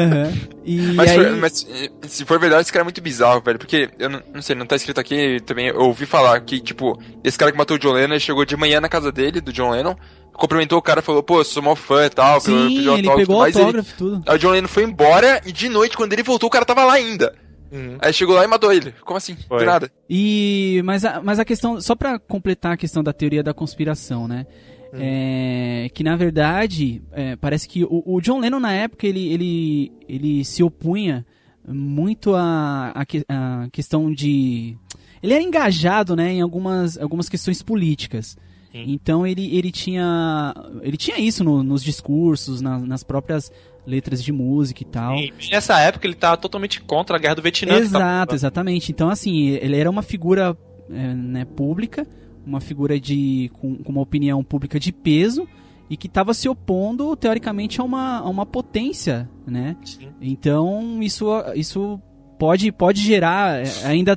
E 0.65 0.77
Mas, 0.95 1.11
aí, 1.11 1.17
for- 1.17 1.37
mas, 1.37 1.67
eh, 1.71 1.91
se 2.07 2.25
for 2.25 2.39
verdade, 2.39 2.63
esse 2.63 2.73
cara 2.73 2.83
é 2.83 2.85
muito 2.85 3.01
bizarro, 3.01 3.41
velho. 3.45 3.59
Porque, 3.59 3.89
eu 3.99 4.09
não, 4.09 4.23
não 4.35 4.43
sei, 4.43 4.55
não 4.57 4.67
tá 4.67 4.77
escrito 4.77 5.01
aqui 5.01 5.41
também. 5.47 5.69
Eu 5.69 5.81
ouvi 5.83 6.07
falar 6.07 6.41
que, 6.41 6.61
tipo, 6.61 7.01
esse 7.25 7.39
cara 7.39 7.51
que 7.53 7.59
matou 7.59 7.77
o 7.77 7.81
John 7.81 7.93
Lennon, 7.93 8.15
ele 8.15 8.21
chegou 8.21 8.45
de 8.45 8.57
manhã 8.57 8.81
na 8.81 8.89
casa 8.89 9.11
dele, 9.13 9.41
do 9.41 9.53
John 9.53 9.71
Lennon, 9.71 9.95
cumprimentou 10.33 10.79
o 10.79 10.83
cara, 10.83 11.03
falou, 11.03 11.23
pô, 11.23 11.43
sou 11.45 11.63
mó 11.63 11.75
fã 11.75 12.07
e 12.07 12.11
tal, 12.11 12.41
sim, 12.41 12.69
pediu 12.77 12.97
ele 12.99 13.11
pegou 13.15 13.47
ele- 13.47 13.59
autógrafo 13.59 13.91
e 13.95 13.97
tudo. 13.99 14.23
Aí 14.27 14.37
o 14.37 14.39
John 14.39 14.51
Lennon 14.51 14.69
foi 14.69 14.85
embora 14.85 15.41
e 15.45 15.53
de 15.53 15.69
noite, 15.69 15.97
quando 15.97 16.13
ele 16.13 16.23
voltou, 16.23 16.47
o 16.49 16.51
cara 16.51 16.65
tava 16.65 16.85
lá 16.85 16.95
ainda. 16.95 17.35
Uhum. 17.73 17.97
Aí 18.01 18.13
chegou 18.13 18.35
lá 18.35 18.45
e 18.45 18.47
matou 18.49 18.73
ele. 18.73 18.93
Como 19.05 19.17
assim? 19.17 19.37
Foi. 19.49 19.61
Do 19.61 19.65
nada. 19.67 19.91
E 20.09 20.81
mas 20.85 21.05
a, 21.05 21.21
mas 21.23 21.39
a 21.39 21.45
questão, 21.45 21.81
só 21.81 21.95
pra 21.95 22.19
completar 22.19 22.73
a 22.73 22.77
questão 22.77 23.03
da 23.03 23.13
teoria 23.13 23.43
da 23.43 23.55
conspiração, 23.55 24.27
né? 24.27 24.47
É, 24.93 25.89
que 25.95 26.03
na 26.03 26.17
verdade 26.17 27.01
é, 27.13 27.37
parece 27.37 27.69
que 27.69 27.85
o, 27.85 28.03
o 28.05 28.21
John 28.21 28.41
Lennon 28.41 28.59
na 28.59 28.73
época 28.73 29.07
ele, 29.07 29.33
ele, 29.33 29.93
ele 30.09 30.45
se 30.45 30.63
opunha 30.65 31.25
muito 31.69 32.35
à 32.35 32.91
a, 32.93 33.07
que- 33.07 33.25
a 33.29 33.69
questão 33.71 34.13
de 34.13 34.77
ele 35.23 35.33
era 35.35 35.43
engajado 35.43 36.17
né, 36.17 36.33
em 36.33 36.41
algumas, 36.41 36.99
algumas 36.99 37.29
questões 37.29 37.63
políticas. 37.63 38.37
Sim. 38.73 38.85
Então 38.89 39.25
ele, 39.27 39.57
ele 39.57 39.71
tinha 39.71 40.55
ele 40.83 40.97
tinha 40.97 41.19
isso 41.19 41.45
no- 41.45 41.63
nos 41.63 41.85
discursos, 41.85 42.61
na- 42.61 42.79
nas 42.81 43.05
próprias 43.05 43.53
letras 43.87 44.23
de 44.23 44.33
música 44.33 44.83
e 44.83 44.87
tal. 44.87 45.17
E 45.17 45.33
nessa 45.51 45.79
época 45.81 46.07
ele 46.07 46.15
tava 46.15 46.37
totalmente 46.37 46.81
contra 46.81 47.17
a 47.17 47.19
guerra 47.19 47.37
do 47.37 47.43
Vietnã. 47.43 47.77
Exato, 47.77 48.35
exatamente. 48.35 48.93
Então, 48.93 49.09
assim, 49.09 49.49
ele 49.49 49.77
era 49.77 49.91
uma 49.91 50.03
figura 50.03 50.57
é, 50.91 51.15
né, 51.15 51.45
pública, 51.45 52.07
uma 52.47 52.61
figura 52.61 52.99
de 52.99 53.51
com, 53.55 53.77
com 53.77 53.93
uma 53.93 54.03
opinião 54.03 54.43
pública 54.43 54.79
de 54.79 54.93
peso 54.93 55.47
e 55.89 55.97
que 55.97 56.07
estava 56.07 56.33
se 56.33 56.49
opondo, 56.49 57.17
teoricamente, 57.17 57.81
a 57.81 57.85
uma, 57.85 58.19
a 58.19 58.29
uma 58.29 58.47
potência, 58.47 59.29
né? 59.45 59.77
Sim. 59.85 60.09
Então, 60.21 61.03
isso, 61.03 61.27
isso 61.57 62.01
pode, 62.39 62.71
pode 62.71 63.01
gerar, 63.03 63.67
é, 63.67 63.87
ainda 63.87 64.17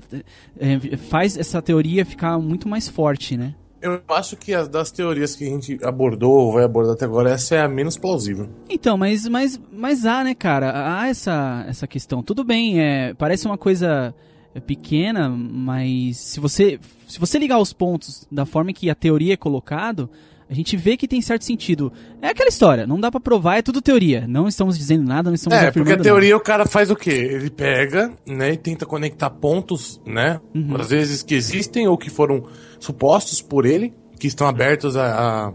é, 0.60 0.98
faz 0.98 1.36
essa 1.36 1.62
teoria 1.62 2.06
ficar 2.06 2.38
muito 2.38 2.70
mais 2.70 2.88
forte, 2.88 3.36
né? 3.36 3.56
Eu 3.84 4.02
acho 4.08 4.38
que 4.38 4.54
as 4.54 4.70
das 4.70 4.92
teorias 4.92 5.36
que 5.36 5.44
a 5.44 5.50
gente 5.50 5.78
abordou 5.84 6.32
ou 6.32 6.54
vai 6.54 6.64
abordar 6.64 6.94
até 6.94 7.04
agora, 7.04 7.30
essa 7.30 7.56
é 7.56 7.62
a 7.62 7.68
menos 7.68 7.98
plausível. 7.98 8.48
Então, 8.70 8.98
mas, 8.98 9.28
mas, 9.28 9.60
mas 9.74 10.06
há, 10.06 10.24
né, 10.24 10.34
cara? 10.34 10.72
Há 10.74 11.10
essa, 11.10 11.66
essa 11.68 11.86
questão. 11.86 12.24
Tudo 12.24 12.46
bem, 12.46 12.80
é, 12.80 13.14
parece 13.14 13.46
uma 13.46 13.58
coisa 13.58 14.16
pequena, 14.62 15.28
mas 15.28 16.16
se 16.16 16.40
você, 16.40 16.80
se 17.08 17.20
você 17.20 17.38
ligar 17.38 17.60
os 17.60 17.74
pontos 17.74 18.26
da 18.32 18.46
forma 18.46 18.72
que 18.72 18.90
a 18.90 18.96
teoria 18.96 19.34
é 19.34 19.38
colocado, 19.38 20.10
a 20.50 20.54
gente 20.54 20.76
vê 20.78 20.96
que 20.98 21.08
tem 21.08 21.22
certo 21.22 21.44
sentido. 21.46 21.92
É 22.22 22.30
aquela 22.30 22.50
história, 22.50 22.86
não 22.86 23.00
dá 23.00 23.10
pra 23.10 23.20
provar, 23.20 23.58
é 23.58 23.62
tudo 23.62 23.82
teoria. 23.82 24.26
Não 24.28 24.48
estamos 24.48 24.78
dizendo 24.78 25.04
nada, 25.08 25.30
não 25.30 25.36
estamos 25.36 25.58
É, 25.58 25.72
porque 25.72 25.94
a 25.94 25.98
teoria 25.98 26.36
o 26.38 26.40
cara 26.40 26.66
faz 26.66 26.92
o 26.92 26.96
quê? 26.96 27.12
Ele 27.12 27.50
pega, 27.50 28.12
né, 28.26 28.54
e 28.54 28.58
tenta 28.58 28.86
conectar 28.86 29.30
pontos, 29.30 30.02
né, 30.06 30.40
Uhum. 30.54 30.76
às 30.80 30.90
vezes 30.90 31.24
que 31.24 31.34
existem 31.36 31.88
ou 31.88 31.98
que 31.98 32.10
foram 32.10 32.44
supostos 32.80 33.42
por 33.42 33.66
ele, 33.66 33.94
que 34.20 34.28
estão 34.28 34.48
abertos 34.48 34.96
a, 34.96 35.06
a, 35.48 35.54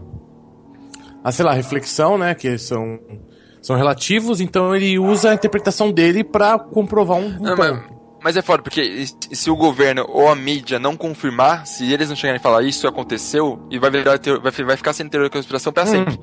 a, 1.23 1.31
sei 1.31 1.45
lá, 1.45 1.53
reflexão, 1.53 2.17
né, 2.17 2.33
que 2.35 2.57
são, 2.57 2.99
são 3.61 3.75
relativos, 3.75 4.39
então 4.41 4.75
ele 4.75 4.97
usa 4.99 5.31
a 5.31 5.33
interpretação 5.33 5.91
dele 5.91 6.23
pra 6.23 6.57
comprovar 6.59 7.17
um, 7.17 7.27
um 7.27 7.39
Não, 7.39 7.55
ponto. 7.55 7.57
mas, 7.57 7.98
mas 8.23 8.35
é 8.37 8.41
foda, 8.41 8.61
porque 8.63 9.05
se 9.31 9.49
o 9.49 9.55
governo 9.55 10.05
ou 10.09 10.27
a 10.29 10.35
mídia 10.35 10.77
não 10.79 10.95
confirmar, 10.95 11.65
se 11.65 11.91
eles 11.91 12.09
não 12.09 12.15
chegarem 12.15 12.39
e 12.39 12.43
falar 12.43 12.63
isso 12.63 12.87
aconteceu, 12.87 13.59
e 13.71 13.79
vai, 13.79 13.89
virar 13.89 14.19
vai, 14.41 14.51
fi- 14.51 14.63
vai 14.63 14.77
ficar 14.77 14.93
sendo 14.93 15.09
teoria 15.09 15.29
da 15.29 15.33
conspiração 15.33 15.71
pra 15.71 15.85
sempre. 15.85 16.19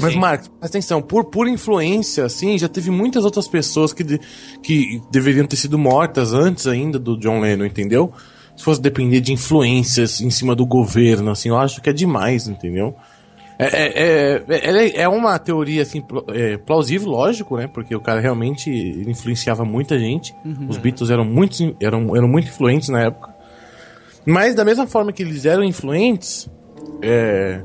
Mas, 0.00 0.12
Sim. 0.14 0.18
Marcos, 0.18 0.48
presta 0.48 0.66
atenção, 0.78 1.00
por 1.00 1.24
pura 1.26 1.48
influência, 1.48 2.24
assim, 2.24 2.58
já 2.58 2.68
teve 2.68 2.90
muitas 2.90 3.24
outras 3.24 3.46
pessoas 3.46 3.92
que, 3.92 4.02
de- 4.02 4.20
que 4.62 5.00
deveriam 5.10 5.46
ter 5.46 5.56
sido 5.56 5.78
mortas 5.78 6.32
antes 6.32 6.66
ainda 6.66 6.98
do 6.98 7.18
John 7.18 7.40
Lennon, 7.40 7.64
entendeu? 7.66 8.12
Se 8.56 8.64
fosse 8.64 8.80
depender 8.80 9.20
de 9.20 9.32
influências 9.32 10.20
em 10.20 10.30
cima 10.30 10.54
do 10.56 10.64
governo, 10.66 11.30
assim, 11.30 11.50
eu 11.50 11.58
acho 11.58 11.80
que 11.82 11.90
é 11.90 11.92
demais, 11.92 12.48
entendeu? 12.48 12.94
É, 13.58 13.64
é, 13.66 14.44
é, 14.48 14.68
ela 14.68 14.82
é- 14.82 14.96
é 15.02 15.08
uma 15.08 15.38
teoria, 15.38 15.82
assim, 15.82 16.00
pl- 16.02 16.24
é, 16.28 16.58
plausível, 16.58 17.08
lógico, 17.10 17.56
né? 17.56 17.66
Porque 17.66 17.94
o 17.96 18.00
cara 18.00 18.20
realmente 18.20 18.70
influenciava 19.08 19.64
muita 19.64 19.98
gente. 19.98 20.34
Os 20.68 20.76
Beatles 20.76 21.08
eram 21.10 21.24
muito, 21.24 21.74
eram, 21.80 22.14
eram 22.14 22.28
muito 22.28 22.48
influentes 22.48 22.88
na 22.90 23.00
época. 23.02 23.34
Mas 24.26 24.54
da 24.54 24.64
mesma 24.64 24.86
forma 24.86 25.12
que 25.12 25.22
eles 25.22 25.46
eram 25.46 25.64
influentes, 25.64 26.50
é, 27.00 27.62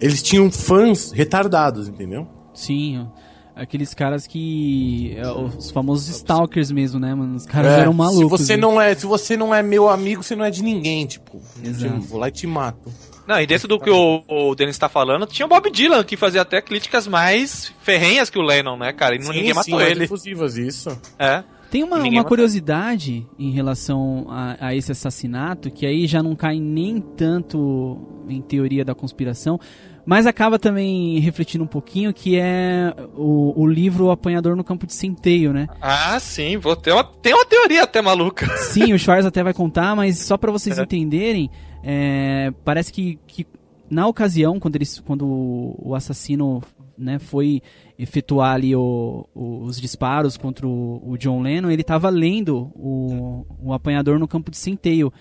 eles 0.00 0.22
tinham 0.22 0.50
fãs 0.50 1.10
retardados, 1.10 1.88
entendeu? 1.88 2.26
Sim. 2.54 3.06
Aqueles 3.54 3.94
caras 3.94 4.26
que. 4.26 5.14
é, 5.16 5.26
Os 5.30 5.70
famosos 5.70 6.08
stalkers 6.10 6.70
mesmo, 6.70 7.00
né, 7.00 7.14
mano? 7.14 7.34
Os 7.36 7.46
caras 7.46 7.72
É, 7.72 7.80
eram 7.80 7.94
malucos. 7.94 8.38
Se 8.40 8.44
você, 8.46 8.54
né? 8.54 8.60
não 8.60 8.78
é, 8.80 8.94
se 8.94 9.06
você 9.06 9.34
não 9.36 9.54
é 9.54 9.62
meu 9.62 9.88
amigo, 9.88 10.22
você 10.22 10.36
não 10.36 10.44
é 10.44 10.50
de 10.50 10.62
ninguém, 10.62 11.06
tipo. 11.06 11.40
Exato. 11.64 11.94
eu 11.94 12.00
Vou 12.02 12.18
lá 12.20 12.28
e 12.28 12.32
te 12.32 12.46
mato. 12.46 12.90
Não, 13.26 13.40
e 13.40 13.46
dentro 13.46 13.66
do 13.66 13.78
que 13.80 13.90
o, 13.90 14.22
o 14.28 14.54
Denis 14.54 14.78
tá 14.78 14.88
falando, 14.88 15.26
tinha 15.26 15.46
o 15.46 15.48
Bob 15.48 15.70
Dylan, 15.70 16.04
que 16.04 16.16
fazia 16.16 16.42
até 16.42 16.60
críticas 16.60 17.06
mais 17.06 17.72
ferrenhas 17.80 18.30
que 18.30 18.38
o 18.38 18.42
Lennon, 18.42 18.76
né, 18.76 18.92
cara? 18.92 19.16
E 19.16 19.18
não, 19.18 19.32
ninguém 19.32 19.52
matou 19.52 19.74
mais 19.74 19.90
ele. 19.90 20.68
isso. 20.68 20.96
É. 21.18 21.42
Tem 21.70 21.82
uma, 21.82 21.98
uma 21.98 22.24
curiosidade 22.24 23.26
em 23.38 23.50
relação 23.50 24.26
a, 24.28 24.68
a 24.68 24.74
esse 24.74 24.92
assassinato, 24.92 25.70
que 25.70 25.84
aí 25.84 26.06
já 26.06 26.22
não 26.22 26.36
cai 26.36 26.60
nem 26.60 27.00
tanto 27.00 27.98
em 28.28 28.40
teoria 28.40 28.84
da 28.84 28.94
conspiração, 28.94 29.58
mas 30.06 30.26
acaba 30.26 30.58
também 30.58 31.18
refletindo 31.18 31.64
um 31.64 31.66
pouquinho, 31.66 32.14
que 32.14 32.38
é 32.38 32.94
o, 33.16 33.52
o 33.60 33.66
livro 33.66 34.06
O 34.06 34.10
Apanhador 34.12 34.54
no 34.56 34.62
Campo 34.64 34.86
de 34.86 34.94
Centeio, 34.94 35.52
né? 35.52 35.66
Ah, 35.82 36.18
sim, 36.20 36.56
vou 36.56 36.76
ter 36.76 36.92
uma, 36.92 37.02
tem 37.04 37.34
uma 37.34 37.44
teoria 37.44 37.82
até 37.82 38.00
maluca. 38.00 38.46
Sim, 38.56 38.92
o 38.92 38.98
Schwarz 38.98 39.26
até 39.26 39.42
vai 39.42 39.52
contar, 39.52 39.94
mas 39.96 40.18
só 40.20 40.36
pra 40.38 40.52
vocês 40.52 40.78
É. 40.78 40.82
entenderem, 40.82 41.50
é, 41.82 42.52
parece 42.64 42.92
que, 42.92 43.18
que 43.26 43.44
na 43.90 44.06
ocasião, 44.06 44.58
quando, 44.60 44.76
eles, 44.76 45.00
quando 45.00 45.26
o 45.26 45.94
assassino 45.94 46.62
né, 46.96 47.18
foi 47.18 47.60
efetuar 47.98 48.54
ali 48.54 48.74
o- 48.74 49.26
o- 49.34 49.64
os 49.64 49.78
disparos 49.80 50.36
contra 50.36 50.66
o, 50.66 51.02
o 51.04 51.16
John 51.18 51.42
Lennon, 51.42 51.70
ele 51.70 51.82
estava 51.82 52.08
lendo 52.08 52.70
o, 52.74 53.44
o 53.62 53.72
Apanhador 53.72 54.18
no 54.18 54.26
Campo 54.28 54.50
de 54.50 54.56
Centeio, 54.56 55.12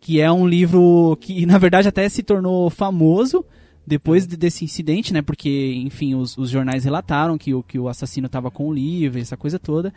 que 0.00 0.20
é 0.20 0.30
um 0.30 0.46
livro 0.46 1.16
que, 1.20 1.46
na 1.46 1.58
verdade, 1.58 1.88
até 1.88 2.08
se 2.08 2.22
tornou 2.22 2.68
famoso 2.68 3.44
depois 3.86 4.26
de- 4.26 4.36
desse 4.36 4.64
incidente, 4.64 5.12
né? 5.12 5.22
Porque, 5.22 5.74
enfim, 5.84 6.14
os, 6.14 6.36
os 6.38 6.50
jornais 6.50 6.84
relataram 6.84 7.36
que 7.36 7.52
o, 7.54 7.62
que 7.62 7.78
o 7.78 7.88
assassino 7.88 8.26
estava 8.26 8.50
com 8.50 8.68
o 8.68 8.72
livro, 8.72 9.18
essa 9.20 9.36
coisa 9.36 9.58
toda. 9.58 9.92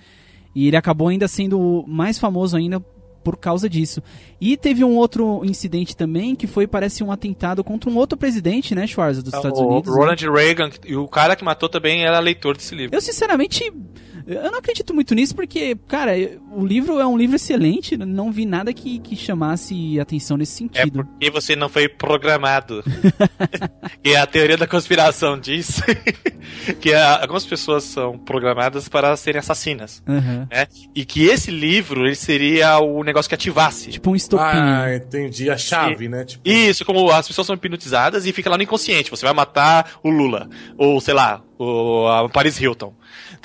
E 0.54 0.68
ele 0.68 0.78
acabou 0.78 1.10
ainda 1.10 1.28
sendo 1.28 1.84
mais 1.88 2.18
famoso 2.18 2.56
ainda 2.58 2.80
por 3.24 3.38
causa 3.38 3.68
disso. 3.68 4.02
E 4.40 4.56
teve 4.56 4.84
um 4.84 4.96
outro 4.96 5.42
incidente 5.44 5.98
também, 5.98 6.36
que 6.36 6.46
foi, 6.46 6.68
parece, 6.68 7.04
um 7.04 7.12
atentado 7.12 7.64
contra 7.64 7.90
um 7.90 7.98
outro 7.98 8.16
presidente, 8.18 8.76
né, 8.76 8.86
Schwarza, 8.86 9.22
dos 9.24 9.34
Estados 9.34 9.60
É 9.60 9.64
o 9.64 9.68
Unidos. 9.68 9.92
né? 9.92 10.00
Ronald 10.00 10.30
Reagan, 10.30 10.70
e 10.86 10.96
o 10.96 11.08
cara 11.08 11.36
que 11.36 11.44
matou 11.44 11.68
também 11.68 12.04
era 12.06 12.20
leitor 12.20 12.56
desse 12.56 12.76
livro. 12.76 12.96
Eu, 12.96 13.02
sinceramente, 13.02 13.74
eu 14.28 14.52
não 14.52 14.60
acredito 14.60 14.94
muito 14.94 15.14
nisso, 15.16 15.36
porque, 15.36 15.76
cara, 15.88 16.12
o 16.52 16.66
livro 16.66 17.00
é 17.00 17.06
um 17.06 17.18
livro 17.18 17.36
excelente, 17.36 17.96
não 17.98 18.32
vi 18.32 18.46
nada 18.46 18.74
que, 18.74 19.00
que 19.00 19.16
chamasse 19.16 20.00
atenção 20.00 20.38
nesse 20.38 20.54
É 20.54 20.58
sentido. 20.82 21.04
porque 21.06 21.30
você 21.30 21.56
não 21.56 21.70
foi 21.70 21.88
programado. 21.88 22.84
e 24.04 24.16
a 24.16 24.26
teoria 24.26 24.58
da 24.58 24.68
conspiração 24.68 25.40
diz 25.40 25.82
que 26.82 26.94
a- 26.94 27.22
algumas 27.22 27.46
pessoas 27.46 27.84
são 27.84 28.18
programadas 28.18 28.88
para 28.88 29.16
serem 29.16 29.40
assassinas. 29.40 30.02
Aham. 30.08 30.48
Né? 30.52 30.68
E 30.94 31.06
que 31.06 31.26
esse 31.26 31.52
livro 31.52 32.06
ele 32.06 32.16
seria 32.16 32.80
o 32.80 33.04
negócio 33.04 33.30
que 33.30 33.36
ativasse. 33.36 33.92
Tipo 33.92 34.12
um 34.12 34.16
estopim. 34.16 34.44
Ah, 34.46 34.96
entendi. 34.96 35.50
A 35.50 35.58
chave, 35.58 36.08
né? 36.10 36.24
Tipo, 36.26 36.48
Isso, 36.48 36.84
como 36.86 37.10
as 37.12 37.28
pessoas 37.28 37.48
são 37.48 37.56
hipnotizadas 37.56 38.26
e 38.26 38.34
fica 38.34 38.50
lá 38.50 38.58
no 38.58 38.64
inconsciente. 38.64 39.10
Você 39.12 39.26
vai 39.26 39.34
matar 39.34 40.00
o 40.04 40.10
Lula. 40.10 40.50
Ou, 40.78 41.00
sei 41.00 41.14
lá, 41.14 41.44
o 41.58 42.08
a 42.08 42.30
Paris 42.30 42.60
Hilton. 42.60 42.94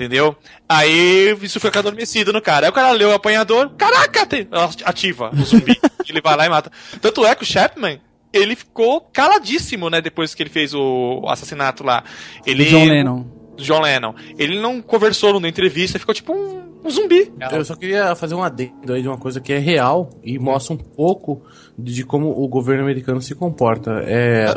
Entendeu? 0.01 0.35
Aí 0.67 1.37
isso 1.43 1.61
fica 1.61 1.79
adormecido 1.79 2.33
no 2.33 2.41
cara. 2.41 2.65
Aí 2.67 2.71
o 2.71 2.73
cara 2.73 2.91
leu 2.93 3.11
o 3.11 3.13
apanhador. 3.13 3.69
Caraca, 3.77 4.25
tem, 4.25 4.49
ativa 4.83 5.31
o 5.31 5.45
zumbi. 5.45 5.79
ele 6.09 6.23
vai 6.23 6.35
lá 6.39 6.47
e 6.47 6.49
mata. 6.49 6.73
Tanto 7.03 7.27
é 7.27 7.35
que 7.35 7.43
o 7.43 7.47
Chapman. 7.47 8.01
Ele 8.33 8.57
ficou 8.57 9.03
caladíssimo, 9.13 9.91
né? 9.91 10.01
Depois 10.01 10.35
que 10.35 10.43
ele 10.43 10.49
fez 10.49 10.73
o 10.73 11.23
assassinato 11.29 11.85
lá. 11.85 12.03
Ele, 12.47 12.65
John 12.65 12.85
Lennon. 12.87 13.27
John 13.59 13.81
Lennon. 13.83 14.15
Ele 14.39 14.59
não 14.59 14.81
conversou 14.81 15.39
na 15.39 15.49
entrevista, 15.49 15.99
ficou 15.99 16.15
tipo 16.15 16.33
um, 16.33 16.81
um 16.83 16.89
zumbi. 16.89 17.31
Eu 17.53 17.63
só 17.65 17.75
queria 17.77 18.15
fazer 18.17 18.35
um 18.35 18.43
adendo 18.43 18.95
aí 18.95 19.03
de 19.03 19.09
uma 19.09 19.19
coisa 19.19 19.39
que 19.39 19.53
é 19.53 19.59
real 19.59 20.09
e 20.25 20.39
mostra 20.39 20.73
um 20.73 20.79
pouco 20.79 21.43
de 21.79 22.05
como 22.05 22.31
o 22.31 22.49
governo 22.49 22.85
americano 22.85 23.21
se 23.21 23.35
comporta. 23.35 24.01
É, 24.07 24.55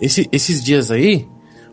esse- 0.00 0.28
esses 0.32 0.62
dias 0.64 0.90
aí, 0.90 1.26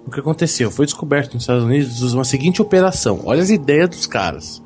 o 0.06 0.12
que 0.12 0.20
aconteceu? 0.20 0.70
Foi 0.72 0.86
descoberto 0.86 1.34
nos 1.34 1.44
Estados 1.44 1.64
Unidos 1.64 2.14
uma 2.14 2.24
seguinte 2.24 2.62
operação. 2.62 3.22
Olha 3.26 3.42
as 3.42 3.50
ideias 3.50 3.90
dos 3.90 4.06
caras. 4.08 4.62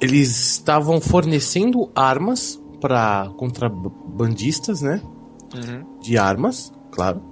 Eles 0.00 0.30
estavam 0.52 1.00
fornecendo 1.00 1.90
armas 1.94 2.60
para 2.80 3.30
contrabandistas, 3.36 4.80
né? 4.82 5.00
De 6.02 6.16
armas, 6.18 6.72
claro. 6.92 7.22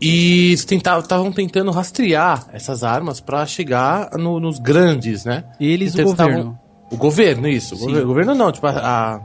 E 0.00 0.52
estavam 0.54 1.30
tentando 1.30 1.70
rastrear 1.70 2.46
essas 2.52 2.82
armas 2.82 3.20
para 3.20 3.44
chegar 3.46 4.10
no- 4.18 4.40
nos 4.40 4.58
grandes, 4.58 5.24
né? 5.24 5.44
Eles, 5.60 5.92
Então, 5.92 6.06
o 6.06 6.08
eles 6.08 6.16
tavam- 6.16 6.32
governo. 6.34 6.58
o 6.90 6.96
governo, 6.96 7.48
isso. 7.48 7.74
O 7.74 7.78
governo, 7.78 8.02
o 8.02 8.06
governo 8.06 8.34
não, 8.34 8.50
tipo, 8.50 8.66
a. 8.66 8.70
a- 8.70 9.20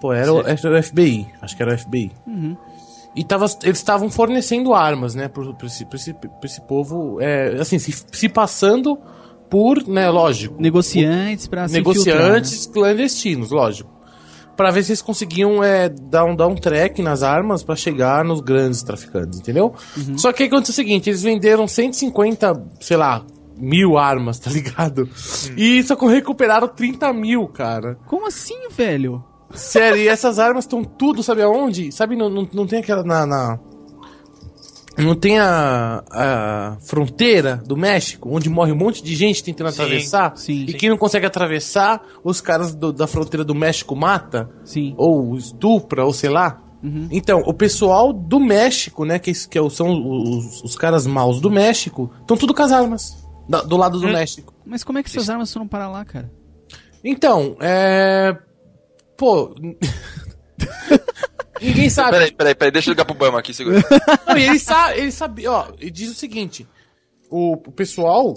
pô, 0.00 0.12
era 0.12 0.32
o, 0.32 0.40
era 0.46 0.78
o 0.78 0.82
FBI. 0.82 1.26
Acho 1.40 1.56
que 1.56 1.62
era 1.62 1.74
o 1.74 1.78
FBI. 1.78 2.12
Uhum. 2.26 2.56
E 3.14 3.22
tava, 3.22 3.46
eles 3.62 3.78
estavam 3.78 4.10
fornecendo 4.10 4.72
armas, 4.72 5.14
né, 5.14 5.28
pro, 5.28 5.54
esse, 5.64 5.84
pro, 5.84 5.96
esse, 5.96 6.14
pro 6.14 6.30
esse 6.44 6.60
povo, 6.62 7.20
é, 7.20 7.56
assim, 7.60 7.78
se, 7.78 7.92
se 8.10 8.28
passando 8.28 8.98
por, 9.50 9.86
né, 9.86 10.08
lógico, 10.08 10.56
Negociantes 10.58 11.46
pra 11.46 11.68
se 11.68 11.74
negociantes 11.74 12.66
clandestinos, 12.66 13.50
lógico. 13.50 13.92
Pra 14.56 14.70
ver 14.70 14.82
se 14.82 14.92
eles 14.92 15.02
conseguiam 15.02 15.62
é, 15.62 15.88
dar, 15.88 16.24
um, 16.24 16.34
dar 16.34 16.46
um 16.46 16.54
track 16.54 17.02
nas 17.02 17.22
armas 17.22 17.62
pra 17.62 17.76
chegar 17.76 18.24
nos 18.24 18.40
grandes 18.40 18.82
traficantes, 18.82 19.38
entendeu? 19.38 19.74
Uhum. 19.96 20.16
Só 20.16 20.32
que 20.32 20.42
aí 20.42 20.48
aconteceu 20.48 20.72
o 20.72 20.76
seguinte, 20.76 21.10
eles 21.10 21.22
venderam 21.22 21.66
150, 21.66 22.66
sei 22.80 22.96
lá, 22.96 23.24
mil 23.56 23.98
armas, 23.98 24.38
tá 24.38 24.50
ligado? 24.50 25.02
Hum. 25.02 25.54
E 25.56 25.82
só 25.82 25.94
recuperaram 25.94 26.68
30 26.68 27.12
mil, 27.12 27.46
cara. 27.46 27.98
Como 28.06 28.26
assim, 28.26 28.68
velho? 28.70 29.22
Sério, 29.54 29.98
e 29.98 30.08
essas 30.08 30.38
armas 30.38 30.64
estão 30.64 30.82
tudo, 30.84 31.22
sabe 31.22 31.42
aonde? 31.42 31.92
Sabe, 31.92 32.16
não, 32.16 32.28
não, 32.30 32.48
não 32.52 32.66
tem 32.66 32.78
aquela 32.80 33.02
na... 33.04 33.26
na- 33.26 33.58
Não 34.98 35.14
tem 35.14 35.38
a, 35.38 36.02
a 36.10 36.76
fronteira 36.80 37.56
do 37.66 37.76
México, 37.76 38.28
onde 38.30 38.48
morre 38.50 38.72
um 38.72 38.76
monte 38.76 39.02
de 39.02 39.14
gente 39.14 39.42
tentando 39.42 39.70
Sim, 39.70 39.82
atravessar? 39.82 40.36
sim. 40.36 40.64
E 40.68 40.74
quem 40.74 40.90
não 40.90 40.98
consegue 40.98 41.24
atravessar, 41.26 42.02
os 42.22 42.40
caras 42.40 42.74
do- 42.74 42.92
da 42.92 43.06
fronteira 43.06 43.42
do 43.44 43.54
México 43.54 43.96
mata? 43.96 44.50
Sim. 44.64 44.94
Ou 44.98 45.34
estupra, 45.36 46.04
ou 46.04 46.12
sei 46.12 46.28
lá? 46.30 46.60
Uhum. 46.82 47.08
Então, 47.10 47.40
o 47.46 47.54
pessoal 47.54 48.12
do 48.12 48.38
México, 48.40 49.04
né, 49.04 49.18
que, 49.18 49.32
que 49.32 49.70
são 49.70 49.92
os, 50.20 50.62
os 50.64 50.76
caras 50.76 51.06
maus 51.06 51.40
do 51.40 51.50
México, 51.50 52.10
estão 52.20 52.36
tudo 52.36 52.52
com 52.52 52.62
as 52.62 52.72
armas. 52.72 53.16
da- 53.48 53.62
do 53.62 53.76
lado 53.76 53.98
do 53.98 54.06
Hum. 54.06 54.12
México. 54.12 54.52
Mas 54.64 54.82
como 54.84 54.98
é 54.98 55.02
que 55.02 55.08
essas 55.08 55.28
armas 55.30 55.52
foram 55.52 55.66
parar 55.66 55.88
lá, 55.88 56.04
cara? 56.04 56.30
Então, 57.04 57.56
é. 57.60 58.36
Pô. 59.22 59.54
Ninguém 61.62 61.88
sabe. 61.88 62.10
Peraí, 62.10 62.32
peraí, 62.32 62.54
peraí, 62.56 62.72
deixa 62.72 62.90
eu 62.90 62.92
ligar 62.92 63.04
pro 63.04 63.14
Bama 63.14 63.38
aqui, 63.38 63.54
segura. 63.54 63.80
Não, 64.26 64.36
e 64.36 64.42
ele, 64.42 64.58
sa 64.58 64.96
ele 64.96 65.12
sabia, 65.12 65.48
ó, 65.48 65.68
ele 65.78 65.92
diz 65.92 66.10
o 66.10 66.14
seguinte: 66.14 66.66
o, 67.30 67.52
o 67.52 67.70
pessoal 67.70 68.36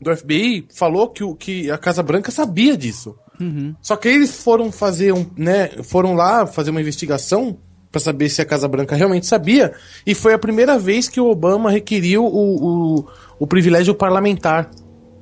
do 0.00 0.16
FBI 0.16 0.68
falou 0.72 1.08
que, 1.08 1.24
o, 1.24 1.34
que 1.34 1.68
a 1.68 1.76
Casa 1.76 2.00
Branca 2.00 2.30
sabia 2.30 2.76
disso. 2.76 3.18
Uhum. 3.40 3.74
Só 3.82 3.96
que 3.96 4.06
eles 4.06 4.40
foram 4.40 4.70
fazer 4.70 5.12
um, 5.12 5.26
né, 5.36 5.70
foram 5.82 6.14
lá 6.14 6.46
fazer 6.46 6.70
uma 6.70 6.80
investigação 6.80 7.58
pra 7.90 8.00
saber 8.00 8.28
se 8.28 8.40
a 8.40 8.44
Casa 8.44 8.68
Branca 8.68 8.94
realmente 8.94 9.26
sabia, 9.26 9.74
e 10.06 10.14
foi 10.14 10.32
a 10.32 10.38
primeira 10.38 10.78
vez 10.78 11.08
que 11.08 11.20
o 11.20 11.28
Obama 11.28 11.72
requeriu 11.72 12.24
o, 12.24 12.98
o, 12.98 13.08
o 13.40 13.46
privilégio 13.48 13.96
parlamentar 13.96 14.70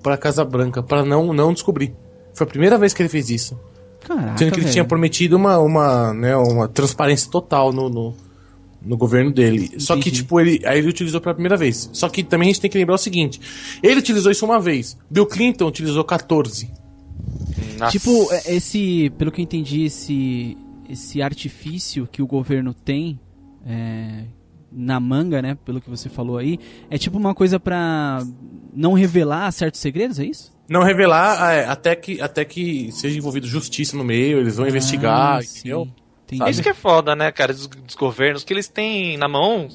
pra 0.03 0.19
Casa 0.19 0.45
Branca, 0.45 0.83
pra 0.83 1.03
não, 1.03 1.33
não 1.33 1.55
descobrir. 1.55 1.95
Foi 2.35 2.47
a 2.47 2.51
primeira 2.51 2.77
vez 2.77 2.93
que 2.93 3.01
ele 3.01 3.09
fez 3.09 3.31
isso. 3.31 3.59
Caraca, 4.07 4.39
Sendo 4.39 4.51
que 4.51 4.57
ele 4.57 4.63
velho. 4.63 4.73
tinha 4.73 4.85
prometido 4.85 5.37
uma, 5.37 5.59
uma, 5.59 6.15
né, 6.15 6.37
uma 6.37 6.69
transparência 6.69 7.31
total 7.31 7.73
no, 7.73 7.89
no, 7.89 8.15
no 8.81 8.97
governo 8.97 9.33
dele. 9.33 9.81
Só 9.81 9.97
que, 9.97 10.11
tipo, 10.11 10.39
ele, 10.41 10.61
aí 10.65 10.79
ele 10.79 10.89
utilizou 10.89 11.21
pela 11.21 11.35
primeira 11.35 11.57
vez. 11.57 11.91
Só 11.93 12.09
que 12.09 12.23
também 12.23 12.49
a 12.49 12.53
gente 12.53 12.61
tem 12.61 12.71
que 12.71 12.79
lembrar 12.79 12.95
o 12.95 12.99
seguinte: 12.99 13.41
ele 13.83 13.99
utilizou 13.99 14.31
isso 14.31 14.45
uma 14.45 14.61
vez, 14.61 14.97
Bill 15.11 15.27
Clinton 15.27 15.67
utilizou 15.67 16.05
14. 16.05 16.71
Nossa. 17.79 17.91
Tipo, 17.93 18.33
é- 18.33 18.55
esse, 18.55 19.11
pelo 19.19 19.31
que 19.33 19.41
eu 19.41 19.43
entendi, 19.43 19.85
esse, 19.85 20.57
esse 20.89 21.21
artifício 21.21 22.09
que 22.11 22.23
o 22.23 22.27
governo 22.27 22.73
tem 22.73 23.19
é, 23.67 24.25
na 24.73 25.01
manga, 25.01 25.43
né? 25.43 25.57
Pelo 25.65 25.81
que 25.81 25.91
você 25.91 26.09
falou 26.09 26.39
aí, 26.39 26.59
é 26.89 26.97
tipo 26.97 27.19
uma 27.19 27.35
coisa 27.35 27.59
pra 27.59 28.25
não 28.73 28.93
revelar 28.93 29.51
certos 29.53 29.81
segredos, 29.81 30.19
é 30.21 30.25
isso? 30.25 30.56
Não 30.69 30.83
revelar 30.83 31.53
é, 31.53 31.65
até, 31.67 31.95
que, 31.95 32.21
até 32.21 32.45
que 32.45 32.91
seja 32.93 33.17
envolvido 33.17 33.47
justiça 33.47 33.97
no 33.97 34.03
meio, 34.05 34.39
eles 34.41 34.57
vão 34.57 34.67
investigar, 34.67 35.39
Ah, 35.39 35.41
entendeu? 35.43 35.85
sim. 35.85 35.93
Entendi. 36.35 36.51
Isso 36.51 36.63
que 36.63 36.69
é 36.69 36.75
foda, 36.75 37.15
né, 37.15 37.31
cara, 37.31 37.53
dos, 37.53 37.69
dos 37.69 37.95
governos, 37.95 38.43
que 38.43 38.53
eles 38.53 38.67
têm 38.67 39.17
na 39.17 39.29
mão 39.29 39.69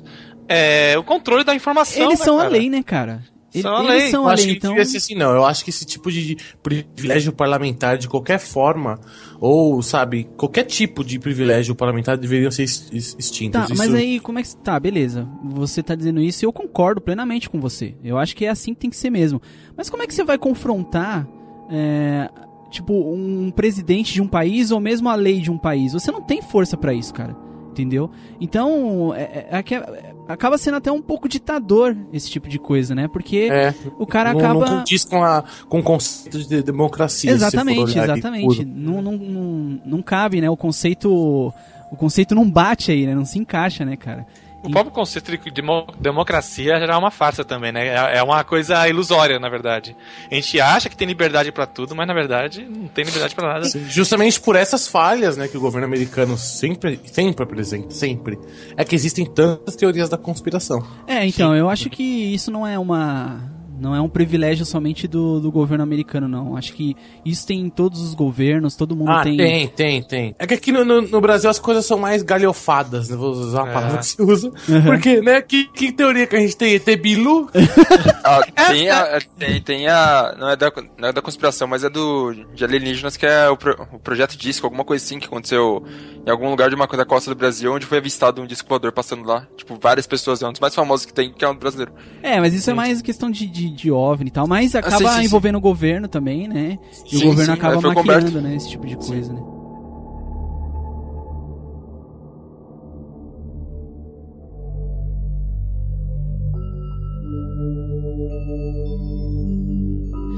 é, 0.49 0.97
o 0.97 1.03
controle 1.03 1.45
da 1.45 1.55
informação. 1.55 2.03
Eles 2.03 2.19
né, 2.19 2.25
são 2.25 2.35
a 2.37 2.41
cara? 2.43 2.49
lei, 2.49 2.69
né, 2.69 2.83
cara? 2.83 3.23
Ele- 3.53 3.63
São 3.63 3.75
a 3.75 3.79
eles 3.83 3.89
lei. 4.03 4.11
são 4.11 4.23
Eu 4.23 4.29
a 4.29 4.33
acho 4.33 4.43
lei, 4.45 4.51
que 4.53 4.57
então. 4.67 4.77
assim, 4.79 5.15
não. 5.15 5.31
Eu 5.35 5.45
acho 5.45 5.63
que 5.63 5.69
esse 5.69 5.83
tipo 5.85 6.09
de 6.11 6.37
privilégio 6.63 7.33
parlamentar, 7.33 7.97
de 7.97 8.07
qualquer 8.07 8.39
forma, 8.39 8.99
ou, 9.39 9.81
sabe, 9.81 10.29
qualquer 10.37 10.63
tipo 10.63 11.03
de 11.03 11.19
privilégio 11.19 11.75
parlamentar 11.75 12.17
deveriam 12.17 12.49
ser 12.49 12.61
ex- 12.63 12.87
ex- 12.93 13.15
extintos. 13.19 13.59
Tá, 13.61 13.67
mas 13.75 13.87
Isso- 13.89 13.97
aí 13.97 14.19
como 14.21 14.39
é 14.39 14.43
que. 14.43 14.55
Tá, 14.57 14.79
beleza. 14.79 15.27
Você 15.43 15.83
tá 15.83 15.95
dizendo 15.95 16.21
isso 16.21 16.43
e 16.43 16.47
eu 16.47 16.53
concordo 16.53 17.01
plenamente 17.01 17.49
com 17.49 17.59
você. 17.59 17.93
Eu 18.03 18.17
acho 18.17 18.35
que 18.35 18.45
é 18.45 18.49
assim 18.49 18.73
que 18.73 18.79
tem 18.79 18.89
que 18.89 18.95
ser 18.97 19.09
mesmo. 19.09 19.41
Mas 19.75 19.89
como 19.89 20.01
é 20.03 20.07
que 20.07 20.13
você 20.13 20.23
vai 20.23 20.37
confrontar. 20.37 21.27
é, 21.73 22.29
tipo, 22.69 22.93
um 22.93 23.49
presidente 23.49 24.13
de 24.13 24.21
um 24.21 24.27
país 24.27 24.71
ou 24.71 24.79
mesmo 24.81 25.07
a 25.07 25.15
lei 25.15 25.39
de 25.39 25.49
um 25.49 25.57
país? 25.57 25.93
Você 25.93 26.11
não 26.11 26.21
tem 26.21 26.41
força 26.41 26.75
pra 26.75 26.93
isso, 26.93 27.13
cara. 27.13 27.33
Entendeu? 27.71 28.11
Então, 28.41 29.13
é- 29.15 29.21
é- 29.21 29.47
é 29.51 29.63
que 29.63 29.75
é- 29.75 30.10
acaba 30.33 30.57
sendo 30.57 30.77
até 30.77 30.91
um 30.91 31.01
pouco 31.01 31.27
ditador 31.29 31.95
esse 32.11 32.29
tipo 32.29 32.47
de 32.49 32.57
coisa, 32.59 32.93
né? 32.95 33.07
Porque 33.07 33.49
É, 33.51 33.73
o 33.99 34.05
cara 34.05 34.33
não, 34.33 34.39
acaba. 34.39 34.59
não 34.59 34.77
condiz 34.79 35.03
com, 35.05 35.23
a, 35.23 35.43
com 35.69 35.79
o 35.79 35.83
conceito 35.83 36.39
de 36.47 36.63
democracia. 36.63 37.31
Exatamente, 37.31 37.97
exatamente. 37.97 38.65
Não, 38.65 39.01
não, 39.01 39.11
não, 39.13 39.81
não 39.85 40.01
cabe, 40.01 40.41
né? 40.41 40.49
O 40.49 40.57
conceito. 40.57 41.53
O 41.91 41.95
conceito 41.97 42.33
não 42.33 42.49
bate 42.49 42.91
aí, 42.91 43.05
né? 43.05 43.13
Não 43.13 43.25
se 43.25 43.37
encaixa, 43.37 43.83
né, 43.83 43.97
cara? 43.97 44.25
O 44.63 44.69
próprio 44.69 44.91
conceito 44.93 45.35
de 45.37 45.49
demo- 45.51 45.87
democracia 45.99 46.79
já 46.79 46.93
é 46.93 46.95
uma 46.97 47.09
farsa 47.11 47.43
também, 47.43 47.71
né? 47.71 47.87
É 47.87 48.17
é 48.17 48.23
uma 48.23 48.43
coisa 48.43 48.87
ilusória, 48.87 49.39
na 49.39 49.49
verdade. 49.49 49.95
A 50.29 50.35
gente 50.35 50.59
acha 50.61 50.89
que 50.89 50.95
tem 50.95 51.07
liberdade 51.07 51.51
pra 51.51 51.65
tudo, 51.65 51.95
mas 51.95 52.07
na 52.07 52.13
verdade 52.13 52.63
não 52.69 52.87
tem 52.87 53.03
liberdade 53.03 53.33
pra 53.33 53.53
nada. 53.53 53.65
Sim, 53.65 53.85
Justamente 53.89 54.39
por 54.39 54.55
essas 54.55 54.87
falhas, 54.87 55.35
né, 55.37 55.47
que 55.47 55.57
o 55.57 55.61
governo 55.61 55.87
americano 55.87 56.37
sempre, 56.37 56.99
sempre 57.05 57.43
apresenta, 57.43 57.91
sempre, 57.91 58.37
é 58.77 58.83
que 58.83 58.93
existem 58.95 59.25
tantas 59.25 59.75
teorias 59.75 60.09
da 60.09 60.17
conspiração. 60.17 60.85
É, 61.07 61.25
então, 61.25 61.55
eu 61.55 61.69
acho 61.69 61.89
que 61.89 62.03
isso 62.03 62.51
não 62.51 62.65
é 62.67 62.77
uma. 62.77 63.41
Não 63.81 63.95
é 63.95 63.99
um 63.99 64.07
privilégio 64.07 64.63
somente 64.65 65.07
do, 65.07 65.39
do 65.39 65.51
governo 65.51 65.83
americano, 65.83 66.27
não. 66.27 66.55
Acho 66.55 66.73
que 66.73 66.95
isso 67.25 67.47
tem 67.47 67.59
em 67.61 67.69
todos 67.69 67.99
os 68.01 68.13
governos, 68.13 68.75
todo 68.75 68.95
mundo 68.95 69.09
Ah, 69.11 69.23
tem. 69.23 69.35
tem, 69.35 69.67
tem, 69.67 70.03
tem. 70.03 70.35
É 70.37 70.45
que 70.45 70.53
aqui 70.53 70.71
no, 70.71 70.85
no, 70.85 71.01
no 71.01 71.19
Brasil 71.19 71.49
as 71.49 71.57
coisas 71.57 71.85
são 71.85 71.97
mais 71.97 72.21
galhofadas, 72.21 73.09
né? 73.09 73.17
Vou 73.17 73.31
usar 73.31 73.63
uma 73.63 73.69
É. 73.71 73.73
palavra 73.73 73.97
que 73.97 74.05
se 74.05 74.21
usa. 74.21 74.51
Porque, 74.85 75.19
né, 75.21 75.41
que, 75.41 75.65
que 75.73 75.91
teoria 75.91 76.27
que 76.27 76.35
a 76.35 76.39
gente 76.39 76.55
tem? 76.55 76.75
ET 76.75 76.85
Bilu? 77.01 77.49
Ah, 78.23 78.41
tem, 78.67 78.87
a, 78.89 79.19
tem, 79.37 79.61
tem 79.61 79.87
a. 79.87 80.35
Não 80.37 80.49
é, 80.49 80.55
da, 80.55 80.71
não 80.97 81.09
é 81.09 81.13
da 81.13 81.21
conspiração, 81.23 81.67
mas 81.67 81.83
é 81.83 81.89
do. 81.89 82.33
De 82.53 82.63
alienígenas, 82.63 83.17
que 83.17 83.25
é 83.25 83.49
o, 83.49 83.57
pro- 83.57 83.87
o 83.93 83.99
projeto 83.99 84.37
disco, 84.37 84.65
alguma 84.67 84.83
coisa 84.85 85.03
assim 85.03 85.17
que 85.19 85.25
aconteceu 85.25 85.83
em 86.25 86.29
algum 86.29 86.49
lugar 86.49 86.69
de 86.69 86.75
uma 86.75 86.85
da 86.87 87.03
costa 87.05 87.31
do 87.33 87.35
Brasil, 87.37 87.73
onde 87.73 87.85
foi 87.85 87.97
avistado 87.97 88.41
um 88.41 88.45
disco 88.45 88.69
voador 88.69 88.91
passando 88.91 89.25
lá. 89.25 89.47
Tipo, 89.57 89.75
várias 89.81 90.05
pessoas, 90.05 90.41
é 90.43 90.47
um 90.47 90.51
dos 90.51 90.59
mais 90.61 90.75
famosos 90.75 91.05
que 91.05 91.13
tem, 91.13 91.33
que 91.33 91.43
é 91.43 91.49
um 91.49 91.55
brasileiro. 91.55 91.91
É, 92.21 92.39
mas 92.39 92.53
isso 92.53 92.69
é 92.69 92.73
mais 92.75 93.01
questão 93.01 93.31
de, 93.31 93.47
de, 93.47 93.70
de 93.71 93.91
OVNI 93.91 94.27
e 94.27 94.31
tal. 94.31 94.47
Mas 94.47 94.75
acaba 94.75 94.97
sim, 94.97 95.07
sim, 95.07 95.19
sim. 95.19 95.25
envolvendo 95.25 95.57
o 95.57 95.61
governo 95.61 96.07
também, 96.07 96.47
né? 96.47 96.77
E 97.05 97.17
Sim, 97.17 97.23
o 97.23 97.27
governo 97.29 97.53
sim, 97.53 97.59
acaba 97.59 97.73
é, 97.73 97.75
maquiando, 97.77 97.95
coberto. 98.01 98.41
né? 98.41 98.55
Esse 98.55 98.69
tipo 98.69 98.85
de 98.85 98.95
coisa, 98.95 99.33
né? 99.33 99.41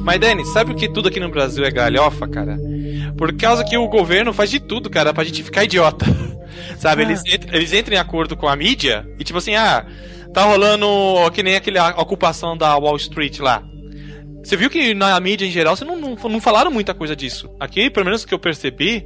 Mas, 0.03 0.19
Dani, 0.19 0.45
sabe 0.45 0.73
o 0.73 0.75
que 0.75 0.89
tudo 0.89 1.07
aqui 1.07 1.19
no 1.19 1.29
Brasil 1.29 1.63
é 1.63 1.71
galhofa, 1.71 2.27
cara? 2.27 2.57
Por 3.17 3.34
causa 3.38 3.63
que 3.63 3.77
o 3.77 3.88
governo 3.88 4.34
faz 4.34 4.49
de 4.49 4.59
tudo, 4.59 4.89
cara, 4.89 5.13
pra 5.13 5.23
gente 5.23 5.41
ficar 5.43 5.63
idiota. 5.63 6.05
Sabe, 6.77 7.03
Ah. 7.03 7.05
eles, 7.05 7.21
entram, 7.25 7.55
eles 7.55 7.73
entram 7.73 7.95
em 7.95 7.99
acordo 7.99 8.36
com 8.36 8.47
a 8.47 8.55
mídia 8.55 9.07
e 9.17 9.23
tipo 9.23 9.38
assim, 9.39 9.55
ah, 9.55 9.86
tá 10.34 10.43
rolando 10.43 10.86
ó, 10.88 11.29
que 11.29 11.43
nem 11.43 11.55
aquele 11.55 11.77
a 11.77 11.89
ocupação 11.99 12.57
da 12.57 12.75
Wall 12.77 12.95
Street 12.97 13.39
lá. 13.39 13.63
Você 14.43 14.57
viu 14.57 14.69
que 14.69 14.93
na 14.93 15.17
mídia 15.21 15.45
em 15.45 15.51
geral 15.51 15.73
você 15.75 15.86
não, 15.86 15.95
não, 15.95 16.15
não 16.15 16.41
falaram 16.41 16.69
muita 16.69 16.93
coisa 16.93 17.15
disso. 17.15 17.49
Aqui, 17.59 17.89
pelo 17.89 18.05
menos 18.05 18.23
o 18.23 18.27
que 18.27 18.34
eu 18.34 18.39
percebi, 18.39 19.05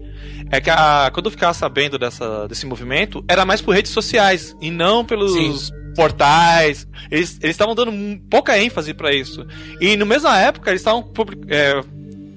é 0.51 0.59
que 0.59 0.69
a- 0.69 1.11
quando 1.13 1.27
eu 1.27 1.31
ficava 1.31 1.53
sabendo 1.53 1.99
dessa, 1.99 2.47
desse 2.47 2.65
movimento, 2.65 3.23
era 3.29 3.45
mais 3.45 3.61
por 3.61 3.75
redes 3.75 3.91
sociais 3.91 4.55
e 4.59 4.71
não 4.71 5.05
pelos 5.05 5.71
portais. 5.95 6.87
Eles 7.11 7.37
estavam 7.43 7.75
dando 7.75 7.91
pouca 8.31 8.57
ênfase 8.59 8.95
pra 8.95 9.13
isso. 9.13 9.45
E 9.79 9.95
no 9.95 10.07
mesma 10.07 10.35
época, 10.39 10.71
eles 10.71 10.81
estavam 10.81 11.07
é, 11.49 11.81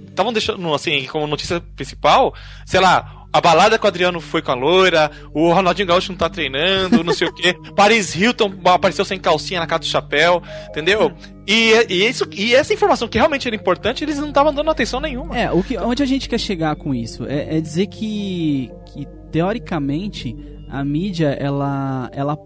estavam 0.08 0.30
deixando 0.32 0.74
assim 0.74 1.06
como 1.06 1.26
notícia 1.26 1.58
principal, 1.74 2.34
sei 2.66 2.80
lá, 2.80 3.19
a 3.32 3.40
balada 3.40 3.78
com 3.78 3.86
o 3.86 3.88
Adriano 3.88 4.20
foi 4.20 4.42
com 4.42 4.50
a 4.50 4.54
loira, 4.54 5.10
o 5.32 5.52
Ronaldinho 5.52 5.86
Gaúcho 5.86 6.10
não 6.10 6.18
tá 6.18 6.28
treinando, 6.28 7.04
não 7.04 7.12
sei 7.12 7.28
o 7.28 7.32
quê. 7.32 7.54
Paris 7.76 8.14
Hilton 8.14 8.52
apareceu 8.64 9.04
sem 9.04 9.20
calcinha 9.20 9.60
na 9.60 9.66
casa 9.66 9.80
do 9.80 9.86
chapéu, 9.86 10.42
entendeu? 10.68 11.12
E, 11.46 11.72
e, 11.88 12.08
isso, 12.08 12.28
e 12.32 12.54
essa 12.54 12.74
informação 12.74 13.06
que 13.06 13.18
realmente 13.18 13.46
era 13.46 13.54
importante, 13.54 14.02
eles 14.02 14.18
não 14.18 14.28
estavam 14.28 14.52
dando 14.52 14.70
atenção 14.70 15.00
nenhuma. 15.00 15.38
É, 15.38 15.50
o 15.50 15.62
que, 15.62 15.78
onde 15.78 16.02
a 16.02 16.06
gente 16.06 16.28
quer 16.28 16.38
chegar 16.38 16.74
com 16.74 16.94
isso? 16.94 17.24
É, 17.26 17.56
é 17.56 17.60
dizer 17.60 17.86
que, 17.86 18.70
que, 18.86 19.06
teoricamente, 19.30 20.36
a 20.68 20.84
mídia, 20.84 21.36
ela, 21.38 22.10
ela, 22.12 22.36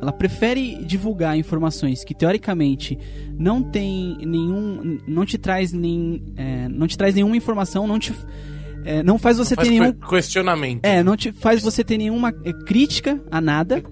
ela 0.00 0.12
prefere 0.12 0.84
divulgar 0.84 1.36
informações 1.36 2.04
que, 2.04 2.14
teoricamente, 2.14 2.96
não 3.36 3.60
tem 3.60 4.16
nenhum... 4.20 4.98
não 5.06 5.24
te 5.26 5.36
traz 5.36 5.72
nem... 5.72 6.22
é, 6.36 6.68
não 6.68 6.86
te 6.86 6.96
traz 6.96 7.14
nenhuma 7.16 7.36
informação, 7.36 7.88
não 7.88 7.98
te... 7.98 8.12
é, 8.84 9.02
não 9.02 9.18
faz 9.18 9.38
você 9.38 9.54
Faz 9.54 9.68
ter 9.68 9.74
nenhum... 9.78 9.92
que- 9.92 10.08
questionamento. 10.08 10.84
É, 10.84 11.02
não 11.02 11.16
te 11.16 11.32
faz 11.32 11.62
você 11.62 11.82
ter 11.84 11.98
nenhuma 11.98 12.30
é, 12.44 12.52
crítica 12.64 13.20
a 13.30 13.40
nada, 13.40 13.82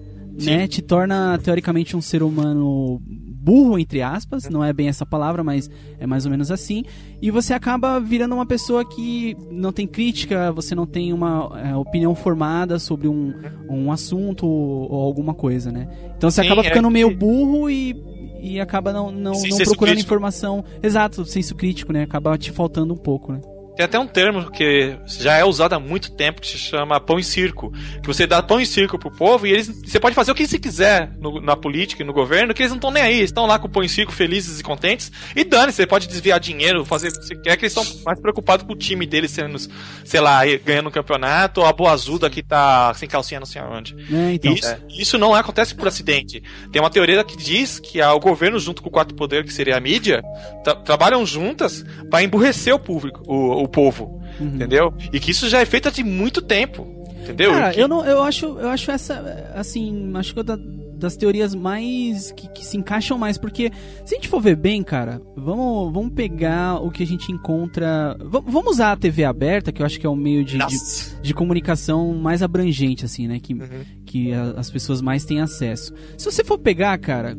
né? 0.43 0.67
Te 0.67 0.81
torna, 0.81 1.37
teoricamente, 1.37 1.95
um 1.95 2.01
ser 2.01 2.23
humano 2.23 3.01
burro, 3.43 3.79
entre 3.79 4.03
aspas, 4.03 4.47
não 4.49 4.63
é 4.63 4.71
bem 4.71 4.87
essa 4.87 5.03
palavra, 5.03 5.43
mas 5.43 5.67
é 5.99 6.05
mais 6.05 6.25
ou 6.25 6.31
menos 6.31 6.51
assim. 6.51 6.83
E 7.21 7.31
você 7.31 7.53
acaba 7.55 7.99
virando 7.99 8.35
uma 8.35 8.45
pessoa 8.45 8.85
que 8.85 9.35
não 9.49 9.71
tem 9.71 9.87
crítica, 9.87 10.51
você 10.51 10.75
não 10.75 10.85
tem 10.85 11.11
uma 11.11 11.49
é, 11.63 11.75
opinião 11.75 12.13
formada 12.13 12.77
sobre 12.77 13.07
um, 13.07 13.33
um 13.69 13.91
assunto 13.91 14.45
ou, 14.45 14.91
ou 14.91 15.01
alguma 15.01 15.33
coisa, 15.33 15.71
né? 15.71 15.87
Então 16.15 16.29
você 16.29 16.41
Sim, 16.41 16.47
acaba 16.47 16.61
é 16.61 16.65
ficando 16.65 16.87
que- 16.87 16.93
meio 16.93 17.15
burro 17.15 17.67
e, 17.67 17.95
e 18.43 18.59
acaba 18.59 18.93
não, 18.93 19.11
não, 19.11 19.31
não 19.31 19.39
procurando 19.41 19.77
crítico. 19.95 19.99
informação. 20.07 20.63
Exato, 20.83 21.25
senso 21.25 21.55
crítico, 21.55 21.91
né? 21.91 22.03
Acaba 22.03 22.37
te 22.37 22.51
faltando 22.51 22.93
um 22.93 22.97
pouco, 22.97 23.33
né? 23.33 23.41
Tem 23.75 23.85
até 23.85 23.97
um 23.97 24.05
termo 24.05 24.51
que 24.51 24.97
já 25.07 25.37
é 25.37 25.45
usado 25.45 25.73
há 25.73 25.79
muito 25.79 26.11
tempo 26.11 26.41
que 26.41 26.47
se 26.47 26.57
chama 26.57 26.99
pão 26.99 27.17
e 27.17 27.23
circo. 27.23 27.71
Que 28.01 28.07
você 28.07 28.27
dá 28.27 28.41
pão 28.43 28.59
e 28.59 28.65
circo 28.65 28.99
pro 28.99 29.09
povo 29.09 29.47
e 29.47 29.51
eles. 29.51 29.67
Você 29.85 29.99
pode 29.99 30.13
fazer 30.13 30.31
o 30.31 30.35
que 30.35 30.45
você 30.45 30.59
quiser 30.59 31.11
no- 31.19 31.39
na 31.41 31.55
política 31.55 32.03
e 32.03 32.05
no 32.05 32.11
governo, 32.13 32.53
que 32.53 32.61
eles 32.61 32.71
não 32.71 32.77
estão 32.77 32.91
nem 32.91 33.01
aí. 33.01 33.17
Eles 33.17 33.29
estão 33.29 33.45
lá 33.45 33.57
com 33.57 33.67
o 33.67 33.69
pão 33.71 33.81
e 33.83 33.87
circo 33.89 34.11
felizes 34.11 34.59
e 34.59 34.63
contentes. 34.63 35.11
E 35.35 35.43
dane, 35.43 35.71
você 35.71 35.87
pode 35.87 36.07
desviar 36.07 36.39
dinheiro, 36.39 36.83
fazer 36.85 37.07
o 37.09 37.11
que 37.13 37.25
você 37.25 37.35
quer, 37.35 37.55
que 37.57 37.63
eles 37.65 37.75
estão 37.75 38.03
mais 38.03 38.19
preocupados 38.19 38.65
com 38.65 38.73
o 38.73 38.75
time 38.75 39.05
deles 39.05 39.31
sendo, 39.31 39.57
sei 40.03 40.19
lá, 40.19 40.41
ganhando 40.65 40.89
um 40.89 40.91
campeonato, 40.91 41.61
ou 41.61 41.65
a 41.67 41.71
boa 41.73 41.91
azuda 41.91 42.29
que 42.29 42.43
tá 42.43 42.93
sem 42.95 43.07
calcinha 43.07 43.39
não 43.39 43.47
sei 43.47 43.61
aonde. 43.61 43.95
né? 43.95 44.33
Então, 44.33 44.51
Isso, 44.53 45.01
isso 45.01 45.17
não 45.17 45.33
acontece 45.33 45.73
por 45.73 45.87
acidente. 45.87 46.43
Tem 46.71 46.81
uma 46.81 46.89
teoria 46.89 47.23
que 47.23 47.37
diz 47.37 47.79
que 47.79 48.01
o 48.01 48.19
governo, 48.19 48.59
junto 48.59 48.81
com 48.81 48.89
o 48.89 48.91
quarto 48.91 49.15
poder, 49.15 49.43
que 49.45 49.53
seria 49.53 49.77
a 49.77 49.79
mídia, 49.79 50.21
tra- 50.63 50.75
trabalham 50.75 51.25
juntas 51.25 51.85
para 52.09 52.21
emburrecer 52.23 52.75
o 52.75 52.79
público, 52.79 53.21
o, 53.25 53.63
o 53.63 53.67
povo, 53.71 54.21
entendeu? 54.39 54.93
E 55.11 55.19
que 55.19 55.31
isso 55.31 55.47
já 55.49 55.59
é 55.61 55.65
feito 55.65 55.87
há 55.89 56.03
muito 56.03 56.41
tempo, 56.41 56.87
entendeu? 57.23 57.51
Cara, 57.51 57.73
que- 57.73 57.79
eu 57.79 57.87
não, 57.87 58.05
eu 58.05 58.21
acho, 58.23 58.45
eu 58.45 58.69
acho 58.69 58.91
essa, 58.91 59.51
assim, 59.55 60.11
acho 60.15 60.33
que 60.33 60.39
é 60.39 60.43
da- 60.43 60.59
das 61.01 61.17
teorias 61.17 61.55
mais 61.55 62.31
que, 62.33 62.47
que 62.49 62.63
se 62.63 62.77
encaixam 62.77 63.17
mais, 63.17 63.35
porque 63.35 63.71
se 64.05 64.13
a 64.13 64.17
gente 64.17 64.27
for 64.27 64.39
ver 64.39 64.55
bem, 64.55 64.83
cara, 64.83 65.19
vamos, 65.35 65.91
vamos 65.91 66.13
pegar 66.13 66.75
o 66.79 66.91
que 66.91 67.01
a 67.01 67.07
gente 67.07 67.31
encontra, 67.31 68.15
va- 68.19 68.43
vamos 68.45 68.73
usar 68.73 68.91
a 68.91 68.95
TV 68.95 69.23
aberta, 69.23 69.71
que 69.71 69.81
eu 69.81 69.85
acho 69.85 69.99
que 69.99 70.05
é 70.05 70.09
o 70.09 70.15
meio 70.15 70.45
de, 70.45 70.59
de, 70.59 70.75
de 71.23 71.33
comunicação 71.33 72.13
mais 72.13 72.43
abrangente, 72.43 73.03
assim, 73.03 73.27
né, 73.27 73.39
que, 73.39 73.55
Uhum. 73.55 73.83
que 74.05 74.31
a- 74.31 74.53
as 74.57 74.69
pessoas 74.69 75.01
mais 75.01 75.25
têm 75.25 75.41
acesso. 75.41 75.91
Se 76.19 76.25
você 76.31 76.43
for 76.43 76.59
pegar, 76.59 76.95
cara, 76.99 77.35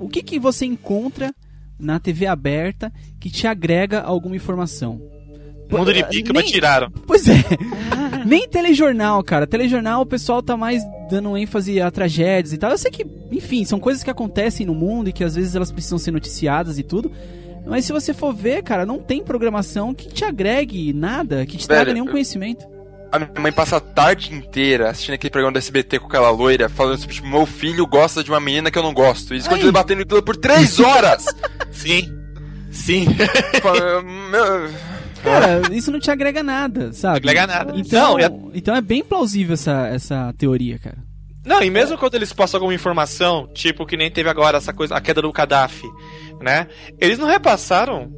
o 0.00 0.08
que 0.08 0.22
que 0.22 0.38
você 0.38 0.64
encontra 0.64 1.34
na 1.78 2.00
TV 2.00 2.24
aberta 2.26 2.90
que 3.20 3.28
te 3.28 3.46
agrega 3.46 4.00
alguma 4.00 4.36
informação? 4.36 5.02
Mundo 5.78 5.92
de 5.92 6.04
pica, 6.04 6.32
mas 6.32 6.44
Nem- 6.44 6.52
tiraram. 6.52 6.90
Pois 7.06 7.26
é. 7.28 7.42
Nem 8.24 8.48
telejornal, 8.48 9.22
cara. 9.22 9.46
Telejornal 9.46 10.02
o 10.02 10.06
pessoal 10.06 10.42
tá 10.42 10.56
mais 10.56 10.82
dando 11.10 11.36
ênfase 11.36 11.80
a 11.80 11.90
tragédias 11.90 12.52
e 12.52 12.58
tal. 12.58 12.70
Eu 12.70 12.78
sei 12.78 12.90
que, 12.90 13.04
enfim, 13.30 13.64
são 13.64 13.80
coisas 13.80 14.02
que 14.02 14.10
acontecem 14.10 14.64
no 14.66 14.74
mundo 14.74 15.08
e 15.08 15.12
que 15.12 15.24
às 15.24 15.34
vezes 15.34 15.54
elas 15.54 15.72
precisam 15.72 15.98
ser 15.98 16.10
noticiadas 16.12 16.78
e 16.78 16.82
tudo. 16.82 17.10
Mas 17.66 17.84
se 17.84 17.92
você 17.92 18.12
for 18.12 18.34
ver, 18.34 18.62
cara, 18.62 18.84
não 18.84 18.98
tem 18.98 19.22
programação 19.22 19.94
que 19.94 20.08
te 20.08 20.24
agregue 20.24 20.92
nada, 20.92 21.46
que 21.46 21.56
te 21.56 21.66
traga 21.66 21.92
nenhum 21.92 22.06
conhecimento. 22.06 22.66
A 23.10 23.18
minha 23.18 23.30
mãe 23.40 23.52
passa 23.52 23.76
a 23.76 23.80
tarde 23.80 24.34
inteira 24.34 24.88
assistindo 24.88 25.14
aquele 25.14 25.30
programa 25.30 25.52
do 25.52 25.58
SBT 25.58 25.98
com 25.98 26.06
aquela 26.06 26.30
loira, 26.30 26.68
falando 26.68 26.98
sobre, 26.98 27.14
tipo, 27.14 27.28
meu 27.28 27.44
filho 27.44 27.86
gosta 27.86 28.24
de 28.24 28.30
uma 28.30 28.40
menina 28.40 28.70
que 28.70 28.78
eu 28.78 28.82
não 28.82 28.94
gosto. 28.94 29.32
E 29.32 29.34
eles 29.34 29.44
Aí. 29.44 29.50
continuam 29.50 29.72
debatendo 29.72 30.02
aquilo 30.02 30.22
por 30.22 30.36
três 30.36 30.80
horas! 30.80 31.26
Sim. 31.70 32.10
Sim. 32.70 33.06
Meu... 34.30 34.70
Cara, 35.22 35.62
isso 35.72 35.90
não 35.90 36.00
te 36.00 36.10
agrega 36.10 36.42
nada, 36.42 36.92
sabe? 36.92 37.18
agrega 37.18 37.46
nada. 37.46 37.72
Então, 37.76 38.18
Não, 38.18 38.24
a- 38.26 38.50
então 38.54 38.74
é 38.74 38.80
bem 38.80 39.04
plausível 39.04 39.54
essa, 39.54 39.86
essa 39.88 40.34
teoria, 40.36 40.78
cara. 40.78 40.98
Não, 41.44 41.60
e 41.62 41.70
mesmo 41.70 41.98
quando 41.98 42.14
eles 42.14 42.32
passam 42.32 42.58
alguma 42.58 42.74
informação, 42.74 43.48
tipo 43.52 43.84
que 43.84 43.96
nem 43.96 44.10
teve 44.10 44.28
agora 44.28 44.58
essa 44.58 44.72
coisa, 44.72 44.94
a 44.94 45.00
queda 45.00 45.20
do 45.22 45.32
Gaddafi, 45.32 45.86
né? 46.40 46.68
Eles 47.00 47.18
não 47.18 47.26
repassaram, 47.26 48.08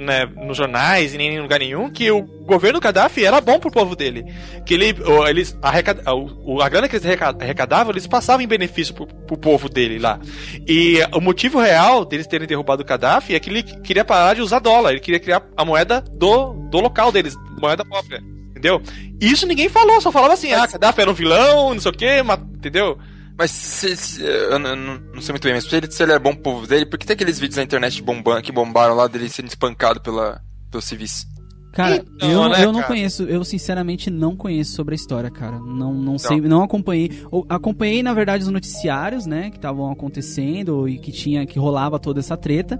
né, 0.00 0.26
nos 0.36 0.56
jornais 0.56 1.14
e 1.14 1.18
nem 1.18 1.34
em 1.34 1.40
lugar 1.40 1.58
nenhum 1.60 1.90
que 1.90 2.10
o 2.10 2.22
governo 2.22 2.80
Gaddafi 2.80 3.24
era 3.24 3.40
bom 3.40 3.58
pro 3.58 3.70
povo 3.70 3.94
dele. 3.94 4.24
Que 4.66 4.74
ele, 4.74 4.94
eles 5.28 5.56
arrecad, 5.62 5.98
o- 6.44 6.60
a 6.60 6.68
grana 6.68 6.88
que 6.88 6.96
eles 6.96 7.06
arreca- 7.06 7.36
arrecadavam, 7.38 7.92
eles 7.92 8.06
passavam 8.06 8.42
em 8.42 8.48
benefício 8.48 8.94
pro, 8.94 9.06
pro 9.06 9.36
povo 9.36 9.68
dele 9.68 9.98
lá. 9.98 10.18
E 10.66 10.98
o 11.14 11.20
motivo 11.20 11.60
real 11.60 12.04
deles 12.04 12.26
terem 12.26 12.46
derrubado 12.48 12.82
o 12.82 12.84
Gaddafi 12.86 13.34
é 13.34 13.40
que 13.40 13.50
ele 13.50 13.62
queria 13.62 14.04
parar 14.04 14.34
de 14.34 14.40
usar 14.42 14.58
dólar, 14.58 14.90
ele 14.92 15.00
queria 15.00 15.20
criar 15.20 15.42
a 15.56 15.64
moeda 15.64 16.00
do, 16.00 16.52
do 16.70 16.80
local 16.80 17.12
deles, 17.12 17.36
moeda 17.60 17.84
própria. 17.84 18.20
Entendeu? 18.50 18.82
Isso 19.20 19.46
ninguém 19.46 19.68
falou, 19.68 20.00
só 20.00 20.10
falava 20.12 20.34
assim, 20.34 20.52
ah, 20.52 20.66
Gaddafi 20.66 21.00
era 21.00 21.10
um 21.10 21.14
vilão, 21.14 21.72
não 21.74 21.80
sei 21.80 21.90
o 21.90 21.94
quê, 21.94 22.22
mas, 22.22 22.38
entendeu? 22.40 22.98
Mas 23.40 23.50
se, 23.52 23.96
se- 23.96 24.22
eu 24.22 24.58
não, 24.58 24.76
não- 24.76 25.22
sei 25.22 25.32
muito 25.32 25.44
bem, 25.44 25.54
mas 25.54 25.64
se 25.64 25.74
ele, 25.74 25.90
se 25.90 26.02
ele 26.02 26.12
é 26.12 26.18
bom 26.18 26.34
pro 26.34 26.42
povo 26.42 26.66
dele, 26.66 26.84
por 26.84 26.98
que 26.98 27.06
tem 27.06 27.14
aqueles 27.14 27.38
vídeos 27.38 27.56
na 27.56 27.62
internet 27.62 28.02
bomba, 28.02 28.42
que 28.42 28.52
bombaram 28.52 28.94
lá 28.94 29.06
dele 29.08 29.30
sendo 29.30 29.48
espancado 29.48 29.98
pela, 30.02 30.42
pelos 30.70 30.84
civis? 30.84 31.26
Cara, 31.72 31.96
Então, 32.16 32.30
eu, 32.30 32.48
né, 32.50 32.64
eu 32.64 32.72
não 32.72 32.80
cara? 32.80 32.88
conheço, 32.92 33.22
eu 33.22 33.42
sinceramente 33.42 34.10
não 34.10 34.36
conheço 34.36 34.72
sobre 34.74 34.94
a 34.94 34.96
história, 34.96 35.30
cara. 35.30 35.58
Não, 35.58 35.94
não 35.94 36.16
Então. 36.16 36.18
sei, 36.18 36.40
não 36.42 36.62
acompanhei. 36.62 37.22
Ou, 37.30 37.46
acompanhei, 37.48 38.02
na 38.02 38.12
verdade, 38.12 38.42
os 38.44 38.50
noticiários, 38.50 39.24
né, 39.24 39.48
que 39.48 39.56
estavam 39.56 39.90
acontecendo 39.90 40.86
e 40.86 40.98
que 40.98 41.10
tinha, 41.10 41.46
que 41.46 41.58
rolava 41.58 41.98
toda 41.98 42.20
essa 42.20 42.36
treta. 42.36 42.78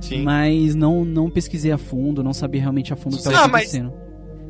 Sim. 0.00 0.22
Mas 0.22 0.74
não, 0.74 1.04
não 1.04 1.28
pesquisei 1.28 1.70
a 1.72 1.76
fundo, 1.78 2.22
não 2.22 2.32
sabia 2.32 2.60
realmente 2.62 2.92
a 2.92 2.96
fundo 2.96 3.14
o 3.14 3.16
que 3.16 3.26
estava 3.28 3.48
mas- 3.48 3.74
acontecendo. 3.74 3.92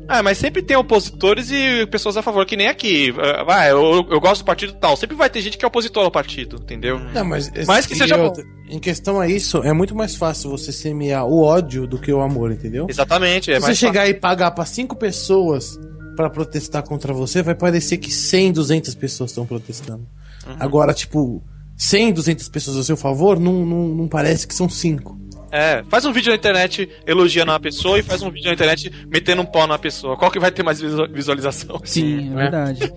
Ah, 0.09 0.23
mas 0.23 0.39
sempre 0.39 0.63
tem 0.63 0.75
opositores 0.75 1.51
e 1.51 1.85
pessoas 1.85 2.17
a 2.17 2.23
favor, 2.23 2.43
que 2.43 2.57
nem 2.57 2.67
aqui. 2.67 3.13
Ah, 3.17 3.43
Vai, 3.43 3.71
eu, 3.71 4.07
eu 4.09 4.19
gosto 4.19 4.41
do 4.41 4.45
partido 4.45 4.73
tal. 4.73 4.97
Sempre 4.97 5.15
vai 5.15 5.29
ter 5.29 5.39
gente 5.39 5.55
que 5.55 5.63
é 5.63 5.67
opositor 5.67 6.03
ao 6.03 6.09
partido, 6.09 6.57
entendeu? 6.57 6.97
Não, 7.13 7.23
mas, 7.23 7.51
Mas 7.67 7.85
que 7.85 7.95
seja 7.95 8.17
bom. 8.17 8.33
Em 8.67 8.79
questão 8.79 9.19
a 9.19 9.27
isso, 9.27 9.59
é 9.63 9.71
muito 9.71 9.95
mais 9.95 10.15
fácil 10.15 10.49
você 10.49 10.71
semear 10.71 11.25
o 11.25 11.43
ódio 11.43 11.85
do 11.85 11.99
que 11.99 12.11
o 12.11 12.21
amor, 12.21 12.51
entendeu? 12.51 12.87
Exatamente. 12.89 13.51
É 13.51 13.55
Se 13.55 13.61
você 13.61 13.67
mais 13.67 13.77
chegar 13.77 14.09
e 14.09 14.13
pagar 14.15 14.51
pra 14.51 14.65
cinco 14.65 14.95
pessoas 14.95 15.79
pra 16.15 16.29
protestar 16.29 16.83
contra 16.83 17.13
você, 17.13 17.43
vai 17.43 17.55
parecer 17.55 17.97
que 17.97 18.11
100, 18.11 18.51
200 18.53 18.95
pessoas 18.95 19.29
estão 19.29 19.45
protestando. 19.45 20.07
Uhum. 20.45 20.55
Agora, 20.59 20.93
tipo, 20.93 21.43
100, 21.77 22.13
200 22.13 22.49
pessoas 22.49 22.77
a 22.77 22.83
seu 22.83 22.97
favor, 22.97 23.39
não, 23.39 23.65
não, 23.65 23.87
não 23.89 24.07
parece 24.07 24.47
que 24.47 24.53
são 24.53 24.67
cinco. 24.67 25.17
É, 25.51 25.83
faz 25.89 26.05
um 26.05 26.11
vídeo 26.13 26.29
na 26.29 26.35
internet 26.35 26.89
elogiando 27.07 27.51
uma 27.51 27.59
pessoa 27.59 27.97
e 27.97 28.03
faz 28.03 28.21
um 28.21 28.29
vídeo 28.29 28.47
na 28.47 28.53
internet 28.53 28.91
metendo 29.07 29.41
um 29.41 29.45
pau 29.45 29.65
na 29.65 29.79
pessoa. 29.79 30.15
Qual 30.15 30.29
que 30.29 30.39
vai 30.39 30.51
ter 30.51 30.61
mais 30.63 30.79
visu- 30.79 31.07
visualização? 31.11 31.81
Sim, 31.83 32.17
é 32.17 32.21
né? 32.29 32.35
verdade. 32.43 32.93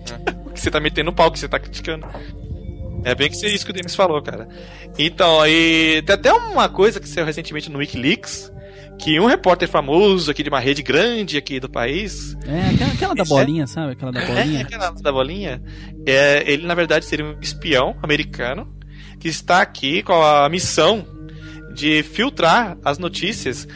Que 0.53 0.59
você 0.59 0.69
tá 0.69 0.79
metendo 0.79 1.11
pau, 1.11 1.31
que 1.31 1.39
você 1.39 1.47
tá 1.47 1.57
criticando. 1.59 2.05
É 3.03 3.13
bem 3.15 3.29
que 3.29 3.35
isso 3.47 3.65
que 3.65 3.71
o 3.71 3.73
Denis 3.73 3.95
falou, 3.95 4.21
cara. 4.21 4.47
Então, 4.97 5.45
e 5.47 6.01
tem 6.05 6.13
até 6.13 6.31
uma 6.31 6.69
coisa 6.69 6.99
que 6.99 7.07
saiu 7.09 7.25
recentemente 7.25 7.69
no 7.69 7.79
Wikileaks, 7.79 8.51
que 8.99 9.19
um 9.19 9.25
repórter 9.25 9.67
famoso 9.67 10.29
aqui 10.31 10.41
de 10.43 10.49
uma 10.49 10.59
rede 10.59 10.81
grande 10.83 11.35
aqui 11.37 11.59
do 11.59 11.67
país, 11.67 12.37
É, 12.47 12.69
aquela, 12.73 12.91
aquela 12.93 13.15
da 13.15 13.23
Isso 13.23 13.33
é- 13.33 13.39
bolinha, 13.43 13.67
sabe? 13.67 13.91
Aquela 13.93 14.11
da 14.11 14.21
É, 14.21 14.25
bolinha. 14.27 14.61
aquela 14.61 14.91
da 14.91 15.11
bolinha. 15.11 15.61
É, 16.05 16.43
ele, 16.49 16.65
na 16.65 16.75
verdade, 16.75 17.03
seria 17.03 17.25
um 17.25 17.35
espião 17.41 17.95
americano 18.01 18.71
que 19.19 19.27
está 19.27 19.61
aqui 19.61 20.01
com 20.03 20.21
a 20.23 20.47
missão 20.47 21.05
de 21.73 22.03
filtrar 22.03 22.77
as 22.85 22.97
notícias 22.97 23.67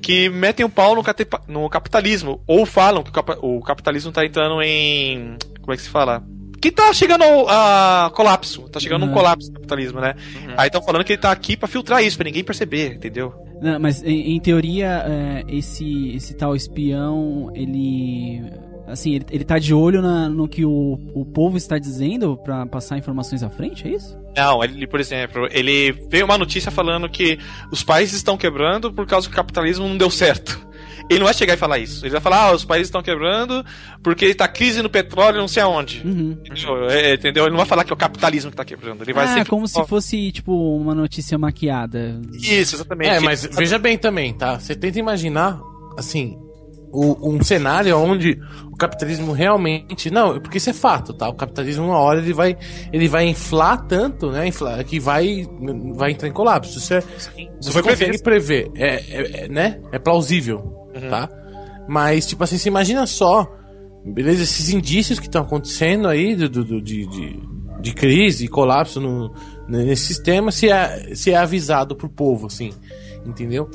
que 0.00 0.28
metem 0.28 0.64
o 0.66 0.68
pau 0.68 0.94
no, 0.96 1.02
no 1.48 1.68
capitalismo. 1.70 2.40
Ou 2.46 2.66
falam 2.66 3.02
que 3.02 3.10
o, 3.10 3.12
capa- 3.12 3.38
o 3.40 3.60
capitalismo 3.60 4.08
está 4.10 4.24
entrando 4.24 4.60
em. 4.62 5.36
Como 5.60 5.72
é 5.72 5.76
que 5.76 5.82
se 5.82 5.88
fala? 5.88 6.24
Que 6.60 6.70
tá 6.70 6.92
chegando 6.92 7.24
a 7.48 8.10
colapso. 8.14 8.62
Tá 8.68 8.78
chegando 8.80 9.04
um 9.04 9.08
Uhum. 9.08 9.14
colapso 9.14 9.48
do 9.50 9.54
capitalismo, 9.54 10.00
né? 10.00 10.14
Aí 10.56 10.66
estão 10.68 10.82
falando 10.82 11.04
que 11.04 11.12
ele 11.12 11.20
tá 11.22 11.30
aqui 11.32 11.56
pra 11.56 11.68
filtrar 11.68 12.02
isso, 12.02 12.16
pra 12.16 12.24
ninguém 12.24 12.44
perceber, 12.44 12.94
entendeu? 12.94 13.32
Não, 13.60 13.78
mas 13.80 14.02
em, 14.02 14.34
em 14.34 14.40
teoria, 14.40 15.04
é, 15.06 15.44
esse, 15.48 16.14
esse 16.16 16.34
tal 16.34 16.54
espião, 16.56 17.50
ele. 17.54 18.42
Assim, 18.86 19.14
ele, 19.14 19.24
ele 19.30 19.44
tá 19.44 19.58
de 19.58 19.72
olho 19.72 20.02
na- 20.02 20.28
no 20.28 20.48
que 20.48 20.64
o, 20.64 20.98
o 21.14 21.24
povo 21.24 21.56
está 21.56 21.78
dizendo 21.78 22.36
pra 22.36 22.66
passar 22.66 22.98
informações 22.98 23.42
à 23.42 23.48
frente, 23.48 23.86
é 23.86 23.92
isso? 23.92 24.18
Não, 24.36 24.62
ele, 24.64 24.86
por 24.86 24.98
exemplo, 25.00 25.46
ele 25.50 25.92
veio 26.10 26.24
uma 26.24 26.36
notícia 26.36 26.70
falando 26.70 27.08
que 27.08 27.38
os 27.70 27.82
países 27.84 28.16
estão 28.16 28.36
quebrando 28.36 28.92
por 28.92 29.06
causa 29.06 29.28
que 29.28 29.32
o 29.32 29.36
capitalismo 29.36 29.86
não 29.88 29.96
deu 29.96 30.10
certo. 30.10 30.66
Ele 31.10 31.18
não 31.18 31.26
vai 31.26 31.34
chegar 31.34 31.54
e 31.54 31.56
falar 31.56 31.78
isso. 31.78 32.04
Ele 32.04 32.12
vai 32.12 32.20
falar, 32.20 32.48
ah, 32.48 32.52
os 32.54 32.64
países 32.64 32.88
estão 32.88 33.02
quebrando 33.02 33.64
porque 34.02 34.34
tá 34.34 34.46
crise 34.48 34.80
no 34.82 34.88
petróleo 34.88 35.38
não 35.40 35.48
sei 35.48 35.62
aonde. 35.62 36.00
Uhum. 36.04 36.38
Entendeu? 36.44 36.88
É, 36.90 37.14
entendeu? 37.14 37.44
Ele 37.44 37.50
não 37.50 37.58
vai 37.58 37.66
falar 37.66 37.84
que 37.84 37.92
é 37.92 37.94
o 37.94 37.96
capitalismo 37.96 38.50
que 38.50 38.56
tá 38.56 38.64
quebrando. 38.64 39.02
Ele 39.02 39.12
vai 39.12 39.24
Ah, 39.24 39.28
sempre. 39.34 39.50
como 39.50 39.66
se 39.68 39.84
fosse, 39.86 40.30
tipo, 40.32 40.52
uma 40.76 40.94
notícia 40.94 41.36
maquiada. 41.36 42.20
Isso, 42.32 42.76
exatamente. 42.76 43.10
É, 43.10 43.20
mas 43.20 43.44
veja 43.52 43.78
bem 43.78 43.98
também, 43.98 44.32
tá? 44.32 44.58
Você 44.58 44.74
tenta 44.74 44.98
imaginar, 44.98 45.60
assim, 45.98 46.38
o- 46.92 47.30
um 47.34 47.42
cenário 47.42 47.96
onde 47.96 48.38
o 48.70 48.76
capitalismo 48.76 49.32
realmente. 49.32 50.10
Não, 50.10 50.38
porque 50.40 50.58
isso 50.58 50.70
é 50.70 50.72
fato, 50.72 51.12
tá? 51.14 51.28
O 51.28 51.34
capitalismo, 51.34 51.86
uma 51.86 51.98
hora, 51.98 52.20
ele 52.20 52.32
vai, 52.32 52.56
ele 52.92 53.08
vai 53.08 53.26
inflar 53.26 53.86
tanto, 53.86 54.30
né? 54.30 54.46
Inflar, 54.46 54.84
que 54.84 55.00
vai, 55.00 55.46
vai 55.94 56.10
entrar 56.12 56.28
em 56.28 56.32
colapso. 56.32 56.78
Isso 56.78 56.94
é. 56.94 57.00
Você 57.60 57.70
foi 57.72 57.82
consegue 57.82 58.18
previsto. 58.22 58.24
prever. 58.24 58.70
É, 58.74 58.94
é- 58.96 59.44
é, 59.44 59.48
né? 59.48 59.80
É 59.90 59.98
plausível, 59.98 60.58
Uhum. 60.94 61.08
tá? 61.10 61.28
Mas, 61.88 62.26
tipo 62.26 62.44
assim, 62.44 62.58
você 62.58 62.68
imagina 62.68 63.06
só, 63.06 63.50
beleza? 64.04 64.42
Esses 64.42 64.70
indícios 64.70 65.18
que 65.18 65.26
estão 65.26 65.42
acontecendo 65.42 66.06
aí 66.08 66.34
do, 66.36 66.48
do- 66.48 66.64
do- 66.64 66.82
de, 66.82 67.06
de, 67.06 67.40
de 67.80 67.92
crise 67.94 68.44
e 68.44 68.48
colapso 68.48 69.00
no, 69.00 69.32
nesse 69.68 70.06
sistema, 70.06 70.52
se 70.52 70.68
é, 70.68 71.14
se 71.14 71.30
é 71.32 71.36
avisado 71.36 71.96
pro 71.96 72.08
povo, 72.08 72.46
assim, 72.46 72.70
entendeu? 73.26 73.68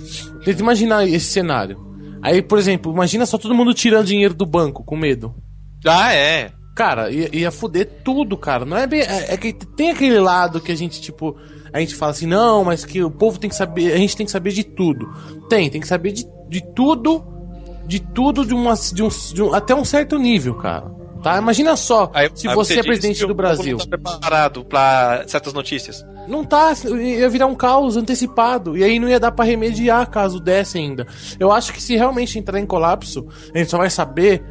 Tenta 0.45 0.61
imaginar 0.61 1.07
esse 1.07 1.25
cenário. 1.25 1.85
Aí, 2.27 2.41
por 2.41 2.57
exemplo, 2.57 2.91
imagina 2.91 3.25
só 3.25 3.37
todo 3.37 3.55
mundo 3.55 3.73
tirando 3.73 4.05
dinheiro 4.05 4.33
do 4.33 4.45
banco 4.45 4.83
com 4.83 4.97
medo. 4.97 5.33
Ah, 5.85 6.13
é. 6.13 6.51
Cara, 6.75 7.09
ia, 7.09 7.33
ia 7.33 7.51
foder 7.51 8.01
tudo, 8.03 8.35
cara. 8.37 8.65
Não 8.65 8.75
é 8.75 8.85
bem. 8.85 8.99
É, 9.01 9.33
é 9.33 9.37
que 9.37 9.53
tem 9.53 9.91
aquele 9.91 10.19
lado 10.19 10.59
que 10.59 10.71
a 10.71 10.75
gente, 10.75 10.99
tipo. 11.01 11.37
A 11.71 11.79
gente 11.79 11.95
fala 11.95 12.11
assim, 12.11 12.25
não, 12.25 12.63
mas 12.65 12.83
que 12.83 13.01
o 13.03 13.09
povo 13.09 13.39
tem 13.39 13.49
que 13.49 13.55
saber. 13.55 13.93
A 13.93 13.97
gente 13.97 14.15
tem 14.17 14.25
que 14.25 14.31
saber 14.31 14.51
de 14.51 14.63
tudo. 14.63 15.07
Tem, 15.49 15.69
tem 15.69 15.79
que 15.79 15.87
saber 15.87 16.11
de, 16.11 16.25
de 16.49 16.61
tudo. 16.75 17.23
De 17.85 17.99
tudo 18.01 18.45
de, 18.45 18.53
uma, 18.53 18.73
de, 18.73 19.01
um, 19.01 19.07
de 19.07 19.41
um- 19.41 19.53
Até 19.53 19.73
um 19.73 19.85
certo 19.85 20.17
nível, 20.19 20.55
cara. 20.55 20.91
Tá? 21.27 21.37
Imagina 21.39 21.75
só, 21.75 22.09
Aí- 22.13 22.29
se 22.33 22.47
aí 22.47 22.55
você 22.55 22.73
é 22.73 22.75
diz 22.77 22.85
presidente 22.85 23.25
do 23.25 23.35
Brasil. 23.35 23.77
Não 23.77 23.85
tá 23.85 23.97
preparado 23.97 24.63
pra 24.63 25.25
certas 25.27 25.53
notícias. 25.53 26.05
Não 26.27 26.43
tá, 26.43 26.73
ia 27.01 27.29
virar 27.29 27.47
um 27.47 27.55
caos 27.55 27.97
antecipado. 27.97 28.77
E 28.77 28.83
aí 28.83 28.97
não 28.97 29.09
ia 29.09 29.19
dar 29.19 29.31
pra 29.31 29.43
remediar 29.43 30.09
caso 30.09 30.39
desse 30.39 30.77
ainda. 30.77 31.05
Eu 31.39 31.51
acho 31.51 31.73
que 31.73 31.81
se 31.81 31.95
realmente 31.95 32.39
entrar 32.39 32.59
em 32.59 32.65
colapso, 32.65 33.27
a 33.53 33.57
gente 33.57 33.69
só 33.69 33.77
vai 33.77 33.89
saber, 33.89 34.41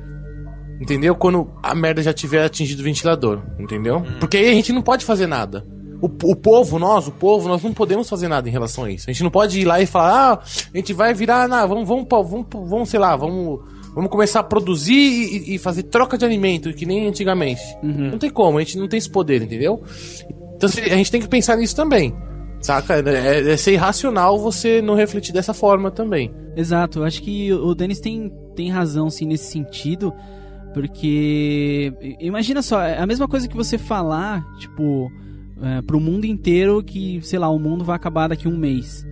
entendeu? 0.80 1.14
Quando 1.14 1.50
a 1.62 1.74
merda 1.74 2.02
já 2.02 2.12
tiver 2.12 2.44
atingido 2.44 2.82
o 2.82 2.84
ventilador, 2.84 3.40
entendeu? 3.58 4.02
Porque 4.20 4.36
aí 4.36 4.50
a 4.50 4.54
gente 4.54 4.72
não 4.72 4.82
pode 4.82 5.04
fazer 5.04 5.26
nada. 5.26 5.64
O, 6.00 6.06
o 6.30 6.36
povo, 6.36 6.78
nós, 6.78 7.08
o 7.08 7.10
povo, 7.12 7.48
nós 7.48 7.62
não 7.62 7.72
podemos 7.72 8.06
fazer 8.06 8.28
nada 8.28 8.46
em 8.48 8.52
relação 8.52 8.84
a 8.84 8.90
isso. 8.90 9.08
A 9.08 9.12
gente 9.12 9.22
não 9.22 9.30
pode 9.30 9.58
ir 9.60 9.64
lá 9.64 9.80
e 9.80 9.86
falar, 9.86 10.34
ah, 10.34 10.40
a 10.74 10.76
gente 10.76 10.92
vai 10.92 11.14
virar, 11.14 11.46
vamos, 11.66 11.88
vamos, 11.88 12.06
vamos, 12.10 12.46
vamos, 12.52 12.88
sei 12.90 13.00
lá, 13.00 13.16
vamos, 13.16 13.60
vamos 13.96 14.10
começar 14.10 14.40
a 14.40 14.44
produzir 14.44 14.94
e, 14.94 15.54
e 15.54 15.58
fazer 15.58 15.84
troca 15.84 16.18
de 16.18 16.24
alimento, 16.24 16.72
que 16.74 16.84
nem 16.84 17.08
antigamente. 17.08 17.62
Não 18.10 18.18
tem 18.18 18.28
como, 18.28 18.58
a 18.58 18.60
gente 18.60 18.78
não 18.78 18.86
tem 18.86 18.98
esse 18.98 19.10
poder, 19.10 19.42
entendeu? 19.42 19.82
Então 20.54 20.68
a 20.68 20.96
gente 20.96 21.10
tem 21.10 21.20
que 21.20 21.26
pensar 21.26 21.56
nisso 21.56 21.74
também. 21.74 22.14
Saca? 22.60 22.98
É, 22.98 23.52
é 23.52 23.56
ser 23.56 23.72
irracional 23.72 24.38
você 24.38 24.82
não 24.82 24.94
refletir 24.94 25.32
dessa 25.32 25.54
forma 25.54 25.90
também. 25.90 26.32
Exato, 26.54 27.00
eu 27.00 27.04
acho 27.04 27.22
que 27.22 27.52
o 27.52 27.74
Denis 27.74 27.98
tem, 27.98 28.30
tem 28.54 28.70
razão, 28.70 29.08
sim, 29.08 29.26
nesse 29.26 29.50
sentido, 29.50 30.12
porque 30.74 31.92
imagina 32.20 32.60
só, 32.60 32.82
é 32.82 32.98
a 32.98 33.06
mesma 33.06 33.26
coisa 33.26 33.48
que 33.48 33.56
você 33.56 33.78
falar, 33.78 34.44
tipo, 34.58 35.10
é, 35.62 35.80
pro 35.82 35.98
mundo 35.98 36.26
inteiro 36.26 36.82
que, 36.82 37.18
sei 37.22 37.38
lá, 37.38 37.48
o 37.48 37.58
mundo 37.58 37.82
vai 37.82 37.96
acabar 37.96 38.28
daqui 38.28 38.46
a 38.46 38.50
um 38.50 38.56
mês. 38.56 39.06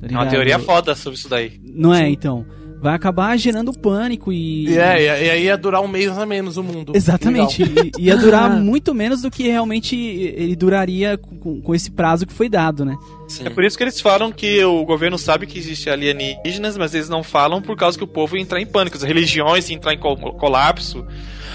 tá 0.00 0.08
É 0.08 0.12
uma 0.12 0.26
teoria 0.26 0.58
foda 0.60 0.94
sobre 0.94 1.18
isso 1.18 1.28
daí. 1.28 1.60
Não 1.60 1.92
é, 1.92 2.08
então. 2.08 2.46
Vai 2.80 2.94
acabar 2.94 3.36
gerando 3.36 3.72
pânico 3.72 4.32
e. 4.32 4.68
E, 4.68 4.78
é, 4.78 5.00
e, 5.00 5.26
e 5.26 5.30
aí 5.30 5.44
ia 5.44 5.56
durar 5.58 5.80
um 5.82 5.88
mês 5.88 6.16
a 6.16 6.24
menos 6.24 6.56
o 6.56 6.62
mundo. 6.62 6.92
Exatamente. 6.94 7.62
I- 7.62 7.90
Ia 7.98 8.16
durar 8.16 8.48
muito 8.62 8.94
menos 8.94 9.22
do 9.22 9.30
que 9.30 9.48
realmente 9.48 9.96
ele 9.96 10.54
duraria 10.54 11.18
com, 11.18 11.60
com 11.60 11.74
esse 11.74 11.90
prazo 11.90 12.24
que 12.26 12.32
foi 12.32 12.48
dado, 12.48 12.84
né? 12.84 12.96
Sim. 13.26 13.46
É 13.46 13.50
por 13.50 13.64
isso 13.64 13.76
que 13.76 13.82
eles 13.84 14.00
falam 14.00 14.30
que 14.30 14.62
o 14.64 14.84
governo 14.84 15.18
sabe 15.18 15.46
que 15.46 15.58
existe 15.58 15.90
alienígenas, 15.90 16.78
mas 16.78 16.94
eles 16.94 17.08
não 17.08 17.22
falam 17.22 17.60
por 17.60 17.76
causa 17.76 17.98
que 17.98 18.04
o 18.04 18.08
povo 18.08 18.36
ia 18.36 18.42
entrar 18.42 18.60
em 18.60 18.66
pânico, 18.66 18.96
as 18.96 19.02
religiões 19.02 19.68
iam 19.68 19.76
entrar 19.76 19.92
em 19.92 19.98
col- 19.98 20.16
colapso. 20.34 21.04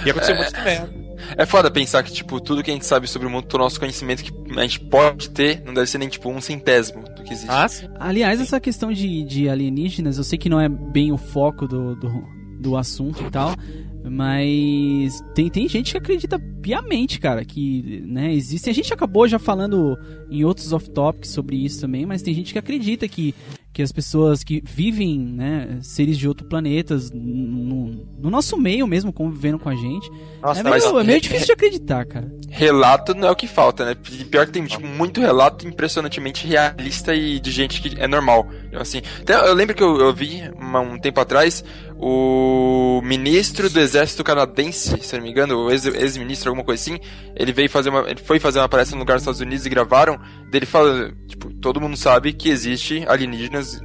E 0.06 0.10
aconteceu 0.10 0.36
muito 0.36 0.54
merda. 0.62 1.03
É 1.38 1.46
foda 1.46 1.70
pensar 1.70 2.04
que, 2.04 2.12
tipo, 2.12 2.40
tudo 2.40 2.64
que 2.64 2.72
a 2.72 2.74
gente 2.74 2.86
sabe 2.86 3.08
sobre 3.08 3.28
o 3.28 3.32
mundo, 3.32 3.46
todo 3.46 3.62
o 3.62 3.64
nosso 3.64 3.80
conhecimento 3.80 4.24
que 4.24 4.32
a 4.58 4.62
gente 4.62 4.80
pode 4.80 5.30
ter, 5.30 5.62
não 5.66 5.74
deve 5.74 5.88
ser 5.88 5.98
nem, 5.98 6.10
tipo, 6.10 6.30
um 6.30 6.42
centésimo 6.42 7.04
do 7.04 7.24
que 7.24 7.34
existe. 7.34 7.50
Ah, 7.50 7.68
sim. 7.68 7.88
Aliás, 8.00 8.40
essa 8.40 8.60
questão 8.60 8.92
de, 8.92 9.24
de 9.24 9.50
alienígenas, 9.50 10.18
eu 10.18 10.24
sei 10.24 10.38
que 10.38 10.50
não 10.50 10.60
é 10.60 10.70
bem 10.70 11.12
o 11.12 11.18
foco 11.18 11.68
do, 11.68 11.96
do, 11.96 12.24
do 12.60 12.78
assunto 12.78 13.24
e 13.24 13.30
tal. 13.30 13.56
Mas 14.04 15.24
tem, 15.34 15.50
tem 15.50 15.68
gente 15.68 15.92
que 15.92 15.98
acredita 15.98 16.38
piamente, 16.62 17.20
cara, 17.20 17.46
que 17.46 18.02
né, 18.06 18.34
existe. 18.34 18.70
A 18.70 18.74
gente 18.74 18.94
acabou 18.94 19.28
já 19.28 19.40
falando 19.40 19.98
em 20.30 20.44
outros 20.44 20.74
off-topics 20.74 21.30
sobre 21.30 21.56
isso 21.56 21.80
também, 21.80 22.06
mas 22.06 22.22
tem 22.22 22.34
gente 22.34 22.52
que 22.52 22.60
acredita 22.60 23.08
que, 23.08 23.34
que 23.74 23.82
as 23.82 23.92
pessoas 23.92 24.44
que 24.44 24.62
vivem, 24.64 25.20
né, 25.20 25.80
seres 25.82 26.18
de 26.18 26.28
outros 26.28 26.48
planetas, 26.48 27.10
no, 27.12 28.06
no 28.20 28.30
nosso 28.30 28.56
meio 28.56 28.86
mesmo, 28.86 29.12
convivendo 29.12 29.58
com 29.58 29.68
a 29.68 29.76
gente. 29.76 30.10
Nossa, 30.42 30.60
é, 30.60 30.64
meio, 30.64 31.00
é 31.00 31.04
meio 31.04 31.20
difícil 31.20 31.48
de 31.48 31.52
acreditar, 31.54 32.06
cara. 32.06 32.32
Relato 32.50 33.16
não 33.16 33.28
é 33.28 33.32
o 33.32 33.36
que 33.36 33.48
falta, 33.48 33.84
né? 33.84 33.96
Pior 34.30 34.46
que 34.46 34.52
tem 34.52 34.64
tipo, 34.66 34.86
muito 34.86 35.20
relato 35.20 35.68
impressionantemente 35.68 36.46
realista 36.46 37.16
e 37.16 37.40
de 37.40 37.50
gente 37.50 37.82
que 37.82 38.00
é 38.00 38.08
normal. 38.08 38.48
Então, 38.68 38.80
Assim, 38.82 39.02
eu 39.28 39.54
lembro 39.54 39.76
que 39.76 39.82
eu, 39.82 39.98
eu 40.00 40.14
vi 40.14 40.44
uma- 40.56 40.82
um 40.82 41.00
tempo 41.00 41.20
atrás 41.20 41.64
o 42.06 43.02
ministro 43.02 43.70
do 43.70 43.80
exército 43.80 44.26
canadense, 44.26 44.98
se 45.02 45.16
não 45.16 45.24
me 45.24 45.30
engano, 45.30 45.56
o 45.68 45.72
ex- 45.72 45.86
ex-ministro, 45.86 46.50
alguma 46.50 46.66
coisa 46.66 46.82
assim, 46.82 47.00
ele 47.34 47.54
veio 47.54 47.70
fazer 47.70 47.90
uma. 47.90 48.02
Ele 48.10 48.20
foi 48.20 48.40
fazer 48.40 48.60
uma 48.60 48.68
palestra 48.68 48.96
no 48.98 49.02
lugar 49.02 49.14
dos 49.14 49.22
Estados 49.22 49.40
Unidos 49.40 49.66
e 49.66 49.70
gravaram. 49.70 50.20
Dele 50.52 50.66
fala, 50.66 51.14
tipo, 51.28 51.54
todo 51.56 51.80
mundo 51.80 51.96
sabe 51.96 52.34
que 52.34 52.50
existe 52.50 53.06
alienígenas 53.08 53.80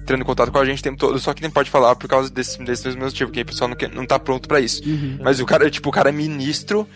entrando 0.00 0.22
em 0.22 0.24
contato 0.24 0.52
com 0.52 0.58
a 0.58 0.64
gente 0.64 0.78
o 0.78 0.82
tempo 0.82 0.96
todo, 0.96 1.18
só 1.18 1.34
que 1.34 1.42
nem 1.42 1.50
pode 1.50 1.68
falar 1.70 1.96
por 1.96 2.08
causa 2.08 2.30
desse, 2.30 2.62
desse 2.62 2.86
mesmo 2.86 3.02
motivo, 3.02 3.30
que 3.32 3.40
o 3.40 3.44
pessoal 3.46 3.68
não, 3.68 3.76
quer, 3.76 3.92
não 3.92 4.06
tá 4.06 4.18
pronto 4.18 4.46
pra 4.48 4.60
isso. 4.60 4.80
Mas 5.20 5.40
o 5.40 5.44
cara, 5.46 5.68
tipo, 5.68 5.88
o 5.88 5.92
cara 5.92 6.08
é 6.10 6.12
ministro 6.12 6.86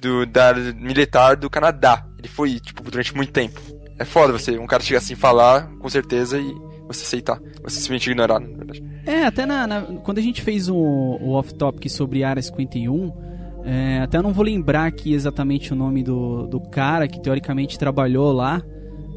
do, 0.00 0.24
da 0.24 0.54
militar 0.54 1.36
do 1.36 1.50
Canadá. 1.50 2.06
Ele 2.18 2.28
foi, 2.28 2.58
tipo, 2.58 2.82
durante 2.82 3.14
muito 3.14 3.30
tempo. 3.32 3.60
É 3.98 4.04
foda 4.06 4.32
você, 4.32 4.58
um 4.58 4.66
cara 4.66 4.82
chegar 4.82 4.98
assim 4.98 5.14
falar, 5.14 5.68
com 5.78 5.88
certeza, 5.88 6.38
e 6.38 6.54
você 6.86 7.04
aceitar. 7.04 7.38
Você 7.62 7.76
simplesmente 7.76 8.10
ignorar, 8.10 8.40
na 8.40 8.46
verdade. 8.46 8.82
É, 9.08 9.24
até 9.24 9.46
na, 9.46 9.66
na- 9.66 9.82
quando 10.02 10.18
a 10.18 10.22
gente 10.22 10.42
fez 10.42 10.68
o, 10.68 10.76
o 10.76 11.30
off-topic 11.30 11.88
sobre 11.88 12.22
Área 12.22 12.42
51, 12.42 13.12
é, 13.64 14.00
até 14.00 14.18
eu 14.18 14.22
não 14.22 14.32
vou 14.32 14.44
lembrar 14.44 14.84
aqui 14.86 15.12
exatamente 15.14 15.72
o 15.72 15.76
nome 15.76 16.02
do, 16.02 16.46
do 16.46 16.60
cara 16.60 17.08
que 17.08 17.18
teoricamente 17.20 17.78
trabalhou 17.78 18.32
lá, 18.32 18.62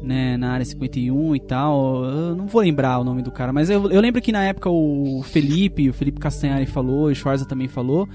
né, 0.02 0.36
na 0.38 0.52
Área 0.52 0.64
51 0.64 1.36
e 1.36 1.40
tal. 1.40 2.04
Eu 2.04 2.34
não 2.34 2.46
vou 2.46 2.62
lembrar 2.62 2.98
o 3.00 3.04
nome 3.04 3.22
do 3.22 3.30
cara, 3.30 3.52
mas 3.52 3.68
eu, 3.68 3.90
eu 3.90 4.00
lembro 4.00 4.20
que 4.22 4.32
na 4.32 4.42
época 4.44 4.70
o 4.70 5.22
Felipe, 5.24 5.90
o 5.90 5.92
Felipe 5.92 6.18
Castanhari 6.18 6.66
falou, 6.66 7.06
o 7.08 7.14
Schwarza 7.14 7.44
também 7.44 7.68
falou, 7.68 8.08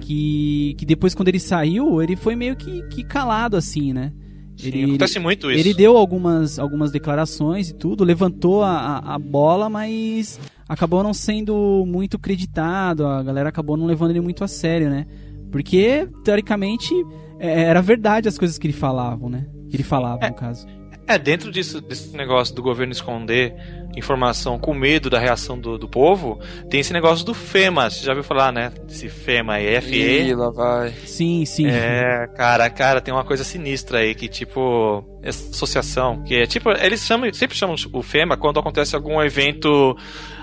que, 0.00 0.74
que 0.78 0.86
depois 0.86 1.14
quando 1.14 1.28
ele 1.28 1.38
saiu, 1.38 2.02
ele 2.02 2.16
foi 2.16 2.34
meio 2.34 2.56
que, 2.56 2.82
que 2.88 3.04
calado 3.04 3.56
assim, 3.56 3.92
né? 3.92 4.12
Sim, 4.56 4.84
acontece 4.84 5.18
muito 5.18 5.50
isso. 5.50 5.60
Ele 5.60 5.72
deu 5.72 5.96
algumas, 5.96 6.58
algumas 6.58 6.90
declarações 6.90 7.70
e 7.70 7.74
tudo, 7.74 8.04
levantou 8.04 8.62
a, 8.62 8.98
a 8.98 9.18
bola, 9.18 9.70
mas 9.70 10.38
acabou 10.70 11.02
não 11.02 11.12
sendo 11.12 11.84
muito 11.84 12.16
creditado, 12.16 13.04
a 13.04 13.20
galera 13.24 13.48
acabou 13.48 13.76
não 13.76 13.86
levando 13.86 14.10
ele 14.10 14.20
muito 14.20 14.44
a 14.44 14.48
sério, 14.48 14.88
né? 14.88 15.04
Porque, 15.50 16.08
teoricamente, 16.24 16.94
é, 17.40 17.62
era 17.64 17.82
verdade 17.82 18.28
as 18.28 18.38
coisas 18.38 18.56
que 18.56 18.68
ele 18.68 18.72
falavam, 18.72 19.28
né? 19.28 19.48
Que 19.68 19.74
ele 19.74 19.82
falava, 19.82 20.28
no 20.28 20.34
caso. 20.34 20.68
É, 21.08 21.18
dentro 21.18 21.50
disso, 21.50 21.80
desse 21.80 22.16
negócio 22.16 22.54
do 22.54 22.62
governo 22.62 22.92
esconder 22.92 23.52
informação 23.96 24.60
com 24.60 24.72
medo 24.72 25.10
da 25.10 25.18
reação 25.18 25.58
do, 25.58 25.76
do 25.76 25.88
povo, 25.88 26.38
tem 26.70 26.78
esse 26.78 26.92
negócio 26.92 27.26
do 27.26 27.34
FEMA. 27.34 27.90
Você 27.90 28.04
já 28.04 28.12
ouviu 28.12 28.22
falar, 28.22 28.52
né? 28.52 28.70
Esse 28.88 29.08
FEMA 29.08 29.54
aí, 29.54 29.76
Ih, 29.76 29.80
FE. 29.80 30.34
lá 30.36 30.50
vai. 30.50 30.90
Sim, 31.04 31.44
sim. 31.44 31.66
É, 31.66 32.28
cara, 32.36 32.70
cara, 32.70 33.00
tem 33.00 33.12
uma 33.12 33.24
coisa 33.24 33.42
sinistra 33.42 33.98
aí 33.98 34.14
que, 34.14 34.28
tipo, 34.28 35.04
essa 35.20 35.50
associação, 35.50 36.22
que 36.22 36.36
é 36.36 36.46
tipo, 36.46 36.70
eles 36.70 37.00
chamam, 37.04 37.32
sempre 37.32 37.56
chamam 37.56 37.74
o 37.92 38.02
FEMA 38.04 38.36
quando 38.36 38.60
acontece 38.60 38.94
algum 38.94 39.20
evento 39.20 39.96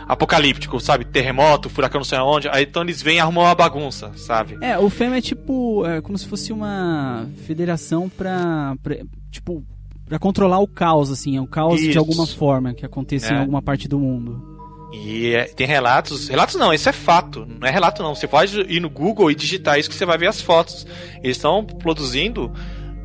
apocalíptico, 0.07 0.79
sabe? 0.79 1.05
Terremoto, 1.05 1.69
furacão 1.69 1.99
não 1.99 2.05
sei 2.05 2.17
aonde, 2.17 2.47
aí 2.49 2.63
então 2.63 2.81
eles 2.83 3.01
vêm 3.01 3.17
e 3.17 3.19
arrumam 3.19 3.43
uma 3.43 3.55
bagunça, 3.55 4.11
sabe? 4.15 4.57
É, 4.61 4.77
o 4.77 4.89
FEMA 4.89 5.17
é 5.17 5.21
tipo, 5.21 5.85
é 5.85 6.01
como 6.01 6.17
se 6.17 6.25
fosse 6.27 6.53
uma 6.53 7.27
federação 7.45 8.07
pra, 8.09 8.75
pra 8.81 8.97
tipo, 9.31 9.63
pra 10.05 10.17
controlar 10.17 10.59
o 10.59 10.67
caos, 10.67 11.11
assim, 11.11 11.35
é 11.37 11.41
o 11.41 11.47
caos 11.47 11.79
de 11.81 11.89
Isso. 11.89 11.99
alguma 11.99 12.25
forma 12.25 12.73
que 12.73 12.85
aconteça 12.85 13.33
em 13.33 13.37
É. 13.37 13.39
alguma 13.39 13.61
parte 13.61 13.87
do 13.87 13.99
mundo. 13.99 14.55
E 14.93 15.33
é, 15.33 15.43
tem 15.43 15.67
relatos, 15.67 16.29
relatos 16.29 16.55
não, 16.55 16.73
isso 16.73 16.87
é 16.87 16.93
fato, 16.93 17.45
não 17.45 17.67
é 17.67 17.71
relato 17.71 18.01
não. 18.01 18.15
Você 18.15 18.25
pode 18.25 18.57
ir 18.61 18.79
no 18.79 18.89
Google 18.89 19.29
e 19.29 19.35
digitar 19.35 19.77
isso 19.77 19.89
que 19.89 19.95
você 19.95 20.05
vai 20.05 20.17
ver 20.17 20.27
as 20.27 20.39
fotos. 20.41 20.87
Eles 21.21 21.35
estão 21.35 21.65
produzindo 21.65 22.49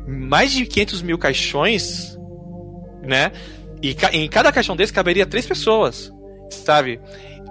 mais 0.07 0.53
de 0.53 0.65
500 0.65 1.01
mil 1.01 1.17
caixões, 1.17 2.17
né? 3.03 3.33
E 3.81 3.93
ca- 3.93 4.11
em 4.13 4.29
cada 4.29 4.49
caixão 4.51 4.77
desse 4.77 4.93
caberia 4.93 5.25
três 5.25 5.45
pessoas, 5.45 6.09
sabe? 6.55 6.99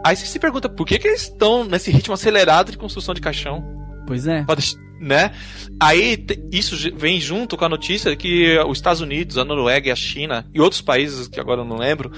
Aí 0.04 0.16
você 0.16 0.26
se 0.26 0.38
pergunta 0.38 0.68
por 0.68 0.86
que, 0.86 0.98
que 0.98 1.06
eles 1.08 1.22
estão 1.22 1.64
nesse 1.64 1.90
ritmo 1.90 2.14
acelerado 2.14 2.70
de 2.72 2.78
construção 2.78 3.14
de 3.14 3.20
caixão? 3.20 3.62
Pois 4.06 4.26
é. 4.26 4.42
Pode, 4.42 4.74
né? 5.00 5.32
Aí 5.80 6.24
isso 6.50 6.76
vem 6.96 7.20
junto 7.20 7.56
com 7.56 7.64
a 7.64 7.68
notícia 7.68 8.14
que 8.16 8.58
os 8.68 8.78
Estados 8.78 9.00
Unidos, 9.00 9.38
a 9.38 9.44
Noruega 9.44 9.88
e 9.88 9.92
a 9.92 9.96
China 9.96 10.46
e 10.52 10.60
outros 10.60 10.80
países 10.80 11.28
que 11.28 11.38
agora 11.38 11.60
eu 11.60 11.64
não 11.64 11.76
lembro, 11.76 12.10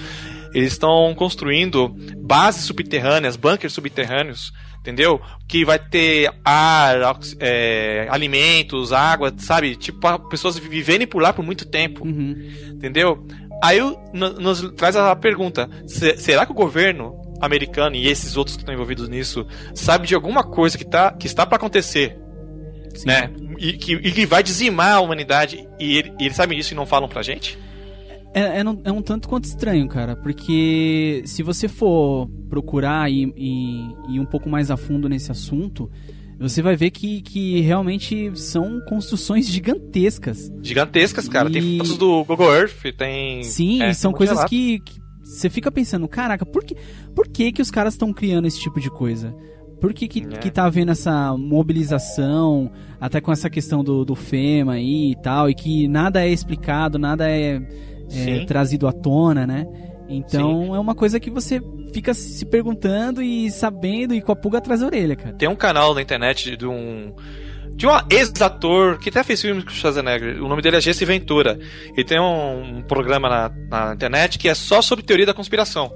eles 0.53 0.71
estão 0.73 1.13
construindo 1.15 1.89
bases 2.17 2.63
subterrâneas, 2.65 3.35
bunkers 3.35 3.73
subterrâneos, 3.73 4.51
entendeu? 4.79 5.21
Que 5.47 5.63
vai 5.65 5.77
ter 5.77 6.31
ar, 6.43 7.19
é, 7.39 8.07
alimentos, 8.09 8.91
água, 8.93 9.33
sabe? 9.37 9.75
Tipo, 9.75 10.19
pessoas 10.29 10.57
viverem 10.57 11.05
por 11.05 11.21
lá 11.21 11.33
por 11.33 11.43
muito 11.45 11.65
tempo, 11.65 12.05
Uhum. 12.05 12.35
entendeu? 12.73 13.25
Aí 13.63 13.79
nos 14.13 14.61
traz 14.73 14.95
a 14.95 15.15
pergunta: 15.15 15.69
se- 15.87 16.17
será 16.17 16.45
que 16.45 16.51
o 16.51 16.55
governo 16.55 17.15
americano 17.41 17.95
e 17.95 18.07
esses 18.07 18.37
outros 18.37 18.55
que 18.55 18.61
estão 18.61 18.73
envolvidos 18.73 19.09
nisso 19.09 19.45
sabe 19.73 20.07
de 20.07 20.15
alguma 20.15 20.43
coisa 20.43 20.77
que, 20.77 20.85
tá, 20.85 21.11
que 21.11 21.27
está 21.27 21.45
para 21.45 21.57
acontecer, 21.57 22.17
Sim. 22.95 23.07
né? 23.07 23.31
E 23.57 23.73
que, 23.73 23.93
e 23.93 24.11
que 24.11 24.25
vai 24.25 24.41
dizimar 24.43 24.93
a 24.93 24.99
humanidade 25.01 25.67
e, 25.79 25.97
ele- 25.97 26.13
e 26.19 26.25
eles 26.25 26.35
sabem 26.35 26.57
disso 26.57 26.73
e 26.73 26.75
não 26.75 26.85
falam 26.85 27.07
pra 27.09 27.21
gente? 27.21 27.57
É, 28.33 28.59
é, 28.59 28.63
não- 28.63 28.81
é 28.83 28.91
um 28.91 29.01
tanto 29.01 29.29
quanto 29.29 29.45
estranho, 29.45 29.87
cara, 29.87 30.15
porque 30.15 31.23
se 31.25 31.41
você 31.41 31.67
for 31.69 32.27
procurar 32.49 33.09
e, 33.09 33.33
e, 33.37 33.87
e 34.09 34.15
ir 34.15 34.19
um 34.19 34.25
pouco 34.25 34.49
mais 34.49 34.69
a 34.69 34.75
fundo 34.77 35.07
nesse 35.07 35.31
assunto, 35.31 35.89
você 36.39 36.61
vai 36.61 36.75
ver 36.75 36.91
que, 36.91 37.21
que 37.21 37.61
realmente 37.61 38.31
são 38.35 38.79
construções 38.87 39.47
gigantescas. 39.47 40.51
Gigantescas, 40.61 41.27
cara. 41.29 41.49
E- 41.49 41.53
Tem 41.53 41.77
fotos 41.77 41.97
do 41.97 42.23
Google 42.25 42.53
Earth, 42.53 42.81
tem. 42.97 43.43
Sim, 43.43 43.81
é, 43.81 43.93
são 43.93 44.11
tem 44.11 44.17
coisas 44.17 44.35
relato. 44.35 44.49
que, 44.49 44.81
você 45.23 45.49
fica 45.49 45.71
pensando, 45.71 46.07
caraca, 46.07 46.45
por 46.45 46.63
que, 46.63 46.75
por 47.15 47.27
que, 47.27 47.51
que 47.51 47.61
os 47.61 47.71
caras 47.71 47.93
estão 47.95 48.13
criando 48.13 48.45
esse 48.47 48.59
tipo 48.59 48.79
de 48.79 48.89
coisa? 48.91 49.35
Por 49.81 49.93
que, 49.93 50.07
que, 50.07 50.19
É. 50.21 50.37
que 50.37 50.51
tá 50.51 50.65
havendo 50.65 50.91
essa 50.91 51.35
mobilização, 51.37 52.71
até 52.99 53.19
com 53.19 53.31
essa 53.31 53.49
questão 53.49 53.83
do, 53.83 54.05
do 54.05 54.15
FEMA 54.15 54.73
aí 54.73 55.11
e 55.11 55.15
tal, 55.21 55.49
e 55.49 55.55
que 55.55 55.87
nada 55.87 56.23
é 56.25 56.29
explicado, 56.29 56.97
nada 56.99 57.29
é, 57.29 57.55
é 57.55 57.61
Sim. 58.39 58.45
trazido 58.45 58.87
à 58.87 58.91
tona, 58.93 59.45
né? 59.47 59.65
Então 60.07 60.75
é 60.75 60.79
uma 60.79 60.93
coisa 60.95 61.19
que 61.19 61.29
você 61.31 61.59
fica 61.95 62.13
se 62.13 62.45
perguntando 62.45 63.21
e 63.21 63.49
sabendo 63.49 64.13
e 64.13 64.21
com 64.21 64.29
a 64.29 64.35
pulga 64.35 64.57
atrás 64.57 64.81
da 64.81 64.85
orelha, 64.85 65.15
cara. 65.15 65.33
Tem 65.33 65.47
um 65.47 65.55
canal 65.55 65.95
na 65.95 66.01
internet 66.01 66.57
de 66.57 66.67
um. 66.67 67.15
De 67.73 67.87
um 67.87 67.91
ex-ator 68.09 68.97
que 68.99 69.09
até 69.09 69.21
fez 69.21 69.41
filmes 69.41 69.63
com 69.63 69.69
o 69.69 69.73
Schwarzenegger. 69.73 70.41
O 70.41 70.47
nome 70.47 70.61
dele 70.61 70.77
é 70.77 70.81
Jesse 70.81 71.03
Ventura. 71.03 71.59
Ele 71.89 72.05
tem 72.05 72.19
um, 72.19 72.77
um 72.77 72.81
programa 72.81 73.27
na, 73.29 73.51
na 73.69 73.93
internet 73.93 74.39
que 74.39 74.47
é 74.47 74.55
só 74.55 74.81
sobre 74.81 75.03
teoria 75.03 75.25
da 75.25 75.33
conspiração. 75.33 75.91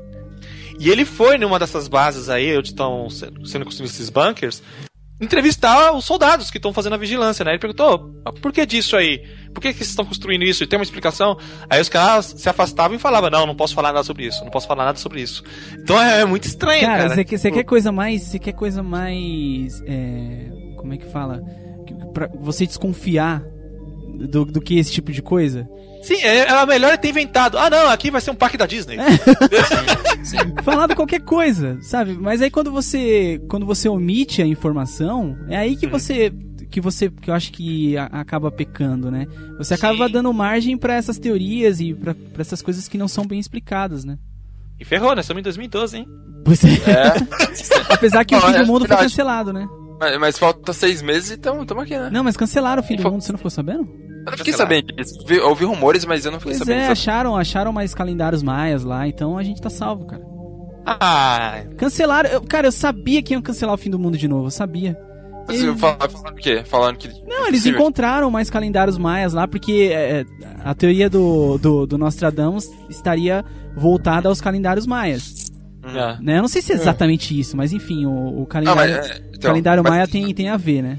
E 0.77 0.89
ele 0.89 1.05
foi 1.05 1.37
numa 1.37 1.57
dessas 1.57 1.87
bases 1.87 2.29
aí, 2.29 2.57
onde 2.57 2.69
estão 2.69 3.09
sendo 3.09 3.63
construídos 3.63 3.93
esses 3.93 4.09
bunkers, 4.09 4.61
entrevistar 5.19 5.91
os 5.93 6.05
soldados 6.05 6.49
que 6.49 6.57
estão 6.57 6.71
fazendo 6.73 6.93
a 6.93 6.97
vigilância, 6.97 7.43
né? 7.43 7.51
Ele 7.51 7.59
perguntou, 7.59 8.11
"Ah, 8.25 8.31
por 8.31 8.51
que 8.53 8.65
disso 8.65 8.95
aí? 8.95 9.21
Por 9.53 9.61
que, 9.61 9.69
que 9.73 9.77
vocês 9.79 9.89
estão 9.89 10.05
construindo 10.05 10.43
isso? 10.43 10.63
E 10.63 10.67
tem 10.67 10.77
uma 10.77 10.83
explicação? 10.83 11.37
Aí 11.69 11.81
os 11.81 11.89
caras 11.89 12.33
se 12.37 12.47
afastavam 12.47 12.95
e 12.95 12.99
falavam, 12.99 13.29
não, 13.29 13.45
não 13.47 13.55
posso 13.55 13.73
falar 13.73 13.91
nada 13.91 14.03
sobre 14.03 14.25
isso, 14.27 14.43
não 14.43 14.51
posso 14.51 14.67
falar 14.67 14.85
nada 14.85 14.97
sobre 14.97 15.21
isso. 15.21 15.43
Então 15.73 15.99
é, 16.01 16.21
é 16.21 16.25
muito 16.25 16.45
estranho, 16.45 16.81
cara. 16.81 17.03
Cara, 17.03 17.15
você 17.15 17.25
quer, 17.25 17.37
Tipo, 17.39 17.53
quer 17.55 17.63
coisa 17.63 17.91
mais. 17.91 18.21
Você 18.23 18.39
quer 18.39 18.53
coisa 18.53 18.83
mais. 18.83 19.81
é, 19.87 20.49
como 20.77 20.93
é 20.93 20.97
que 20.97 21.05
fala? 21.07 21.41
Pra 22.13 22.29
você 22.39 22.65
desconfiar 22.65 23.41
do, 24.09 24.45
do 24.45 24.61
que 24.61 24.77
esse 24.77 24.91
tipo 24.91 25.11
de 25.11 25.21
coisa? 25.21 25.67
Sim, 26.01 26.15
é, 26.21 26.47
é 26.47 26.65
melhor 26.65 26.97
ter 26.97 27.09
inventado. 27.09 27.57
Ah, 27.57 27.69
não, 27.69 27.89
aqui 27.89 28.09
vai 28.09 28.21
ser 28.21 28.31
um 28.31 28.35
parque 28.35 28.57
da 28.57 28.65
Disney. 28.65 28.97
Falado 30.63 30.95
qualquer 30.95 31.21
coisa, 31.21 31.77
sabe? 31.81 32.13
Mas 32.13 32.41
aí 32.41 32.49
quando 32.49 32.71
você 32.71 33.41
quando 33.47 33.65
você 33.65 33.89
omite 33.89 34.41
a 34.41 34.45
informação, 34.45 35.37
é 35.47 35.57
aí 35.57 35.75
que 35.75 35.87
você 35.87 36.31
que 36.69 36.79
você 36.79 37.09
que 37.09 37.29
eu 37.29 37.33
acho 37.33 37.51
que 37.51 37.97
a- 37.97 38.05
acaba 38.05 38.51
pecando, 38.51 39.09
né? 39.11 39.27
Você 39.57 39.73
acaba 39.73 40.07
Sim. 40.07 40.13
dando 40.13 40.33
margem 40.33 40.77
pra 40.77 40.93
essas 40.95 41.17
teorias 41.17 41.79
e 41.79 41.93
pra 41.93 42.13
pra 42.13 42.41
essas 42.41 42.61
coisas 42.61 42.87
que 42.87 42.97
não 42.97 43.07
são 43.07 43.25
bem 43.25 43.39
explicadas, 43.39 44.05
né? 44.05 44.17
E 44.79 44.85
ferrou, 44.85 45.13
né? 45.13 45.21
Estamos 45.21 45.41
em 45.41 45.43
2012, 45.43 45.97
hein? 45.97 46.07
Pois 46.45 46.63
é. 46.63 46.69
É, 46.69 47.13
Apesar 47.93 48.23
que 48.23 48.33
o 48.35 48.39
fim 48.39 48.53
é 48.53 48.61
do 48.61 48.67
mundo 48.67 48.85
foi 48.87 48.95
cancelado, 48.95 49.51
né? 49.51 49.67
Mas, 49.99 50.17
mas 50.19 50.37
falta 50.37 50.71
seis 50.73 51.01
meses 51.01 51.31
e 51.31 51.37
tamo, 51.37 51.65
tamo 51.65 51.81
aqui, 51.81 51.97
né? 51.97 52.09
Não, 52.11 52.23
mas 52.23 52.37
cancelaram 52.37 52.81
o 52.81 52.85
fim 52.85 52.95
do 52.95 53.03
mundo, 53.11 53.21
você 53.21 53.31
não 53.31 53.37
ficou 53.37 53.51
sabendo? 53.51 53.87
Eu 54.25 54.31
não 54.31 54.37
fiquei 54.37 54.53
sabendo 54.53 54.93
disso. 54.93 55.15
Ouvi 55.43 55.65
rumores, 55.65 56.05
mas 56.05 56.25
eu 56.25 56.31
não 56.31 56.39
fiquei 56.39 56.53
Pois 56.53 56.59
sabendo 56.59 56.77
é, 56.77 56.79
disso. 56.81 56.91
acharam, 56.91 57.35
acharam 57.35 57.71
mais 57.73 57.93
calendários 57.93 58.43
maias 58.43 58.83
lá, 58.83 59.07
então 59.07 59.37
a 59.37 59.43
gente 59.43 59.61
tá 59.61 59.69
salvo, 59.69 60.05
cara. 60.05 60.21
Ah, 60.85 61.63
Cancelaram. 61.77 62.29
eu- 62.29 62.41
cara, 62.41 62.67
eu 62.67 62.71
sabia 62.71 63.21
que 63.21 63.33
iam 63.33 63.41
cancelar 63.41 63.75
o 63.75 63.77
fim 63.77 63.89
do 63.89 63.99
mundo 63.99 64.17
de 64.17 64.27
novo, 64.27 64.47
eu 64.47 64.51
sabia. 64.51 64.97
Mas 65.47 65.61
Eles- 65.61 65.79
fala- 65.79 65.97
Falando 66.09 66.31
o 66.31 66.35
quê? 66.35 66.63
Falando 66.65 66.97
que. 66.97 67.07
Não, 67.27 67.47
eles 67.47 67.65
encontraram 67.65 68.29
mais 68.29 68.49
calendários 68.49 68.97
maias 68.97 69.33
lá, 69.33 69.47
porque 69.47 69.89
é, 69.91 70.23
a 70.63 70.73
teoria 70.75 71.09
do, 71.09 71.57
do, 71.57 71.87
do 71.87 71.97
Nostradamus 71.97 72.69
estaria 72.89 73.43
voltada 73.75 74.29
aos 74.29 74.39
calendários 74.41 74.85
maias. 74.85 75.48
É. 75.83 76.17
Né? 76.21 76.37
Eu 76.37 76.41
não 76.41 76.47
sei 76.47 76.61
se 76.61 76.71
é 76.71 76.75
exatamente 76.75 77.37
isso, 77.39 77.55
mas 77.57 77.71
enfim, 77.73 78.05
o, 78.05 78.09
o 78.11 78.39
Não, 78.39 78.45
calendário, 78.45 78.95
mas, 78.97 79.09
é, 79.09 79.21
então, 79.29 79.49
calendário 79.51 79.83
mas 79.83 79.91
maia 79.93 80.07
tem, 80.07 80.33
tem 80.33 80.49
a 80.49 80.57
ver, 80.57 80.81
né? 80.81 80.97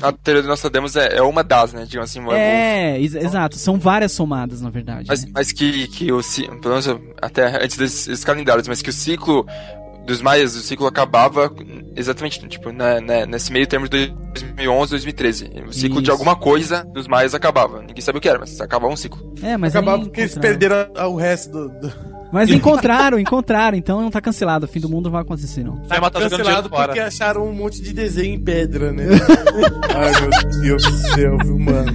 A 0.00 0.10
teoria 0.10 0.42
do 0.42 0.48
Nostradamus 0.48 0.96
é, 0.96 1.16
é 1.18 1.22
uma 1.22 1.44
das, 1.44 1.72
né? 1.72 1.84
Digamos 1.86 2.10
assim, 2.10 2.18
uma- 2.18 2.36
É, 2.36 2.98
ex- 3.00 3.14
exato. 3.14 3.56
São 3.56 3.78
várias 3.78 4.10
somadas, 4.10 4.60
na 4.60 4.68
verdade. 4.68 5.04
Mas, 5.06 5.24
né? 5.24 5.30
mas 5.32 5.52
que, 5.52 5.86
que 5.86 6.10
o 6.10 6.20
ci- 6.22 6.48
pelo 6.60 6.70
menos 6.74 6.88
até 7.20 7.62
antes 7.62 7.76
desses 7.76 8.24
calendários, 8.24 8.66
mas 8.66 8.82
que 8.82 8.90
o 8.90 8.92
ciclo 8.92 9.46
dos 10.04 10.20
maias, 10.20 10.56
o 10.56 10.60
ciclo 10.60 10.88
acabava 10.88 11.48
exatamente, 11.94 12.44
tipo, 12.48 12.72
né, 12.72 13.00
né, 13.00 13.24
nesse 13.26 13.52
meio 13.52 13.64
termo 13.64 13.88
de 13.88 14.08
2011, 14.34 14.90
2013. 14.90 15.44
O 15.68 15.72
ciclo 15.72 15.96
Isso. 15.98 16.02
de 16.02 16.10
alguma 16.10 16.34
coisa 16.34 16.82
dos 16.92 17.06
maias 17.06 17.32
acabava. 17.32 17.80
Ninguém 17.80 18.00
sabia 18.00 18.18
o 18.18 18.20
que 18.20 18.28
era, 18.28 18.40
mas 18.40 18.60
acabava 18.60 18.92
um 18.92 18.96
ciclo. 18.96 19.32
É, 19.40 19.56
mas 19.56 19.76
Acabava 19.76 20.02
porque 20.02 20.22
eles 20.22 20.36
perderam 20.36 20.88
o 21.08 21.14
resto 21.14 21.52
do. 21.52 21.68
do... 21.68 22.11
Mas 22.32 22.48
encontraram, 22.50 23.18
encontraram, 23.18 23.76
então 23.76 24.00
não 24.00 24.10
tá 24.10 24.20
cancelado. 24.20 24.64
O 24.64 24.68
fim 24.68 24.80
do 24.80 24.88
mundo 24.88 25.04
não 25.04 25.12
vai 25.12 25.20
acontecer, 25.20 25.62
não. 25.62 25.76
Jogando 25.82 26.12
dinheiro 26.12 26.30
cancelado 26.38 26.68
fora. 26.70 26.86
porque 26.88 27.00
acharam 27.00 27.46
um 27.46 27.52
monte 27.52 27.82
de 27.82 27.92
desenho 27.92 28.34
em 28.34 28.40
pedra, 28.40 28.90
né? 28.90 29.04
Ai, 29.94 30.20
meu 30.22 30.60
Deus 30.62 30.82
do 30.82 30.92
céu, 31.14 31.36
viu, 31.44 31.58
mano? 31.58 31.92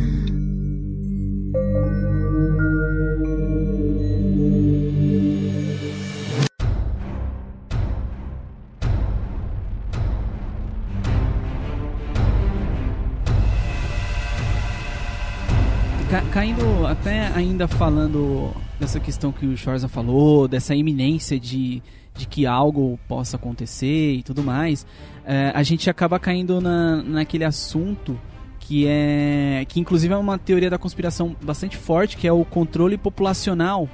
Ca- 16.09 16.23
caindo 16.31 16.85
até 16.87 17.27
ainda 17.35 17.67
falando 17.67 18.51
dessa 18.79 18.99
questão 18.99 19.31
que 19.31 19.45
o 19.45 19.57
Schwarza 19.57 19.87
falou, 19.87 20.47
dessa 20.47 20.75
iminência 20.75 21.39
de, 21.39 21.81
de 22.13 22.27
que 22.27 22.45
algo 22.45 22.99
possa 23.07 23.37
acontecer 23.37 24.13
e 24.13 24.23
tudo 24.23 24.43
mais, 24.43 24.85
é, 25.25 25.51
a 25.53 25.63
gente 25.63 25.89
acaba 25.89 26.19
caindo 26.19 26.61
na, 26.61 27.01
naquele 27.03 27.43
assunto 27.43 28.19
que 28.59 28.85
é 28.87 29.65
que 29.67 29.79
inclusive 29.79 30.13
é 30.13 30.17
uma 30.17 30.37
teoria 30.37 30.69
da 30.69 30.77
conspiração 30.77 31.35
bastante 31.41 31.77
forte, 31.77 32.17
que 32.17 32.27
é 32.27 32.31
o 32.31 32.43
controle 32.43 32.97
populacional, 32.97 33.89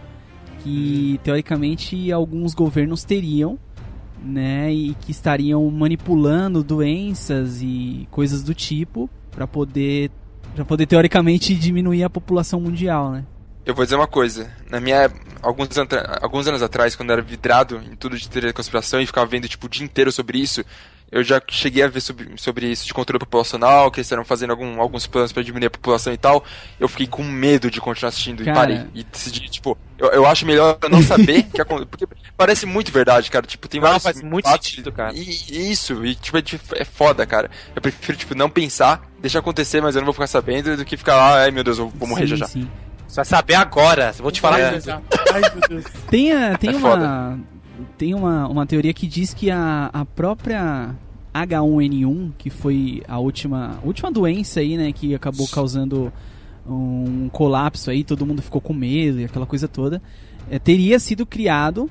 que 0.63 1.19
teoricamente 1.23 2.11
alguns 2.11 2.53
governos 2.53 3.03
teriam, 3.03 3.59
né, 4.23 4.71
e 4.71 4.95
que 5.01 5.11
estariam 5.11 5.69
manipulando 5.69 6.63
doenças 6.63 7.61
e 7.61 8.07
coisas 8.09 8.41
do 8.41 8.53
tipo 8.53 9.09
para 9.29 9.45
poder 9.45 10.09
Pra 10.55 10.63
poder, 10.63 10.85
teoricamente, 10.85 11.55
diminuir 11.55 12.03
a 12.03 12.09
população 12.09 12.61
mundial, 12.61 13.11
né? 13.11 13.25
Eu 13.65 13.73
vou 13.73 13.85
dizer 13.85 13.95
uma 13.95 14.07
coisa. 14.07 14.51
Na 14.69 14.79
minha. 14.79 15.09
Alguns, 15.41 15.69
alguns 16.21 16.47
anos 16.47 16.61
atrás, 16.61 16.95
quando 16.95 17.09
eu 17.09 17.13
era 17.13 17.21
vidrado 17.21 17.81
em 17.91 17.95
tudo 17.95 18.17
de 18.17 18.29
teoria 18.29 18.49
da 18.49 18.53
conspiração 18.55 19.01
e 19.01 19.05
ficava 19.05 19.25
vendo 19.27 19.47
tipo, 19.47 19.65
o 19.65 19.69
dia 19.69 19.83
inteiro 19.83 20.09
sobre 20.11 20.37
isso, 20.37 20.63
eu 21.11 21.21
já 21.21 21.41
cheguei 21.49 21.83
a 21.83 21.87
ver 21.89 21.99
sobre, 21.99 22.29
sobre 22.37 22.65
isso 22.67 22.85
de 22.85 22.93
controle 22.93 23.19
populacional, 23.19 23.91
que 23.91 23.99
eles 23.99 24.07
estavam 24.07 24.23
fazendo 24.23 24.51
algum, 24.51 24.79
alguns 24.81 25.05
planos 25.05 25.31
pra 25.33 25.43
diminuir 25.43 25.67
a 25.67 25.69
população 25.69 26.13
e 26.13 26.17
tal. 26.17 26.43
Eu 26.79 26.87
fiquei 26.87 27.07
com 27.07 27.23
medo 27.23 27.69
de 27.69 27.81
continuar 27.81 28.07
assistindo 28.09 28.43
Cara. 28.45 28.51
e 28.51 28.53
parei. 28.77 28.87
E 28.95 29.03
decidi, 29.03 29.49
tipo, 29.49 29.77
eu, 29.97 30.07
eu 30.11 30.25
acho 30.25 30.45
melhor 30.45 30.77
eu 30.81 30.89
não 30.89 31.03
saber 31.03 31.43
que 31.43 31.61
acon- 31.61 31.85
Porque 31.91 32.07
parece 32.37 32.65
muito 32.65 32.89
verdade, 32.91 33.29
cara. 33.29 33.45
Tipo, 33.45 33.67
tem 33.67 33.79
Não, 33.81 33.87
vários. 33.87 34.03
faz 34.03 34.21
muito 34.21 34.45
fatos- 34.49 34.67
sentido, 34.69 34.91
cara. 34.93 35.13
E, 35.13 35.71
isso, 35.71 36.05
e 36.05 36.15
tipo, 36.15 36.37
é, 36.37 36.43
é 36.75 36.85
foda, 36.85 37.25
cara. 37.25 37.51
Eu 37.75 37.81
prefiro, 37.81 38.17
tipo, 38.17 38.33
não 38.33 38.49
pensar, 38.49 39.05
deixar 39.19 39.39
acontecer, 39.39 39.81
mas 39.81 39.95
eu 39.95 40.01
não 40.01 40.05
vou 40.05 40.13
ficar 40.13 40.27
sabendo, 40.27 40.77
do 40.77 40.85
que 40.85 40.95
ficar 40.95 41.15
lá, 41.17 41.41
ai 41.41 41.51
meu 41.51 41.65
Deus, 41.65 41.77
eu 41.79 41.89
vou 41.89 42.07
morrer 42.07 42.21
sim, 42.23 42.27
já 42.27 42.35
já. 42.37 42.47
Sim. 42.47 42.69
Você 43.13 43.17
vai 43.17 43.25
saber 43.25 43.53
agora. 43.53 44.11
Vou 44.13 44.31
te 44.31 44.41
falar. 44.41 44.59
É. 44.59 44.79
Ai, 45.33 45.41
meu 45.53 45.69
Deus. 45.69 45.83
Tem, 46.09 46.31
a- 46.31 46.57
tem 46.57 46.71
É 46.71 46.75
uma. 46.75 47.39
Tem 47.97 48.13
uma, 48.15 48.47
uma 48.47 48.65
teoria 48.65 48.91
que 48.93 49.05
diz 49.05 49.33
que 49.35 49.51
a, 49.51 49.89
a 49.93 50.03
própria 50.03 50.95
H1N1, 51.33 52.31
que 52.39 52.49
foi 52.49 53.03
a 53.07 53.19
última, 53.19 53.79
última 53.83 54.11
doença 54.11 54.59
aí, 54.61 54.77
né, 54.77 54.91
que 54.91 55.13
acabou 55.13 55.47
causando 55.47 56.11
um 56.67 57.29
colapso 57.31 57.91
aí, 57.91 58.03
todo 58.03 58.25
mundo 58.25 58.41
ficou 58.41 58.61
com 58.61 58.73
medo 58.73 59.19
e 59.19 59.25
aquela 59.25 59.45
coisa 59.45 59.67
toda, 59.67 60.01
eh, 60.49 60.57
teria 60.59 60.97
sido 60.99 61.25
criado 61.25 61.89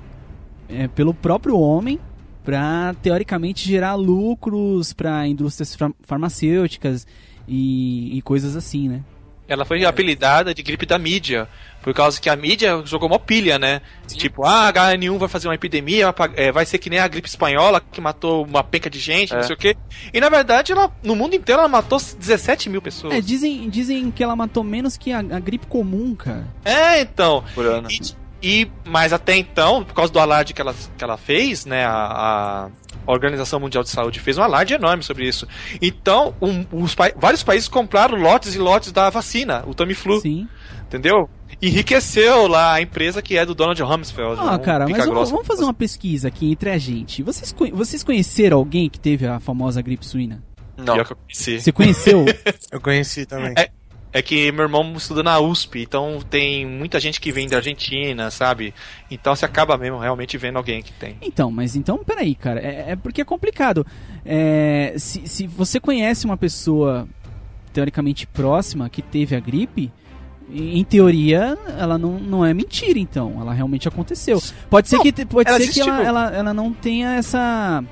eh, 0.68 0.88
pelo 0.88 1.12
próprio 1.12 1.58
homem 1.58 1.98
para 2.44 2.94
teoricamente 3.02 3.68
gerar 3.68 3.94
lucros 3.94 4.92
para 4.92 5.26
indústrias 5.28 5.74
far- 5.76 5.92
farmacêuticas 6.02 7.06
e, 7.46 8.16
e 8.16 8.22
coisas 8.22 8.56
assim, 8.56 8.88
né? 8.88 9.02
Ela 9.48 9.64
foi 9.64 9.84
apelidada 9.84 10.54
de 10.54 10.62
gripe 10.62 10.86
da 10.86 10.98
mídia. 10.98 11.48
Por 11.82 11.92
causa 11.92 12.20
que 12.20 12.30
a 12.30 12.36
mídia 12.36 12.80
jogou 12.84 13.08
uma 13.08 13.18
pilha, 13.18 13.58
né? 13.58 13.82
Tipo, 14.06 14.44
ah, 14.44 14.68
a 14.68 14.72
H1N1 14.72 15.18
vai 15.18 15.28
fazer 15.28 15.48
uma 15.48 15.54
epidemia, 15.56 16.12
vai 16.16 16.30
é, 16.36 16.52
vai 16.52 16.64
ser 16.64 16.78
que 16.78 16.88
nem 16.88 17.00
a 17.00 17.08
gripe 17.08 17.28
espanhola 17.28 17.80
que 17.80 18.00
matou 18.00 18.44
uma 18.44 18.62
penca 18.62 18.88
de 18.88 19.00
gente, 19.00 19.32
não 19.32 19.40
É. 19.40 19.42
sei 19.42 19.54
o 19.54 19.58
quê. 19.58 19.76
E 20.14 20.20
na 20.20 20.28
verdade, 20.28 20.70
ela, 20.70 20.90
no 21.02 21.16
mundo 21.16 21.34
inteiro, 21.34 21.58
ela 21.60 21.68
matou 21.68 21.98
17 21.98 22.70
mil 22.70 22.80
pessoas. 22.80 23.12
É, 23.14 23.20
dizem, 23.20 23.68
dizem 23.68 24.12
que 24.12 24.22
ela 24.22 24.36
matou 24.36 24.62
menos 24.62 24.96
que 24.96 25.12
a, 25.12 25.18
a 25.18 25.40
gripe 25.40 25.66
comum, 25.66 26.14
cara. 26.14 26.46
É, 26.64 27.00
então. 27.00 27.42
Por 27.52 27.66
ano. 27.66 27.88
E, 27.90 28.62
e- 28.62 28.70
mas 28.84 29.12
até 29.12 29.36
então, 29.36 29.82
por 29.84 29.92
causa 29.94 30.12
do 30.12 30.20
alarde 30.20 30.54
que 30.54 30.60
ela, 30.60 30.74
que 30.96 31.02
ela 31.02 31.16
fez, 31.16 31.66
né, 31.66 31.84
a, 31.84 31.90
a 31.92 32.70
Organização 33.06 33.58
Mundial 33.60 33.82
de 33.84 33.90
Saúde 33.90 34.20
fez 34.20 34.38
um 34.38 34.42
alarde 34.42 34.74
enorme 34.74 35.02
sobre 35.02 35.26
isso. 35.28 35.46
Então, 35.80 36.34
um- 36.40 36.64
os 36.72 36.94
pa- 36.94 37.12
vários 37.16 37.42
países 37.42 37.68
compraram 37.68 38.18
lotes 38.18 38.54
e 38.54 38.58
lotes 38.58 38.92
da 38.92 39.10
vacina, 39.10 39.64
o 39.66 39.74
Tamiflu, 39.74 40.20
Sim. 40.20 40.46
entendeu? 40.86 41.28
Enriqueceu 41.60 42.46
lá 42.48 42.74
a 42.74 42.82
empresa 42.82 43.22
que 43.22 43.36
é 43.36 43.46
do 43.46 43.54
Donald 43.54 43.80
Rumsfeld. 43.82 44.36
Ah, 44.40 44.54
um 44.56 44.58
cara, 44.58 44.86
mas 44.88 45.06
vamos, 45.06 45.30
vamos 45.30 45.46
fazer 45.46 45.62
uma 45.64 45.74
pesquisa 45.74 46.28
aqui 46.28 46.50
entre 46.50 46.70
a 46.70 46.78
gente. 46.78 47.22
Vocês, 47.22 47.54
vocês 47.72 48.02
conheceram 48.02 48.58
alguém 48.58 48.90
que 48.90 48.98
teve 48.98 49.26
a 49.26 49.38
famosa 49.40 49.80
gripe 49.80 50.04
suína? 50.04 50.42
Não. 50.76 50.94
Pior 50.94 51.04
que 51.06 51.12
eu 51.12 51.16
conheci. 51.16 51.60
Você 51.60 51.70
conheceu? 51.72 52.24
Eu 52.72 52.80
conheci 52.80 53.26
também. 53.26 53.52
É. 53.56 53.68
É 54.12 54.20
que 54.20 54.52
meu 54.52 54.64
irmão 54.64 54.92
estuda 54.94 55.22
na 55.22 55.40
USP, 55.40 55.80
então 55.82 56.20
tem 56.28 56.66
muita 56.66 57.00
gente 57.00 57.18
que 57.18 57.32
vem 57.32 57.48
da 57.48 57.56
Argentina, 57.56 58.30
sabe? 58.30 58.74
Então 59.10 59.34
você 59.34 59.46
acaba 59.46 59.78
mesmo 59.78 59.98
realmente 59.98 60.36
vendo 60.36 60.56
alguém 60.56 60.82
que 60.82 60.92
tem. 60.92 61.16
então, 61.22 61.50
mas 61.50 61.74
então, 61.74 61.98
peraí, 62.04 62.34
cara. 62.34 62.60
É, 62.60 62.90
é 62.90 62.96
porque 62.96 63.22
é 63.22 63.24
complicado. 63.24 63.86
É, 64.24 64.94
se, 64.98 65.26
se 65.26 65.46
você 65.46 65.80
conhece 65.80 66.26
uma 66.26 66.36
pessoa 66.36 67.08
teoricamente 67.72 68.26
próxima 68.26 68.90
que 68.90 69.00
teve 69.00 69.34
a 69.34 69.40
gripe, 69.40 69.90
em 70.52 70.84
teoria, 70.84 71.56
ela 71.78 71.96
não, 71.96 72.18
não 72.18 72.44
é 72.44 72.52
mentira, 72.52 72.98
então. 72.98 73.38
Ela 73.40 73.54
realmente 73.54 73.88
aconteceu. 73.88 74.42
Pode 74.68 74.88
ser 74.88 74.96
Não, 74.96 75.02
que, 75.02 75.24
pode 75.24 75.48
ela 75.48 75.58
ser 75.58 75.72
que 75.72 75.80
ela, 75.80 75.90
existiu. 75.90 76.06
ela, 76.06 76.36
ela 76.36 76.54
não 76.54 76.72
tenha 76.72 77.14
essa, 77.14 77.82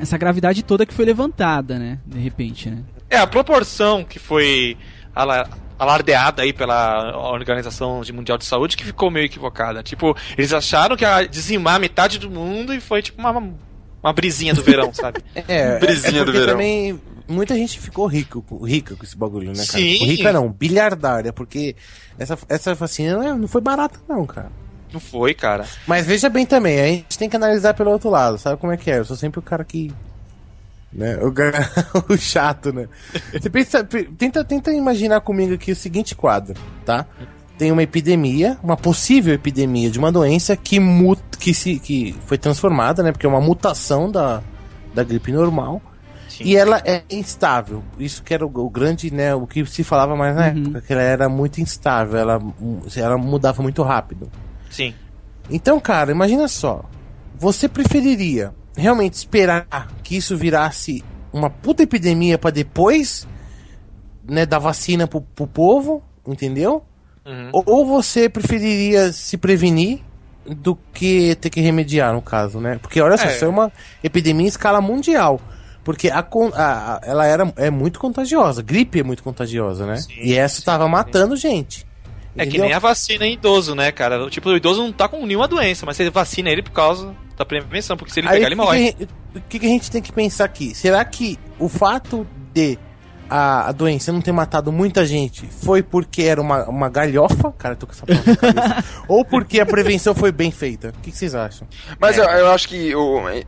essa 0.00 0.16
gravidade 0.16 0.62
toda 0.62 0.86
que 0.86 0.94
foi 0.94 1.04
levantada, 1.04 1.78
né? 1.78 1.98
De 2.06 2.18
repente, 2.18 2.70
né? 2.70 2.84
É, 3.10 3.18
a 3.18 3.26
proporção 3.26 4.04
que 4.04 4.18
foi 4.18 4.76
alardeada 5.78 6.42
aí 6.42 6.52
pela 6.52 7.16
Organização 7.32 8.00
de 8.02 8.12
Mundial 8.12 8.38
de 8.38 8.44
Saúde 8.44 8.76
que 8.76 8.84
ficou 8.84 9.10
meio 9.10 9.26
equivocada. 9.26 9.82
Tipo, 9.82 10.16
eles 10.36 10.52
acharam 10.52 10.96
que 10.96 11.04
ia 11.04 11.26
dizimar 11.26 11.80
metade 11.80 12.18
do 12.18 12.30
mundo 12.30 12.72
e 12.74 12.80
foi 12.80 13.02
tipo 13.02 13.20
uma, 13.20 13.32
uma 14.02 14.12
brisinha 14.12 14.54
do 14.54 14.62
verão, 14.62 14.92
sabe? 14.94 15.20
É, 15.48 15.78
Brisinha 15.78 16.20
é 16.22 16.24
do 16.24 16.26
porque 16.26 16.38
verão. 16.38 16.52
também 16.54 17.00
muita 17.28 17.54
gente 17.56 17.78
ficou 17.80 18.06
rico, 18.06 18.44
rica 18.64 18.94
com 18.94 19.04
esse 19.04 19.16
bagulho, 19.16 19.48
né, 19.48 19.56
cara? 19.66 19.66
Sim. 19.78 19.96
Rica 20.04 20.32
não, 20.32 20.48
bilhardária, 20.50 21.32
porque 21.32 21.74
essa, 22.18 22.38
essa 22.48 22.74
vacina 22.74 23.16
não, 23.16 23.22
é- 23.22 23.34
não 23.34 23.48
foi 23.48 23.60
barata 23.60 23.98
não, 24.08 24.24
cara. 24.24 24.50
Não 24.92 25.00
foi, 25.00 25.34
cara. 25.34 25.66
Mas 25.86 26.06
veja 26.06 26.28
bem 26.30 26.46
também, 26.46 26.80
a 26.80 26.86
gente 26.86 27.18
tem 27.18 27.28
que 27.28 27.34
analisar 27.36 27.74
pelo 27.74 27.90
outro 27.90 28.08
lado, 28.08 28.38
sabe 28.38 28.58
como 28.60 28.72
é 28.72 28.76
que 28.76 28.90
é? 28.90 28.98
Eu 28.98 29.04
sou 29.04 29.16
sempre 29.16 29.40
o 29.40 29.42
cara 29.42 29.64
que. 29.64 29.92
Né? 30.92 31.18
O, 31.18 31.32
o 32.12 32.16
chato, 32.16 32.72
né? 32.72 32.88
Você 33.32 33.50
pensa, 33.50 33.84
pe- 33.84 34.04
tenta, 34.16 34.42
tenta 34.44 34.72
imaginar 34.72 35.20
comigo 35.20 35.54
aqui 35.54 35.72
o 35.72 35.76
seguinte 35.76 36.14
quadro, 36.14 36.54
tá? 36.84 37.06
Tem 37.58 37.72
uma 37.72 37.82
epidemia, 37.82 38.58
uma 38.62 38.76
possível 38.76 39.34
epidemia 39.34 39.90
de 39.90 39.98
uma 39.98 40.12
doença 40.12 40.56
que, 40.56 40.78
mut, 40.78 41.20
que, 41.38 41.52
se, 41.54 41.78
que 41.78 42.14
foi 42.26 42.38
transformada, 42.38 43.02
né? 43.02 43.12
Porque 43.12 43.26
é 43.26 43.28
uma 43.28 43.40
mutação 43.40 44.10
da, 44.10 44.42
da 44.94 45.02
gripe 45.02 45.32
normal. 45.32 45.80
Sim. 46.28 46.44
E 46.44 46.56
ela 46.56 46.82
é 46.84 47.02
instável. 47.10 47.82
Isso 47.98 48.22
que 48.22 48.34
era 48.34 48.44
o, 48.46 48.50
o 48.54 48.68
grande, 48.68 49.10
né? 49.12 49.34
O 49.34 49.46
que 49.46 49.64
se 49.64 49.82
falava 49.82 50.14
mais 50.14 50.36
na 50.36 50.42
Uhum. 50.48 50.48
época, 50.62 50.80
que 50.82 50.92
ela 50.92 51.02
era 51.02 51.28
muito 51.30 51.60
instável, 51.60 52.18
ela, 52.18 52.40
ela 52.94 53.16
mudava 53.16 53.62
muito 53.62 53.82
rápido. 53.82 54.30
Sim. 54.70 54.94
Então, 55.48 55.80
cara, 55.80 56.10
imagina 56.12 56.46
só. 56.48 56.84
Você 57.38 57.68
preferiria 57.68 58.52
realmente 58.76 59.14
esperar 59.14 59.66
que 60.02 60.16
isso 60.16 60.36
virasse 60.36 61.02
uma 61.32 61.50
puta 61.50 61.82
epidemia 61.82 62.38
pra 62.38 62.50
depois, 62.50 63.26
né, 64.28 64.44
dar 64.46 64.58
vacina 64.58 65.06
pro, 65.06 65.20
pro 65.20 65.46
povo, 65.46 66.02
entendeu? 66.26 66.82
Uhum. 67.24 67.50
Ou, 67.52 67.62
ou 67.66 67.86
você 67.86 68.28
preferiria 68.28 69.12
se 69.12 69.36
prevenir 69.36 70.00
do 70.46 70.76
que 70.94 71.34
ter 71.36 71.50
que 71.50 71.60
remediar, 71.60 72.12
no 72.14 72.22
caso, 72.22 72.60
né? 72.60 72.78
Porque 72.80 73.00
olha 73.00 73.16
só, 73.16 73.24
É. 73.24 73.34
isso 73.34 73.44
é 73.44 73.48
uma 73.48 73.72
epidemia 74.02 74.46
em 74.46 74.48
escala 74.48 74.80
mundial. 74.80 75.40
Porque 75.82 76.08
a, 76.08 76.20
a- 76.54 77.00
ela 77.04 77.26
era, 77.26 77.52
é 77.56 77.70
muito 77.70 77.98
contagiosa. 78.00 78.62
Gripe 78.62 79.00
é 79.00 79.02
muito 79.02 79.22
contagiosa, 79.22 79.86
né? 79.86 79.96
Sim, 79.96 80.12
e 80.20 80.34
essa 80.34 80.56
sim, 80.60 80.64
tava 80.64 80.84
sim. 80.84 80.90
matando 80.90 81.36
É 82.36 82.46
que 82.46 82.58
nem 82.58 82.72
a 82.72 82.78
vacina 82.78 83.26
em 83.26 83.34
idoso, 83.34 83.74
né, 83.74 83.90
cara? 83.92 84.28
Tipo, 84.28 84.50
o 84.50 84.56
idoso 84.56 84.82
não 84.82 84.92
tá 84.92 85.08
com 85.08 85.24
nenhuma 85.24 85.48
doença, 85.48 85.86
mas 85.86 85.96
você 85.96 86.10
vacina 86.10 86.50
ele 86.50 86.62
por 86.62 86.72
causa 86.72 87.14
da 87.36 87.44
prevenção, 87.44 87.96
porque 87.96 88.12
se 88.12 88.20
ele 88.20 88.28
Aí, 88.28 88.34
pegar, 88.34 88.46
ele 88.46 88.54
morre. 88.54 88.96
O 89.34 89.40
que, 89.48 89.58
que 89.58 89.66
a 89.66 89.68
gente 89.68 89.90
tem 89.90 90.02
que 90.02 90.12
pensar 90.12 90.44
aqui? 90.44 90.74
Será 90.74 91.04
que 91.04 91.38
o 91.58 91.68
fato 91.68 92.26
de 92.52 92.78
a, 93.28 93.68
a 93.68 93.72
doença 93.72 94.12
não 94.12 94.20
ter 94.20 94.32
matado 94.32 94.70
muita 94.72 95.04
gente 95.04 95.46
foi 95.46 95.82
porque 95.82 96.22
era 96.22 96.40
uma, 96.40 96.64
uma 96.68 96.88
galhofa? 96.88 97.52
Cara, 97.58 97.74
eu 97.74 97.78
tô 97.78 97.86
com 97.86 97.92
essa 97.92 98.06
palavra 98.06 98.30
na 98.32 98.36
cabeça. 98.36 98.84
Ou 99.08 99.24
porque 99.24 99.60
a 99.60 99.66
prevenção 99.66 100.14
foi 100.14 100.30
bem 100.32 100.50
feita? 100.50 100.88
O 100.96 101.00
que, 101.02 101.10
que 101.10 101.16
vocês 101.16 101.34
acham? 101.34 101.66
Mas 102.00 102.16
eu, 102.18 102.24
eu 102.24 102.50
acho 102.52 102.68
que 102.68 102.94
o, 102.94 103.28
é, 103.28 103.44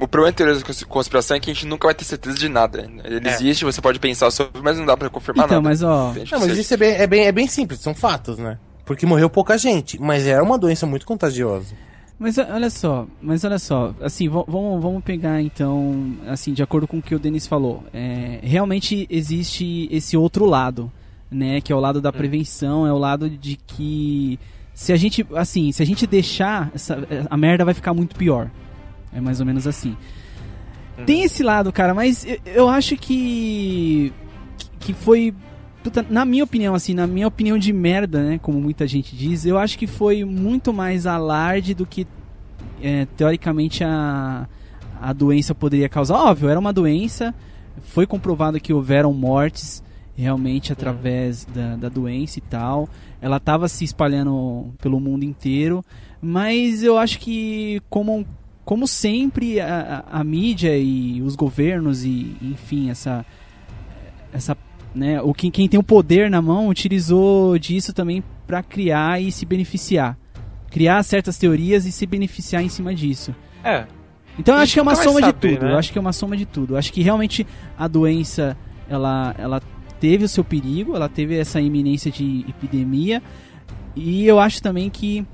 o 0.00 0.06
problema 0.08 0.32
da 0.32 0.36
teoria 0.36 0.54
da 0.54 0.62
cons- 0.64 0.84
conspiração 0.84 1.36
é 1.36 1.40
que 1.40 1.50
a 1.50 1.54
gente 1.54 1.66
nunca 1.66 1.86
vai 1.88 1.94
ter 1.94 2.04
certeza 2.04 2.36
de 2.36 2.48
nada. 2.48 2.88
Ele 3.04 3.26
É. 3.28 3.32
existe, 3.32 3.64
você 3.64 3.80
pode 3.80 3.98
pensar 3.98 4.30
sobre, 4.30 4.60
mas 4.62 4.78
não 4.78 4.84
dá 4.86 4.96
pra 4.96 5.08
confirmar 5.08 5.46
Então, 5.46 5.56
nada. 5.62 5.68
mas 5.68 5.82
ó, 5.82 6.12
Não, 6.30 6.40
mas 6.40 6.56
isso 6.58 6.74
é 6.74 6.76
bem, 6.76 6.92
é, 6.94 7.06
bem, 7.06 7.26
é 7.26 7.32
bem 7.32 7.46
simples, 7.46 7.80
são 7.80 7.94
fatos, 7.94 8.38
né? 8.38 8.58
Porque 8.84 9.06
morreu 9.06 9.30
pouca 9.30 9.56
gente, 9.56 9.98
mas 10.00 10.26
era 10.26 10.42
uma 10.42 10.58
doença 10.58 10.84
muito 10.86 11.06
contagiosa. 11.06 11.74
Mas 12.18 12.38
olha 12.38 12.70
só, 12.70 13.06
mas 13.20 13.44
olha 13.44 13.58
só, 13.58 13.92
assim, 14.00 14.28
va- 14.28 14.44
vamos, 14.46 14.80
vamos 14.82 15.02
pegar 15.02 15.42
então, 15.42 16.14
assim, 16.28 16.52
de 16.52 16.62
acordo 16.62 16.86
com 16.86 16.98
o 16.98 17.02
que 17.02 17.14
o 17.14 17.18
Denis 17.18 17.46
falou, 17.46 17.82
é, 17.92 18.38
realmente 18.42 19.06
existe 19.10 19.88
esse 19.90 20.16
outro 20.16 20.44
lado, 20.46 20.90
né, 21.30 21.60
que 21.60 21.72
é 21.72 21.76
o 21.76 21.80
lado 21.80 22.00
da 22.00 22.12
prevenção, 22.12 22.86
é 22.86 22.92
o 22.92 22.98
lado 22.98 23.28
de 23.28 23.56
que 23.56 24.38
se 24.72 24.92
a 24.92 24.96
gente, 24.96 25.26
assim, 25.34 25.72
se 25.72 25.82
a 25.82 25.86
gente 25.86 26.06
deixar, 26.06 26.70
essa, 26.72 26.96
a 27.28 27.36
merda 27.36 27.64
vai 27.64 27.74
ficar 27.74 27.92
muito 27.92 28.14
pior, 28.14 28.48
é 29.12 29.20
mais 29.20 29.40
ou 29.40 29.46
menos 29.46 29.66
assim. 29.66 29.96
Tem 31.04 31.24
esse 31.24 31.42
lado, 31.42 31.72
cara, 31.72 31.92
mas 31.92 32.24
eu, 32.24 32.38
eu 32.46 32.68
acho 32.68 32.96
que 32.96 34.12
que 34.78 34.92
foi 34.92 35.34
puta, 35.84 36.04
na 36.08 36.24
minha 36.24 36.42
opinião, 36.42 36.74
assim, 36.74 36.94
na 36.94 37.06
minha 37.06 37.28
opinião 37.28 37.56
de 37.56 37.72
merda, 37.72 38.22
né, 38.22 38.38
como 38.42 38.60
muita 38.60 38.86
gente 38.88 39.14
diz, 39.14 39.46
eu 39.46 39.56
acho 39.56 39.78
que 39.78 39.86
foi 39.86 40.24
muito 40.24 40.72
mais 40.72 41.06
alarde 41.06 41.74
do 41.74 41.86
que 41.86 42.06
é, 42.82 43.06
teoricamente 43.16 43.84
a 43.84 44.48
a 45.04 45.12
doença 45.12 45.54
poderia 45.54 45.88
causar. 45.88 46.16
Óbvio, 46.16 46.48
era 46.48 46.58
uma 46.58 46.72
doença, 46.72 47.34
foi 47.82 48.06
comprovado 48.06 48.58
que 48.58 48.72
houveram 48.72 49.12
mortes 49.12 49.82
realmente 50.16 50.72
através 50.72 51.44
da, 51.44 51.76
da 51.76 51.88
doença 51.90 52.38
e 52.38 52.42
tal. 52.42 52.88
Ela 53.20 53.36
estava 53.36 53.68
se 53.68 53.84
espalhando 53.84 54.72
pelo 54.80 54.98
mundo 54.98 55.24
inteiro, 55.24 55.84
mas 56.22 56.82
eu 56.82 56.96
acho 56.96 57.18
que 57.18 57.82
como 57.90 58.26
como 58.64 58.88
sempre 58.88 59.60
a, 59.60 60.06
a, 60.10 60.20
a 60.20 60.24
mídia 60.24 60.74
e 60.78 61.20
os 61.20 61.36
governos 61.36 62.02
e 62.02 62.34
enfim 62.40 62.88
essa 62.88 63.26
essa 64.32 64.56
né, 64.94 65.20
o 65.20 65.34
quem, 65.34 65.50
quem 65.50 65.68
tem 65.68 65.78
o 65.78 65.82
poder 65.82 66.30
na 66.30 66.40
mão 66.40 66.68
utilizou 66.68 67.58
disso 67.58 67.92
também 67.92 68.22
para 68.46 68.62
criar 68.62 69.20
e 69.20 69.32
se 69.32 69.44
beneficiar, 69.44 70.16
criar 70.70 71.02
certas 71.02 71.36
teorias 71.36 71.84
e 71.86 71.92
se 71.92 72.06
beneficiar 72.06 72.62
em 72.62 72.68
cima 72.68 72.94
disso. 72.94 73.34
É. 73.62 73.86
Então 74.38 74.54
eu 74.54 74.60
acho 74.60 74.72
que 74.72 74.78
é 74.78 74.82
uma 74.82 74.96
soma 74.96 75.20
de 75.20 75.26
saber, 75.26 75.54
tudo. 75.54 75.66
né? 75.66 75.72
Eu 75.72 75.78
acho 75.78 75.92
que 75.92 75.98
é 75.98 76.00
uma 76.00 76.12
soma 76.12 76.36
de 76.36 76.44
tudo. 76.44 76.74
Eu 76.74 76.78
acho 76.78 76.92
que 76.92 77.02
realmente 77.02 77.46
a 77.78 77.86
doença 77.86 78.56
ela 78.88 79.34
ela 79.38 79.62
teve 80.00 80.24
o 80.24 80.28
seu 80.28 80.44
perigo, 80.44 80.94
ela 80.94 81.08
teve 81.08 81.38
essa 81.38 81.60
iminência 81.60 82.10
de 82.10 82.44
epidemia 82.48 83.22
e 83.96 84.26
eu 84.26 84.40
acho 84.40 84.62
também 84.62 84.90
que 84.90 85.24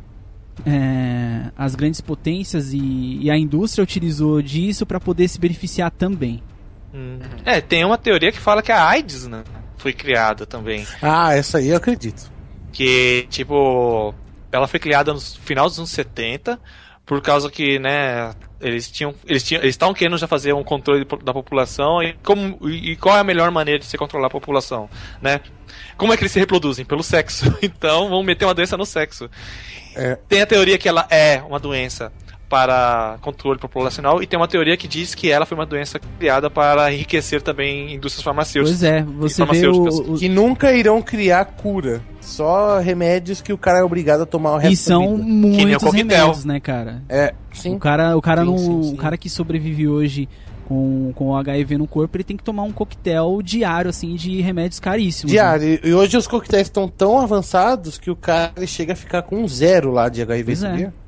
é, 0.67 1.51
as 1.57 1.75
grandes 1.75 2.01
potências 2.01 2.73
e, 2.73 3.19
e 3.23 3.31
a 3.31 3.37
indústria 3.37 3.83
utilizou 3.83 4.43
disso 4.43 4.85
para 4.85 5.01
poder 5.01 5.29
se 5.29 5.41
beneficiar 5.41 5.91
também. 5.91 6.43
Hum. 6.93 7.18
É, 7.45 7.61
tem 7.61 7.84
uma 7.84 7.99
teoria 7.99 8.32
que 8.32 8.38
fala 8.38 8.62
que 8.62 8.72
a 8.72 8.88
AIDS, 8.88 9.26
né, 9.26 9.45
foi 9.78 9.93
criada 9.93 10.47
também. 10.47 10.86
Ah, 11.01 11.34
essa 11.34 11.59
aí 11.59 11.68
eu 11.68 11.76
acredito. 11.76 12.30
Que, 12.72 13.26
tipo, 13.30 14.14
ela 14.53 14.66
foi 14.66 14.78
criada 14.78 15.12
no 15.12 15.20
final 15.20 15.66
dos 15.68 15.78
anos 15.78 15.91
70, 15.91 16.61
por 17.07 17.20
causa 17.20 17.51
que, 17.51 17.78
né, 17.78 18.32
eles 18.61 18.91
tinham. 18.91 19.14
Eles 19.26 19.43
tinham. 19.43 19.62
Eles 19.62 19.74
estavam 19.74 19.95
querendo 19.95 20.18
já 20.18 20.28
fazer 20.28 20.53
um 20.53 20.62
controle 20.62 21.07
da 21.24 21.32
população 21.32 22.03
e 22.03 22.12
como. 22.22 22.68
E 22.68 22.95
qual 22.97 23.16
é 23.16 23.20
a 23.20 23.24
melhor 23.24 23.51
maneira 23.51 23.78
de 23.78 23.86
se 23.86 23.97
controlar 23.97 24.26
a 24.26 24.30
população, 24.30 24.88
né? 25.20 25.41
Como 25.97 26.12
é 26.12 26.16
que 26.16 26.22
eles 26.22 26.32
se 26.32 26.38
reproduzem? 26.38 26.84
Pelo 26.84 27.03
sexo. 27.03 27.47
Então 27.62 28.09
vamos 28.09 28.24
meter 28.24 28.45
uma 28.45 28.55
doença 28.55 28.76
no 28.76 28.84
sexo. 28.84 29.30
É. 29.97 30.16
Tem 30.28 30.43
a 30.43 30.47
teoria 30.47 30.78
que 30.78 30.88
ela 30.88 31.07
é 31.11 31.43
uma 31.43 31.59
doença 31.59 32.12
para 32.51 33.16
controle 33.20 33.61
populacional 33.61 34.20
e 34.20 34.26
tem 34.26 34.36
uma 34.36 34.48
teoria 34.48 34.76
que 34.76 34.88
diz 34.88 35.14
que 35.14 35.30
ela 35.30 35.46
foi 35.46 35.57
uma 35.57 35.64
doença 35.64 36.01
criada 36.18 36.51
para 36.51 36.92
enriquecer 36.92 37.40
também 37.40 37.94
indústrias 37.94 38.24
farmacêuticas. 38.24 38.80
Pois 38.80 38.82
é, 38.92 39.03
você 39.05 39.44
vê 39.46 39.68
o, 39.68 39.84
o, 39.84 40.18
Que 40.18 40.28
nunca 40.28 40.72
irão 40.72 41.01
criar 41.01 41.44
cura. 41.44 42.03
Só 42.20 42.80
remédios 42.80 43.40
que 43.40 43.53
o 43.53 43.57
cara 43.59 43.78
é 43.78 43.84
obrigado 43.84 44.22
a 44.22 44.26
tomar 44.26 44.55
o 44.55 44.57
resto 44.59 44.72
e 44.72 44.76
são 44.76 45.16
da 45.16 45.22
vida. 45.24 45.32
muitos 45.32 45.92
remédios, 45.92 46.44
né, 46.44 46.59
cara? 46.59 47.03
É, 47.09 47.32
sim. 47.53 47.76
O 47.76 47.78
cara, 47.78 48.16
o 48.16 48.20
cara 48.20 48.42
Sim, 48.42 48.46
não, 48.51 48.59
sim, 48.59 48.82
sim. 48.82 48.94
o 48.94 48.96
cara 48.96 49.16
que 49.16 49.30
sobrevive 49.30 49.86
hoje 49.86 50.28
com, 50.66 51.12
com 51.14 51.28
o 51.28 51.36
HIV 51.36 51.78
no 51.78 51.86
corpo, 51.86 52.16
ele 52.16 52.24
tem 52.24 52.36
que 52.36 52.44
tomar 52.44 52.64
um 52.64 52.72
coquetel 52.72 53.40
diário 53.42 53.88
assim 53.88 54.14
de 54.16 54.40
remédios 54.40 54.78
caríssimos. 54.80 55.32
né? 55.32 55.38
Diário. 55.40 55.80
E 55.84 55.94
hoje 55.94 56.16
os 56.16 56.26
coquetéis 56.26 56.66
estão 56.66 56.88
tão 56.88 57.18
avançados 57.20 57.96
que 57.96 58.11
o 58.11 58.16
cara 58.16 58.66
chega 58.66 58.92
a 58.92 58.96
ficar 58.96 59.22
com 59.22 59.36
um 59.42 59.48
zero 59.48 59.92
lá 59.92 60.09
de 60.09 60.20
HIV, 60.22 60.44
Pois 60.44 60.62
é. 60.62 60.68
sabia? 60.70 60.86
É, 60.86 60.99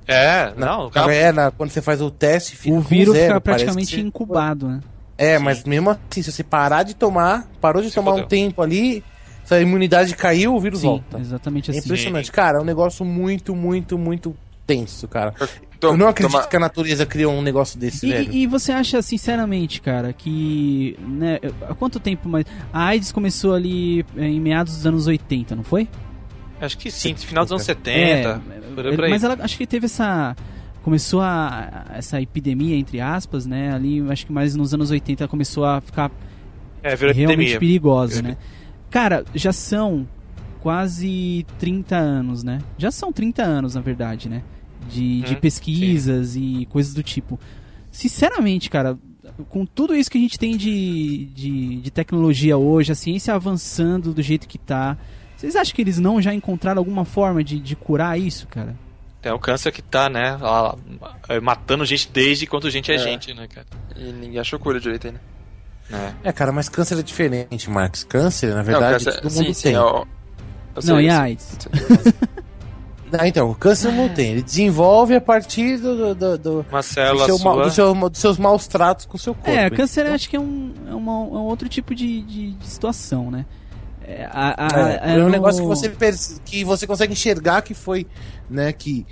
não, 0.57 0.87
o 0.87 0.91
cara 0.91 1.15
É, 1.15 1.33
na- 1.33 1.51
quando 1.51 1.71
você 1.71 1.81
faz 1.83 2.01
o 2.01 2.11
teste, 2.11 2.57
fica 2.57 2.75
O 2.77 2.81
vírus 2.81 3.15
zero, 3.15 3.29
fica 3.29 3.41
praticamente 3.41 3.95
você- 3.95 4.01
incubado, 4.01 4.69
né? 4.69 4.81
É, 5.17 5.39
mas 5.39 5.63
mesmo 5.65 5.91
assim, 5.91 6.23
se 6.23 6.33
você 6.33 6.43
parar 6.43 6.83
de 6.83 6.95
tomar, 6.95 7.47
parou 7.61 7.81
de 7.83 7.89
Se 7.91 7.95
tomar 7.95 8.13
fodeu. 8.13 8.25
um 8.25 8.29
tempo 8.29 8.61
ali, 8.63 9.05
se 9.45 9.55
a 9.55 9.61
imunidade 9.61 10.17
caiu, 10.17 10.55
o 10.55 10.61
vírus 10.61 10.81
Sim, 10.81 10.87
volta. 10.89 11.19
exatamente 11.21 11.71
É 11.71 11.75
assim. 11.77 11.85
impressionante. 11.87 12.33
Cara, 12.33 12.59
é 12.59 12.61
um 12.61 12.65
negócio 12.65 13.05
muito, 13.05 13.55
muito, 13.55 13.97
muito 13.97 14.35
tenso, 14.67 15.07
cara. 15.07 15.33
Eu 15.81 15.97
não 15.97 16.09
acredito 16.09 16.33
toma- 16.33 16.47
que 16.47 16.57
a 16.57 16.61
natureza 16.61 17.05
criou 17.05 17.33
um 17.33 17.43
negócio 17.43 17.79
desse, 17.79 18.09
velho. 18.09 18.33
E, 18.33 18.43
e 18.43 18.47
você 18.47 18.71
acha, 18.73 19.03
sinceramente, 19.03 19.81
cara, 19.81 20.13
que. 20.13 20.97
Né, 21.01 21.39
há 21.69 21.75
quanto 21.75 21.99
tempo 22.01 22.29
mais. 22.29 22.45
A 22.73 22.87
AIDS 22.87 23.11
começou 23.13 23.53
ali 23.55 24.05
eh, 24.17 24.25
em 24.27 24.41
meados 24.41 24.75
dos 24.77 24.87
anos 24.87 25.07
80, 25.09 25.55
não 25.57 25.65
foi? 25.65 25.89
Acho 26.65 26.79
que 26.79 26.91
sim, 26.91 27.15
final 27.17 27.45
dos 27.45 27.53
anos 27.53 27.63
É, 27.63 27.75
70. 27.75 28.43
por 28.75 28.87
aí, 28.87 28.95
por 28.95 29.05
aí. 29.05 29.11
mas 29.11 29.25
ela 29.25 29.37
acho 29.41 29.59
que 29.59 29.67
teve 29.67 29.87
essa. 29.87 30.37
Começou 30.83 31.21
a, 31.21 31.87
essa 31.95 32.21
epidemia, 32.21 32.77
entre 32.77 33.01
aspas, 33.01 33.47
né? 33.47 33.73
Ali, 33.75 34.01
acho 34.11 34.27
que 34.27 34.33
mais 34.33 34.55
nos 34.57 34.73
anos 34.75 34.91
80 34.91 35.23
ela 35.25 35.29
começou 35.29 35.65
a 35.65 35.81
ficar 35.81 36.11
É, 36.83 36.95
realmente 36.95 37.21
epidemia. 37.21 37.59
perigosa, 37.59 38.23
né? 38.23 38.37
Cara, 38.91 39.25
já 39.35 39.53
são 39.53 40.07
quase 40.61 41.45
30 41.59 41.97
anos, 41.97 42.43
né? 42.43 42.61
Já 42.79 42.91
são 42.91 43.13
30 43.13 43.43
anos, 43.43 43.75
na 43.75 43.81
verdade, 43.81 44.29
né? 44.29 44.43
De, 44.89 45.23
de 45.23 45.35
Hum, 45.35 45.39
pesquisas 45.41 46.35
e 46.37 46.67
coisas 46.71 46.95
do 46.95 47.03
tipo. 47.03 47.39
Sinceramente, 47.91 48.69
cara, 48.71 48.99
com 49.49 49.65
tudo 49.65 49.95
isso 49.95 50.11
que 50.11 50.19
a 50.19 50.21
gente 50.21 50.39
tem 50.39 50.57
de, 50.57 51.27
de, 51.27 51.77
de 51.81 51.91
tecnologia 51.91 52.57
hoje, 52.57 52.91
a 52.93 52.95
ciência 52.95 53.35
avançando 53.35 54.13
do 54.13 54.23
jeito 54.23 54.49
que 54.49 54.59
tá, 54.59 54.97
vocês 55.43 55.57
acham 55.57 55.75
que 55.75 55.83
eles 55.83 55.99
não 55.99 56.23
já 56.23 56.33
encontraram 56.33 56.79
alguma 56.79 57.05
forma 57.05 57.43
de, 57.45 57.59
de 57.59 57.75
curar 57.77 58.19
isso, 58.19 58.47
cara? 58.47 58.75
É 59.23 59.33
o 59.33 59.39
câncer 59.39 59.71
que 59.73 59.83
tá, 59.83 60.09
né, 60.09 60.37
lá, 60.41 60.75
é, 61.29 61.39
matando 61.41 61.85
gente 61.85 62.09
desde 62.13 62.47
quando 62.47 62.69
gente 62.71 62.91
é, 62.91 62.95
É. 62.95 62.99
gente, 62.99 63.33
né, 63.35 63.47
cara. 63.47 63.67
E 63.97 64.05
ninguém 64.13 64.39
achou 64.41 64.59
cura 64.59 64.81
direito 64.81 65.07
ainda. 65.07 65.21
É. 65.93 66.29
É, 66.29 66.33
cara, 66.33 66.51
mas 66.53 66.69
câncer 66.69 66.99
é 66.99 67.03
diferente, 67.03 67.69
Marcos. 67.71 68.03
Câncer, 68.05 68.55
na 68.55 68.63
verdade, 68.63 69.05
câncer- 69.05 69.21
todo 69.21 69.31
sim, 69.31 69.43
mundo 69.45 69.55
sim, 69.55 69.63
tem. 69.65 69.73
eu- 69.75 70.07
eu 70.75 70.83
sei, 70.83 70.91
não, 70.95 71.01
e 71.01 71.07
eu. 71.09 71.15
AIDS? 71.21 71.59
Ah, 73.19 73.29
então, 73.29 73.51
o 73.51 73.55
câncer 73.55 73.93
mundo 73.93 74.15
tem. 74.15 74.31
Ele 74.33 74.43
desenvolve 74.43 75.15
a 75.15 75.21
partir 75.21 75.77
do, 75.77 76.15
do, 76.15 76.15
do, 76.15 76.39
do 76.63 76.83
célula 76.83 77.27
seu 77.27 77.37
sua. 77.39 77.65
do 77.65 77.71
seu- 77.71 77.95
dos 78.09 78.19
seus 78.19 78.39
maus 78.39 78.67
tratos 78.67 79.05
com 79.05 79.17
o 79.19 79.21
seu 79.21 79.35
corpo. 79.35 79.51
É, 79.51 79.69
câncer 79.69 80.01
Então, 80.03 80.15
acho 80.15 80.31
que 80.31 80.37
é 80.37 80.41
um, 80.41 80.73
é 80.89 80.95
uma- 80.95 81.13
é 81.13 81.15
um 81.41 81.45
outro 81.45 81.69
tipo 81.69 81.95
de, 81.95 82.23
de, 82.23 82.53
de 82.53 82.67
situação, 82.67 83.31
né? 83.31 83.45
É, 84.19 84.29
a- 84.31 84.55
a- 84.59 84.91
É, 85.13 85.15
é 85.15 85.21
um 85.21 85.25
no- 85.25 85.29
negócio 85.31 85.63
que 85.63 85.69
você, 85.69 85.89
que 86.45 86.65
você 86.65 86.87
consegue 86.87 87.13
enxergar 87.13 87.63
que 87.63 87.75
foi, 87.75 88.07
né, 88.51 88.73
que, 88.73 89.07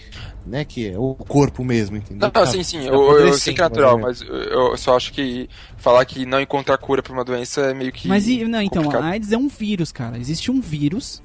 né, 0.46 0.64
que 0.64 0.88
é 0.90 0.98
o 0.98 1.14
corpo 1.14 1.64
mesmo, 1.64 1.96
entendeu? 1.96 2.18
Não, 2.26 2.30
Tá- 2.30 2.46
sim, 2.46 2.62
sim, 2.62 2.80
tá 2.80 2.86
eu, 2.86 3.18
eu 3.18 3.32
sei 3.34 3.54
que 3.54 3.60
é 3.60 3.64
natural, 3.64 3.94
ou 3.94 4.00
mas 4.00 4.20
eu 4.22 4.76
só 4.76 4.96
acho 4.96 5.12
que 5.12 5.48
falar 5.76 6.04
que 6.04 6.26
não 6.26 6.40
encontrar 6.40 6.76
cura 6.78 7.02
pra 7.02 7.12
uma 7.12 7.24
doença 7.24 7.62
é 7.62 7.74
meio 7.74 7.92
que. 7.92 8.06
Mas 8.08 8.28
e, 8.28 8.44
não, 8.44 8.60
então, 8.60 8.82
complicado. 8.84 9.04
a 9.04 9.08
AIDS 9.12 9.32
é 9.32 9.36
um 9.38 9.48
vírus, 9.48 9.90
cara. 9.92 10.18
Existe 10.18 10.50
um 10.50 10.60
vírus 10.60 11.22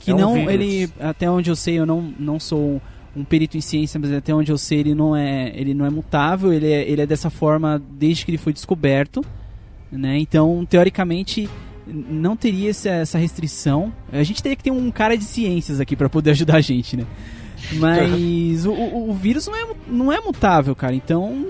que 0.00 0.10
É 0.10 0.14
um 0.14 0.18
não, 0.18 0.34
vírus. 0.34 0.52
ele, 0.52 0.90
até 1.00 1.30
onde 1.30 1.50
eu 1.50 1.56
sei, 1.56 1.78
eu 1.78 1.86
não, 1.86 2.12
não 2.18 2.38
sou 2.40 2.80
um 3.16 3.24
perito 3.24 3.56
em 3.56 3.60
ciência, 3.60 3.98
mas 3.98 4.12
até 4.12 4.32
onde 4.34 4.52
eu 4.52 4.58
sei, 4.58 4.78
ele 4.80 4.94
não 4.94 5.14
é, 5.16 5.50
ele 5.54 5.74
não 5.74 5.84
é 5.84 5.90
mutável, 5.90 6.52
ele 6.52 6.70
é, 6.70 6.88
ele 6.88 7.02
é 7.02 7.06
dessa 7.06 7.30
forma 7.30 7.82
desde 7.92 8.24
que 8.24 8.30
ele 8.30 8.38
foi 8.38 8.52
descoberto, 8.52 9.24
né? 9.90 10.18
Então, 10.18 10.64
teoricamente, 10.68 11.48
não 11.92 12.36
teria 12.36 12.70
essa, 12.70 13.18
restrição. 13.18 13.92
A 14.12 14.22
gente 14.22 14.42
teria 14.42 14.56
que 14.56 14.64
ter 14.64 14.70
um 14.70 14.90
cara 14.90 15.16
de 15.16 15.24
ciências 15.24 15.80
aqui 15.80 15.96
para 15.96 16.08
poder 16.08 16.30
ajudar 16.32 16.56
a 16.56 16.60
gente, 16.60 16.96
né? 16.96 17.04
Mas 17.72 18.64
o, 18.64 18.72
o, 18.72 19.10
o 19.10 19.14
vírus 19.14 19.46
não 19.46 19.56
é, 19.56 19.66
não 19.88 20.12
é 20.12 20.20
mutável, 20.20 20.74
cara. 20.76 20.94
Então. 20.94 21.44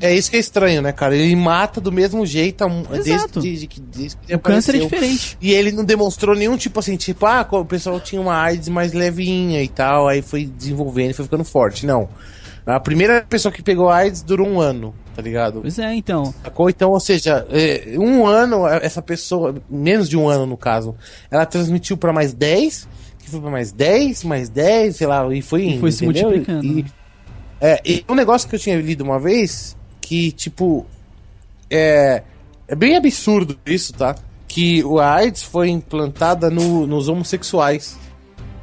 É 0.00 0.14
isso 0.14 0.30
que 0.30 0.36
é 0.36 0.40
estranho, 0.40 0.82
né, 0.82 0.92
cara? 0.92 1.16
Ele 1.16 1.34
mata 1.34 1.80
do 1.80 1.90
mesmo 1.90 2.26
jeito 2.26 2.64
Exato. 2.92 3.40
desde, 3.40 3.66
desde, 3.66 3.80
desde 3.80 4.16
que 4.18 4.34
O 4.34 4.38
câncer 4.38 4.74
é 4.74 4.84
apareceu. 4.84 4.88
diferente. 4.88 5.38
E 5.40 5.52
ele 5.52 5.72
não 5.72 5.84
demonstrou 5.84 6.36
nenhum 6.36 6.56
tipo 6.56 6.80
assim, 6.80 6.96
tipo, 6.96 7.24
ah, 7.24 7.46
o 7.50 7.64
pessoal 7.64 7.98
tinha 7.98 8.20
uma 8.20 8.36
AIDS 8.36 8.68
mais 8.68 8.92
levinha 8.92 9.62
e 9.62 9.68
tal, 9.68 10.06
aí 10.06 10.20
foi 10.20 10.44
desenvolvendo 10.44 11.10
e 11.10 11.14
foi 11.14 11.24
ficando 11.24 11.44
forte. 11.44 11.86
Não. 11.86 12.08
A 12.66 12.80
primeira 12.80 13.24
pessoa 13.28 13.52
que 13.52 13.62
pegou 13.62 13.88
AIDS 13.88 14.22
durou 14.22 14.46
um 14.46 14.60
ano, 14.60 14.94
tá 15.14 15.22
ligado? 15.22 15.60
Pois 15.60 15.78
é, 15.78 15.94
então. 15.94 16.34
Sacou? 16.42 16.68
Então, 16.68 16.90
ou 16.90 17.00
seja, 17.00 17.46
é, 17.50 17.94
um 17.98 18.26
ano, 18.26 18.66
essa 18.66 19.00
pessoa, 19.00 19.54
menos 19.70 20.08
de 20.08 20.16
um 20.16 20.28
ano 20.28 20.46
no 20.46 20.56
caso, 20.56 20.94
ela 21.30 21.46
transmitiu 21.46 21.96
pra 21.96 22.12
mais 22.12 22.32
10, 22.32 22.88
que 23.18 23.30
foi 23.30 23.40
pra 23.40 23.50
mais 23.50 23.72
10, 23.72 24.24
mais 24.24 24.48
10, 24.48 24.96
sei 24.96 25.06
lá, 25.06 25.26
e 25.34 25.40
foi 25.40 25.64
indo, 25.66 25.80
foi 25.80 25.92
se 25.92 26.04
entendeu? 26.04 26.30
multiplicando, 26.30 26.66
E, 26.66 26.82
né? 26.82 26.88
é, 27.60 27.80
e 27.84 28.04
um 28.08 28.14
negócio 28.14 28.48
que 28.48 28.54
eu 28.54 28.58
tinha 28.58 28.76
lido 28.80 29.02
uma 29.04 29.18
vez, 29.18 29.76
que, 30.00 30.32
tipo, 30.32 30.84
é, 31.70 32.22
é 32.68 32.74
bem 32.74 32.96
absurdo 32.96 33.56
isso, 33.64 33.92
tá? 33.94 34.14
Que 34.46 34.84
o 34.84 34.98
AIDS 35.00 35.42
foi 35.42 35.68
implantada 35.70 36.50
no- 36.50 36.86
nos 36.86 37.08
homossexuais. 37.08 37.96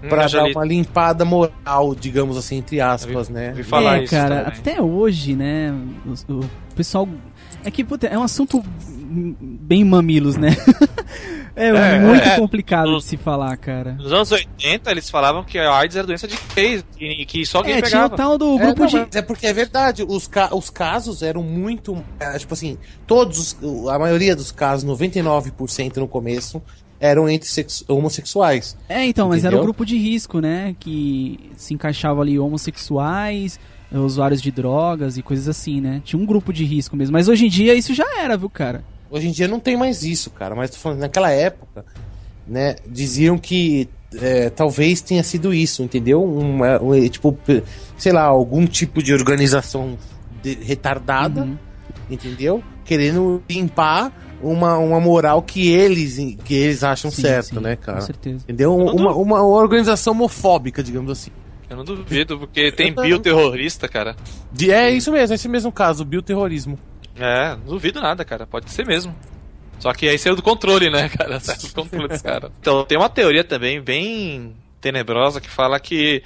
Pra 0.09 0.25
Hum, 0.25 0.27
já 0.27 0.39
dar 0.39 0.47
li- 0.47 0.53
uma 0.53 0.65
limpada 0.65 1.23
moral, 1.23 1.93
digamos 1.93 2.35
assim, 2.37 2.57
entre 2.57 2.81
aspas, 2.81 3.29
né? 3.29 3.51
vi 3.55 3.63
falar 3.63 3.99
é, 3.99 4.03
isso 4.03 4.13
cara, 4.15 4.43
também. 4.45 4.59
até 4.59 4.81
hoje, 4.81 5.35
né? 5.35 5.71
O, 6.27 6.33
o 6.33 6.49
pessoal. 6.75 7.07
É 7.63 7.69
que, 7.69 7.83
puta, 7.83 8.07
é 8.07 8.17
um 8.17 8.23
assunto 8.23 8.63
bem 9.39 9.83
mamilos, 9.83 10.37
né? 10.37 10.49
é, 11.55 11.67
É, 11.67 11.99
muito 11.99 12.27
é. 12.27 12.35
complicado 12.39 12.89
Nos- 12.91 13.03
de 13.03 13.09
se 13.09 13.17
falar, 13.17 13.55
cara. 13.57 13.93
Nos 13.93 14.11
anos 14.11 14.31
80, 14.31 14.89
eles 14.89 15.09
falavam 15.09 15.43
que 15.43 15.59
a 15.59 15.71
AIDS 15.75 15.95
era 15.95 16.07
doença 16.07 16.27
de 16.27 16.37
gays 16.55 16.83
e 16.99 17.25
que 17.25 17.45
só 17.45 17.61
quem 17.61 17.73
É, 17.73 17.81
tinha 17.81 18.05
o 18.05 18.09
pegava. 18.09 18.15
tal 18.15 18.37
do 18.37 18.57
É, 18.57 18.65
grupo 18.65 18.81
não, 18.81 18.87
de. 19.05 19.17
é 19.17 19.21
porque 19.21 19.45
é 19.47 19.53
verdade, 19.53 20.03
os, 20.07 20.27
ca 20.27 20.49
os 20.55 20.69
casos 20.69 21.21
eram 21.21 21.43
muito. 21.43 22.03
é, 22.19 22.37
tipo 22.37 22.53
assim, 22.53 22.77
todos, 23.05 23.55
os- 23.61 23.87
a 23.89 23.99
maioria 23.99 24.35
dos 24.35 24.51
casos, 24.51 24.83
99% 24.85 25.97
no 25.97 26.07
começo, 26.07 26.61
eram 27.01 27.27
entre 27.27 27.49
sex- 27.49 27.83
homossexuais. 27.87 28.77
É, 28.87 29.03
então, 29.05 29.27
mas 29.29 29.39
era 29.43 29.47
Entendeu? 29.55 29.63
grupo 29.63 29.83
de 29.85 29.97
risco, 29.97 30.39
né? 30.39 30.75
Que 30.79 31.49
se 31.57 31.73
encaixava 31.73 32.21
ali 32.21 32.37
homossexuais, 32.37 33.59
usuários 33.91 34.41
de 34.41 34.51
drogas 34.51 35.17
e 35.17 35.21
coisas 35.23 35.47
assim, 35.49 35.81
né? 35.81 36.01
Tinha 36.05 36.21
um 36.21 36.25
grupo 36.25 36.53
de 36.53 36.63
risco 36.63 36.95
mesmo. 36.95 37.11
Mas 37.13 37.27
hoje 37.27 37.47
em 37.47 37.49
dia 37.49 37.73
isso 37.73 37.93
já 37.93 38.05
era, 38.21 38.37
viu, 38.37 38.49
cara? 38.49 38.83
Hoje 39.09 39.27
em 39.27 39.31
dia 39.31 39.47
não 39.47 39.59
tem 39.59 39.75
mais 39.75 40.03
isso, 40.03 40.29
cara, 40.29 40.55
mas 40.55 40.69
tô 40.69 40.77
falando, 40.77 40.99
naquela 40.99 41.29
época, 41.31 41.83
né, 42.47 42.75
diziam 42.87 43.37
que 43.37 43.89
é, 44.21 44.49
talvez 44.49 45.01
tenha 45.01 45.23
sido 45.23 45.53
isso, 45.53 45.83
entendeu? 45.83 46.23
Uma, 46.23 46.81
um, 46.81 47.07
tipo, 47.09 47.33
pe- 47.33 47.63
sei 47.97 48.11
lá, 48.13 48.23
algum 48.23 48.65
tipo 48.67 49.01
de 49.03 49.13
organização 49.13 49.97
de- 50.43 50.55
retardada, 50.61 51.41
Uhum. 51.43 51.57
entendeu? 52.09 52.63
Querendo 52.85 53.41
limpar 53.49 54.11
uma, 54.41 54.77
uma 54.77 54.99
moral 54.99 55.41
que 55.41 55.69
eles, 55.69 56.17
que 56.43 56.53
eles 56.53 56.83
acham 56.83 57.09
Sim, 57.11 57.21
certo, 57.21 57.55
sim, 57.55 57.59
né, 57.59 57.75
cara? 57.75 57.99
Com 57.99 58.05
certeza. 58.05 58.43
Entendeu? 58.43 58.75
Uma, 58.75 59.13
uma 59.13 59.43
organização 59.43 60.13
homofóbica, 60.13 60.83
digamos 60.83 61.11
assim. 61.11 61.31
Eu 61.69 61.77
não 61.77 61.85
duvido, 61.85 62.37
porque 62.37 62.71
tem 62.71 62.93
bioterrorista, 62.93 63.87
cara. 63.87 64.15
De- 64.51 64.71
é 64.71 64.91
isso 64.91 65.09
mesmo, 65.11 65.33
é 65.33 65.35
esse 65.35 65.47
mesmo 65.47 65.71
caso, 65.71 66.03
bioterrorismo. 66.03 66.77
É, 67.15 67.51
não 67.55 67.65
duvido 67.65 68.01
nada, 68.01 68.25
cara. 68.25 68.45
Pode 68.45 68.69
ser 68.69 68.85
mesmo. 68.85 69.15
Só 69.79 69.93
que 69.93 70.07
aí 70.07 70.17
saiu 70.17 70.35
do 70.35 70.41
controle, 70.43 70.89
né, 70.89 71.09
cara? 71.09 71.39
Saiu 71.41 71.59
do 71.61 71.73
controle 71.73 72.07
dos 72.09 72.21
caras. 72.21 72.51
Então, 72.59 72.83
tem 72.85 72.97
uma 72.97 73.09
teoria 73.09 73.43
também 73.43 73.81
bem 73.81 74.53
tenebrosa 74.79 75.39
que 75.41 75.49
fala 75.49 75.79
que 75.79 76.21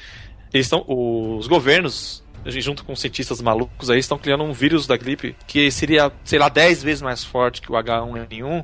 eles 0.53 0.65
estão. 0.65 0.83
Os 0.87 1.47
governos, 1.47 2.23
junto 2.47 2.83
com 2.85 2.95
cientistas 2.95 3.41
malucos 3.41 3.89
aí, 3.89 3.99
estão 3.99 4.17
criando 4.17 4.43
um 4.43 4.53
vírus 4.53 4.85
da 4.87 4.95
gripe 4.97 5.35
que 5.47 5.69
seria, 5.71 6.11
sei 6.23 6.37
lá, 6.39 6.47
10 6.49 6.83
vezes 6.83 7.01
mais 7.01 7.23
forte 7.23 7.61
que 7.61 7.71
o 7.71 7.75
H1N1. 7.75 8.63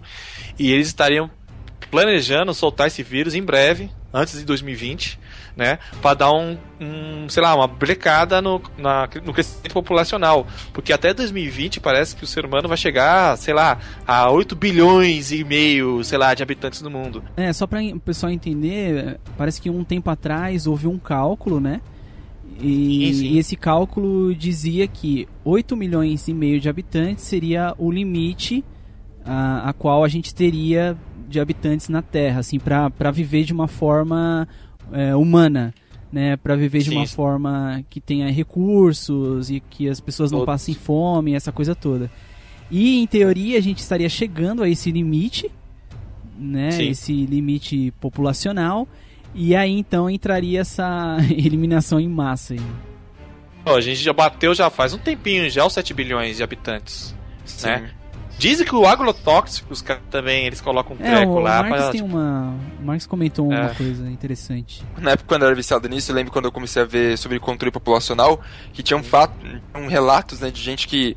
E 0.60 0.72
eles 0.72 0.88
estariam 0.88 1.30
planejando 1.90 2.54
soltar 2.54 2.88
esse 2.88 3.04
vírus 3.04 3.36
em 3.36 3.42
breve, 3.44 3.90
antes 4.14 4.38
de 4.40 4.46
2020, 4.46 5.20
né? 5.58 5.80
Pra 6.02 6.14
dar 6.14 6.32
um, 6.32 6.58
um, 6.80 7.28
sei 7.28 7.42
lá, 7.44 7.54
uma 7.56 7.68
brecada 7.68 8.42
no, 8.42 8.62
na- 8.78 9.10
no 9.24 9.34
crescimento 9.34 9.74
populacional. 9.74 10.48
Porque 10.74 10.94
até 10.94 11.14
2020 11.14 11.80
parece 11.82 12.16
que 12.16 12.24
o 12.24 12.28
ser 12.28 12.46
humano 12.46 12.68
vai 12.70 12.78
chegar, 12.78 13.38
sei 13.38 13.54
lá, 13.54 13.78
a 14.08 14.30
8 14.30 14.56
bilhões 14.56 15.32
e 15.32 15.44
meio, 15.44 16.02
sei 16.04 16.18
lá, 16.18 16.34
de 16.34 16.42
habitantes 16.44 16.82
no 16.82 16.90
mundo. 16.90 17.24
É, 17.36 17.52
só 17.52 17.68
para 17.68 17.82
o 17.82 18.00
pessoal 18.00 18.32
entender, 18.32 19.20
parece 19.38 19.60
que 19.62 19.70
um 19.70 19.84
tempo 19.84 20.10
atrás 20.10 20.68
houve 20.68 20.88
um 20.88 20.98
cálculo, 20.98 21.60
né? 21.60 21.82
E, 22.60 23.08
Sim, 23.08 23.14
sim. 23.14 23.26
e 23.28 23.38
esse 23.38 23.56
cálculo 23.56 24.36
dizia 24.36 24.88
que 24.88 25.28
8 25.44 25.76
milhões 25.76 26.28
e 26.28 26.34
meio 26.34 26.60
de 26.60 26.70
habitantes 26.70 27.24
seria 27.24 27.74
o 27.78 27.92
limite 27.92 28.64
a, 29.26 29.70
a 29.70 29.74
qual 29.74 30.04
a 30.04 30.08
gente 30.08 30.34
teria 30.34 30.98
de 31.28 31.40
habitantes 31.40 31.88
na 31.90 32.02
Terra, 32.02 32.42
assim, 32.42 32.60
para 32.60 33.12
viver 33.12 33.44
de 33.44 33.54
uma 33.54 33.68
forma 33.68 34.48
é, 34.92 35.16
humana, 35.16 35.74
né? 36.12 36.36
Para 36.36 36.56
viver 36.56 36.80
de 36.80 36.90
Sim, 36.90 36.98
uma 36.98 37.06
sim. 37.06 37.16
forma 37.16 37.84
que 37.90 38.02
tenha 38.02 38.30
recursos 38.30 39.50
e 39.50 39.62
que 39.62 39.88
as 39.88 40.00
pessoas 40.00 40.32
não 40.32 40.46
passem 40.46 40.76
fome, 40.76 41.34
essa 41.34 41.52
coisa 41.52 41.74
toda. 41.74 42.12
E 42.70 43.00
em 43.00 43.08
teoria 43.08 43.58
a 43.58 43.62
gente 43.62 43.80
estaria 43.80 44.10
chegando 44.10 44.62
a 44.62 44.70
esse 44.70 44.92
limite, 44.92 45.50
né? 46.38 46.70
Esse 46.84 47.26
limite 47.26 47.94
populacional. 48.00 48.88
E 49.34 49.56
aí 49.56 49.72
então 49.72 50.10
entraria 50.10 50.62
essa 50.62 51.18
eliminação 51.32 52.00
em 52.00 52.08
massa 52.08 52.54
aí. 52.54 52.62
Ó, 53.66 53.76
a 53.76 53.82
gente 53.82 54.02
já 54.02 54.12
bateu 54.14 54.54
já 54.54 54.70
faz 54.70 54.94
um 54.94 54.98
tempinho 54.98 55.50
já 55.50 55.66
os 55.66 55.74
7 55.74 55.94
bilhões 55.94 56.38
de 56.38 56.44
habitantes, 56.44 57.16
né? 57.64 57.92
Dizem 58.40 58.66
que 58.66 58.74
o 58.74 58.88
agrotóxico, 58.88 59.72
os 59.72 59.84
caras 59.84 60.02
também, 60.10 60.48
eles 60.48 60.60
colocam 60.60 60.96
um 61.00 61.06
É, 61.06 61.16
treco 61.18 61.34
o 61.34 61.40
lá 61.40 61.62
Marx 61.62 61.70
pra, 61.78 61.92
tem 61.92 62.02
tipo, 62.02 62.06
uma. 62.18 62.56
O 62.82 62.84
Marx 62.86 63.06
comentou 63.06 63.48
uma 63.48 63.70
É. 63.70 63.74
coisa 63.76 64.10
interessante. 64.10 64.84
Na 64.98 65.12
época, 65.12 65.28
quando 65.28 65.44
eu 65.44 65.48
era 65.48 65.56
viciado 65.56 65.88
nisso, 65.88 66.12
eu 66.12 66.16
lembro 66.16 66.32
quando 66.34 66.46
eu 66.46 66.52
comecei 66.52 66.82
a 66.82 66.86
ver 66.86 67.20
sobre 67.20 67.40
controle 67.40 67.72
populacional, 67.72 68.42
que 68.74 68.82
tinha 68.82 68.98
um 68.98 69.04
fato, 69.04 69.36
um 69.76 69.86
relatos, 69.86 70.40
né, 70.40 70.50
de 70.50 70.60
gente 70.60 70.88
que 70.88 71.16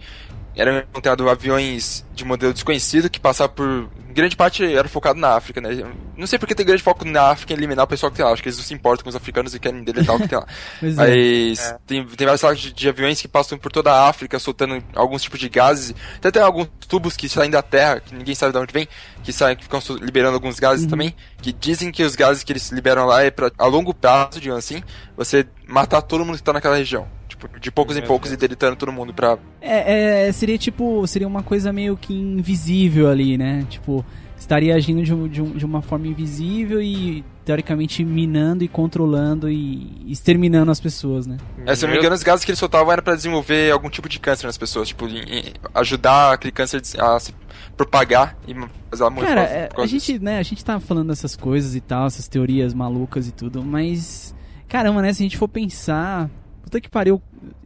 eram 0.57 0.79
encontrados 0.79 1.27
aviões 1.27 2.05
de 2.15 2.25
modelo 2.25 2.53
desconhecido 2.53 3.11
que 3.11 3.19
passavam 3.21 3.55
por. 3.55 3.89
Grande 4.15 4.37
parte 4.37 4.65
era 4.65 4.87
focado 4.87 5.19
na 5.19 5.31
África, 5.31 5.61
né? 5.61 5.71
Não 6.17 6.25
sei 6.25 6.39
porque 6.39 6.55
tem 6.55 6.65
grande 6.65 6.85
foco 6.85 7.05
na 7.05 7.31
África 7.31 7.53
em 7.53 7.57
eliminar 7.57 7.85
o 7.85 7.89
pessoal 7.89 8.13
que 8.13 8.17
tem 8.17 8.25
lá. 8.25 8.31
Acho 8.31 8.41
que 8.41 8.49
eles 8.49 8.57
não 8.57 8.65
se 8.65 8.73
importam 8.73 9.03
com 9.03 9.09
os 9.11 9.17
africanos 9.17 9.57
e 9.57 9.59
querem 9.59 9.83
deletar 9.83 10.15
o 10.15 10.21
que 10.21 10.29
tem 10.29 10.39
lá. 10.39 10.47
É. 10.81 10.91
Mas 10.93 11.75
tem, 11.85 12.07
tem 12.07 12.25
vários 12.25 12.41
relatos 12.41 12.63
de, 12.63 12.73
de 12.73 12.89
aviões 12.89 13.21
que 13.21 13.27
passam 13.27 13.59
por 13.59 13.73
toda 13.73 13.91
a 13.93 14.09
África, 14.09 14.39
soltando 14.39 14.81
alguns 14.95 15.21
tipos 15.23 15.41
de 15.41 15.49
gases. 15.49 15.93
Até 16.17 16.31
tem 16.31 16.43
alguns 16.43 16.69
tubos 16.87 17.17
que 17.17 17.29
saem 17.29 17.51
da 17.51 17.61
Terra, 17.61 17.99
que 17.99 18.15
ninguém 18.15 18.37
sabe 18.37 18.53
de 18.53 18.59
onde 18.61 18.73
vem, 18.73 18.87
que 19.25 19.33
saem, 19.33 19.57
que 19.57 19.65
ficam 19.65 19.81
liberando 20.01 20.37
alguns 20.37 20.61
gases 20.61 20.85
Uhum. 20.85 20.91
também. 20.91 21.17
Que 21.43 21.53
dizem 21.53 21.91
que 21.91 22.05
os 22.05 22.15
gases 22.15 22.45
que 22.45 22.53
eles 22.53 22.71
liberam 22.71 23.07
lá 23.07 23.25
é 23.25 23.33
pra, 23.33 23.51
a 23.59 23.67
longo 23.67 23.93
prazo, 23.93 24.41
digamos 24.41 24.65
assim, 24.65 24.81
você 25.17 25.45
matar 25.67 26.01
todo 26.03 26.25
mundo 26.25 26.37
que 26.37 26.43
tá 26.45 26.53
naquela 26.53 26.77
região. 26.77 27.09
Tipo, 27.37 27.61
de 27.61 27.71
poucos 27.71 27.97
em 27.97 28.01
Meu 28.01 28.09
poucos 28.09 28.31
Deus. 28.31 28.39
e 28.39 28.41
deletando 28.41 28.77
todo 28.77 28.93
mundo 28.93 29.13
pra. 29.13 29.37
É, 29.61 30.27
é, 30.29 30.33
seria 30.33 30.57
tipo. 30.59 31.07
Seria 31.07 31.27
uma 31.27 31.43
coisa 31.43 31.73
meio 31.73 31.97
que 31.97 32.15
invisível 32.15 33.09
ali, 33.11 33.37
né? 33.37 33.67
Tipo, 33.69 34.05
estaria 34.39 34.75
agindo 34.75 35.03
de, 35.03 35.13
um- 35.13 35.27
de 35.29 35.43
de 35.43 35.65
uma 35.65 35.83
forma 35.83 36.07
invisível 36.07 36.81
e 36.83 37.25
teoricamente 37.45 38.03
minando 38.05 38.65
e 38.65 38.69
controlando 38.69 39.51
e 39.51 40.03
exterminando 40.07 40.71
as 40.71 40.81
pessoas, 40.81 41.27
né? 41.27 41.37
É, 41.67 41.75
se 41.75 41.85
eu 41.85 41.89
não 41.89 41.95
me 41.95 41.99
engano, 42.01 42.15
os 42.15 42.23
gases 42.23 42.45
que 42.45 42.51
eles 42.51 42.59
soltavam 42.59 42.91
era 42.93 43.03
pra 43.03 43.15
desenvolver 43.15 43.71
algum 43.71 43.91
tipo 43.91 44.09
de 44.09 44.19
câncer 44.19 44.47
nas 44.47 44.57
pessoas, 44.57 44.89
tipo, 44.89 45.07
em- 45.07 45.19
em- 45.41 45.53
ajudar 45.75 46.33
aquele 46.33 46.53
câncer 46.53 46.81
a 46.99 47.19
se 47.21 47.35
propagar 47.77 48.37
e 48.49 48.55
fazer 48.91 49.11
morrer 49.11 49.27
Cara, 49.27 49.41
causa- 49.43 49.55
é, 49.55 49.67
por 49.69 49.81
a 49.83 49.87
disso. 49.87 50.07
gente, 50.07 50.23
né, 50.23 50.39
a 50.39 50.43
gente 50.43 50.65
tá 50.65 50.81
falando 50.81 51.09
dessas 51.09 51.37
coisas 51.37 51.75
e 51.75 51.81
tal, 51.81 52.07
essas 52.07 52.27
teorias 52.29 52.73
malucas 52.73 53.29
e 53.29 53.33
tudo, 53.33 53.63
mas 53.63 54.35
caramba, 54.69 55.03
né, 55.03 55.13
se 55.13 55.23
a 55.23 55.25
gente 55.25 55.37
for 55.37 55.49
pensar, 55.49 56.31
puta 56.65 56.81
que 56.81 56.89
pariu, 56.89 57.21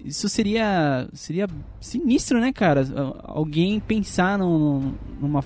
isso 0.05 0.29
seria 0.29 1.09
seria 1.13 1.47
sinistro, 1.81 2.41
né, 2.41 2.53
cara? 2.53 2.87
Alguém 3.25 3.81
pensar 3.81 4.37
num- 4.39 4.93
numa 5.21 5.43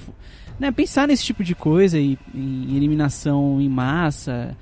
né, 0.59 0.71
pensar 0.73 1.07
nesse 1.07 1.25
tipo 1.25 1.45
de 1.45 1.55
coisa 1.55 1.99
e 1.99 2.19
em 2.35 2.77
eliminação 2.77 3.61
em 3.61 3.69
massa. 3.69 4.57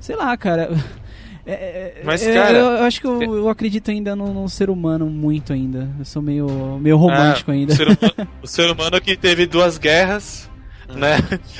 Sei 0.00 0.16
lá, 0.16 0.36
cara. 0.36 0.68
É, 1.44 1.52
é, 2.00 2.02
Mas, 2.04 2.24
eu, 2.24 2.34
cara, 2.34 2.56
eu, 2.56 2.66
eu 2.66 2.84
acho 2.84 3.00
que 3.00 3.06
eu, 3.08 3.20
eu 3.34 3.48
acredito 3.48 3.90
ainda 3.90 4.14
no, 4.14 4.32
no 4.32 4.48
ser 4.48 4.70
humano 4.70 5.06
muito 5.06 5.52
ainda. 5.52 5.90
Eu 5.98 6.04
sou 6.04 6.22
meio 6.22 6.78
meio 6.80 6.96
romântico 6.96 7.50
É, 7.50 7.54
ainda. 7.54 7.72
O 7.72 7.76
ser, 7.76 7.88
humano, 7.88 8.28
o 8.42 8.46
ser 8.46 8.70
humano 8.70 9.00
que 9.00 9.16
teve 9.16 9.44
duas 9.44 9.76
guerras, 9.76 10.48
Hum. 10.94 10.98
né? 11.00 11.16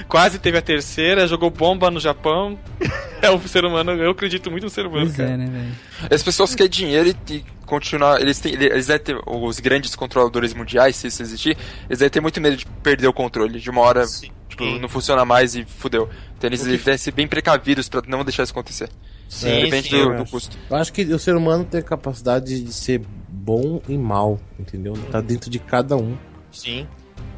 Quase 0.09 0.39
teve 0.39 0.59
a 0.59 0.63
terceira, 0.63 1.27
jogou 1.27 1.51
bomba 1.51 1.91
no 1.91 2.01
Japão. 2.01 2.59
É 3.23 3.31
o 3.31 3.39
ser 3.47 3.65
humano, 3.65 3.93
eu 3.93 4.11
acredito 4.11 4.51
muito 4.51 4.65
no 4.65 4.69
ser 4.69 4.85
humano, 4.85 5.05
Pois 5.07 5.17
cara. 5.17 5.31
é, 5.31 5.37
né, 5.37 5.47
velho? 5.47 6.13
As 6.13 6.25
pessoas 6.25 6.57
querem 6.57 6.69
dinheiro 6.69 7.09
e, 7.09 7.35
e 7.35 7.45
continuar. 7.65 8.21
Eles 8.21 8.41
têm. 8.41 8.53
Eles 8.55 8.89
devem 8.89 9.01
ter. 9.05 9.17
Os 9.25 9.61
grandes 9.61 9.95
controladores 9.95 10.53
mundiais, 10.53 10.97
se 10.97 11.07
isso 11.07 11.23
existir, 11.23 11.57
eles 11.89 12.01
devem 12.01 12.11
ter 12.11 12.21
muito 12.21 12.41
medo 12.41 12.57
de 12.57 12.67
perder 12.83 13.07
o 13.07 13.13
controle. 13.13 13.61
De 13.61 13.71
uma 13.71 13.81
hora, 13.81 14.05
Sim. 14.09 14.29
tipo, 14.49 14.65
não 14.65 14.89
funciona 14.89 15.25
mais 15.25 15.55
e 15.55 15.65
fudeu. 15.65 16.11
Então 16.37 16.49
eles 16.49 16.63
que- 16.63 16.69
devem 16.71 16.99
ser 16.99 17.13
bem 17.13 17.29
precavidos 17.29 17.89
pra 17.89 18.03
não 18.09 18.25
deixar 18.25 18.43
isso 18.43 18.51
acontecer. 18.51 18.89
Sim, 19.29 19.67
Depende 19.67 19.89
sim. 19.89 19.91
do, 19.91 19.97
eu 20.03 20.17
do 20.17 20.23
acho. 20.23 20.33
custo. 20.33 20.59
Eu 20.69 20.77
acho 20.79 20.93
que 20.93 21.03
o 21.03 21.19
ser 21.21 21.37
humano 21.37 21.65
tem 21.65 21.79
a 21.79 21.85
capacidade 21.85 22.61
de 22.61 22.73
ser 22.73 23.03
bom 23.29 23.81
e 23.89 23.97
mal, 23.97 24.41
entendeu? 24.59 24.95
Tá 25.13 25.21
dentro 25.21 25.49
de 25.49 25.61
cada 25.61 25.97
um. 25.97 26.17
Sim. 26.51 26.89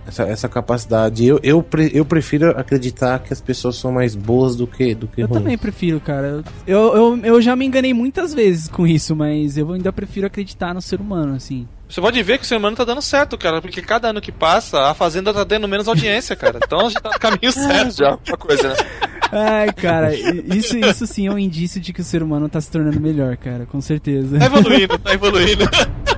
Essa, 0.07 0.25
essa 0.25 0.49
capacidade. 0.49 1.25
Eu, 1.27 1.41
eu, 1.43 1.63
pre- 1.63 1.91
eu 1.95 2.05
prefiro 2.05 2.51
acreditar 2.59 3.19
que 3.21 3.33
as 3.33 3.41
pessoas 3.41 3.77
são 3.77 3.91
mais 3.91 4.15
boas 4.15 4.55
do 4.55 4.67
que, 4.67 4.95
do 4.95 5.07
que 5.09 5.23
Eu 5.23 5.27
ruins. 5.27 5.43
também 5.43 5.57
prefiro, 5.59 5.99
cara. 5.99 6.45
Eu, 6.67 6.95
eu, 6.95 7.21
eu 7.25 7.41
já 7.43 7.57
me 7.57 7.65
enganei 7.65 7.95
muitas 7.95 8.35
vezes 8.35 8.69
com 8.69 8.87
isso, 8.87 9.17
mas 9.17 9.57
eu 9.57 9.73
ainda 9.73 9.93
prefiro 9.93 10.27
acreditar 10.27 10.75
no 10.75 10.83
ser 10.83 11.01
humano, 11.01 11.35
assim. 11.35 11.67
Você 11.89 12.01
pode 12.01 12.23
ver 12.23 12.39
que 12.39 12.45
o 12.45 12.47
ser 12.47 12.57
humano 12.57 12.77
tá 12.77 12.85
dando 12.85 13.01
certo, 13.01 13.39
cara, 13.39 13.61
porque 13.63 13.81
cada 13.81 14.09
ano 14.09 14.21
que 14.21 14.33
passa, 14.33 14.91
a 14.91 14.95
Fazenda 14.95 15.33
tá 15.33 15.45
tendo 15.45 15.67
menos 15.69 15.87
audiência, 15.89 16.35
cara. 16.37 16.59
Então 16.63 16.81
a 16.81 16.89
gente 16.91 17.01
tá 17.01 17.11
no 17.11 17.19
caminho 17.19 17.53
certo. 17.53 17.97
Já, 17.97 18.19
uma 18.29 18.37
coisa, 18.37 18.69
né? 18.71 18.77
Ai, 19.33 19.73
cara, 19.73 20.15
isso, 20.15 20.77
isso 20.79 21.07
sim 21.07 21.27
é 21.27 21.31
um 21.31 21.39
indício 21.39 21.81
de 21.81 21.93
que 21.93 22.01
o 22.01 22.05
ser 22.05 22.23
humano 22.23 22.49
tá 22.49 22.61
se 22.61 22.71
tornando 22.71 23.01
melhor, 23.01 23.37
cara, 23.37 23.67
com 23.67 23.81
certeza. 23.81 24.39
Tá 24.39 24.47
evoluindo, 24.47 24.99
tá 24.99 25.13
evoluindo. 25.15 25.65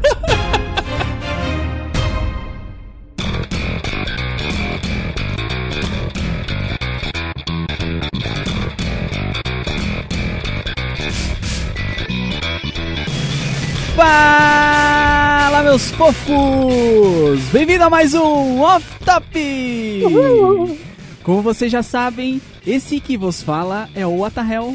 meus 15.77 15.91
fofos! 15.91 17.41
Bem-vindo 17.53 17.85
a 17.85 17.91
mais 17.91 18.15
um 18.15 18.63
Off 18.63 18.87
Top! 19.05 20.79
Como 21.23 21.43
vocês 21.43 21.71
já 21.71 21.83
sabem, 21.83 22.41
esse 22.67 22.99
que 22.99 23.19
vos 23.19 23.43
fala 23.43 23.87
é 23.95 24.07
o 24.07 24.25
Atahel. 24.25 24.75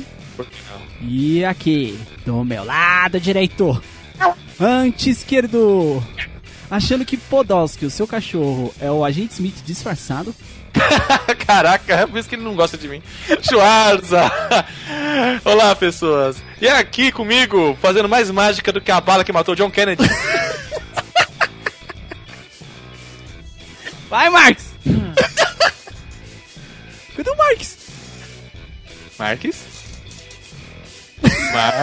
E 1.02 1.44
aqui, 1.44 1.98
do 2.24 2.46
meu 2.46 2.64
lado 2.64 3.20
direito, 3.20 3.82
anti-esquerdo, 4.60 6.04
achando 6.70 7.04
que 7.04 7.18
Podolski, 7.18 7.88
o 7.88 7.90
seu 7.90 8.06
cachorro, 8.06 8.72
é 8.80 8.92
o 8.92 9.04
agente 9.04 9.34
Smith 9.34 9.64
disfarçado. 9.66 10.36
Caraca, 11.48 11.96
é 11.96 12.06
por 12.06 12.20
isso 12.20 12.30
que 12.30 12.36
ele 12.36 12.44
não 12.44 12.56
gosta 12.56 12.78
de 12.78 12.88
mim. 12.88 13.02
Schwarza! 13.42 14.32
Olá, 15.44 15.76
pessoas. 15.76 16.44
E 16.62 16.68
aqui 16.68 17.12
comigo, 17.12 17.76
fazendo 17.82 18.08
mais 18.08 18.30
mágica 18.30 18.72
do 18.72 18.80
que 18.80 18.92
a 18.92 19.02
bala 19.02 19.24
que 19.24 19.34
matou 19.34 19.56
John 19.56 19.72
Kennedy. 19.72 20.04
Vai, 24.12 24.30
Marx! 24.30 24.74
Cadê 27.16 27.30
o 27.30 27.38
Marx? 27.38 27.78
Marques? 29.18 29.64
Mar... 31.54 31.74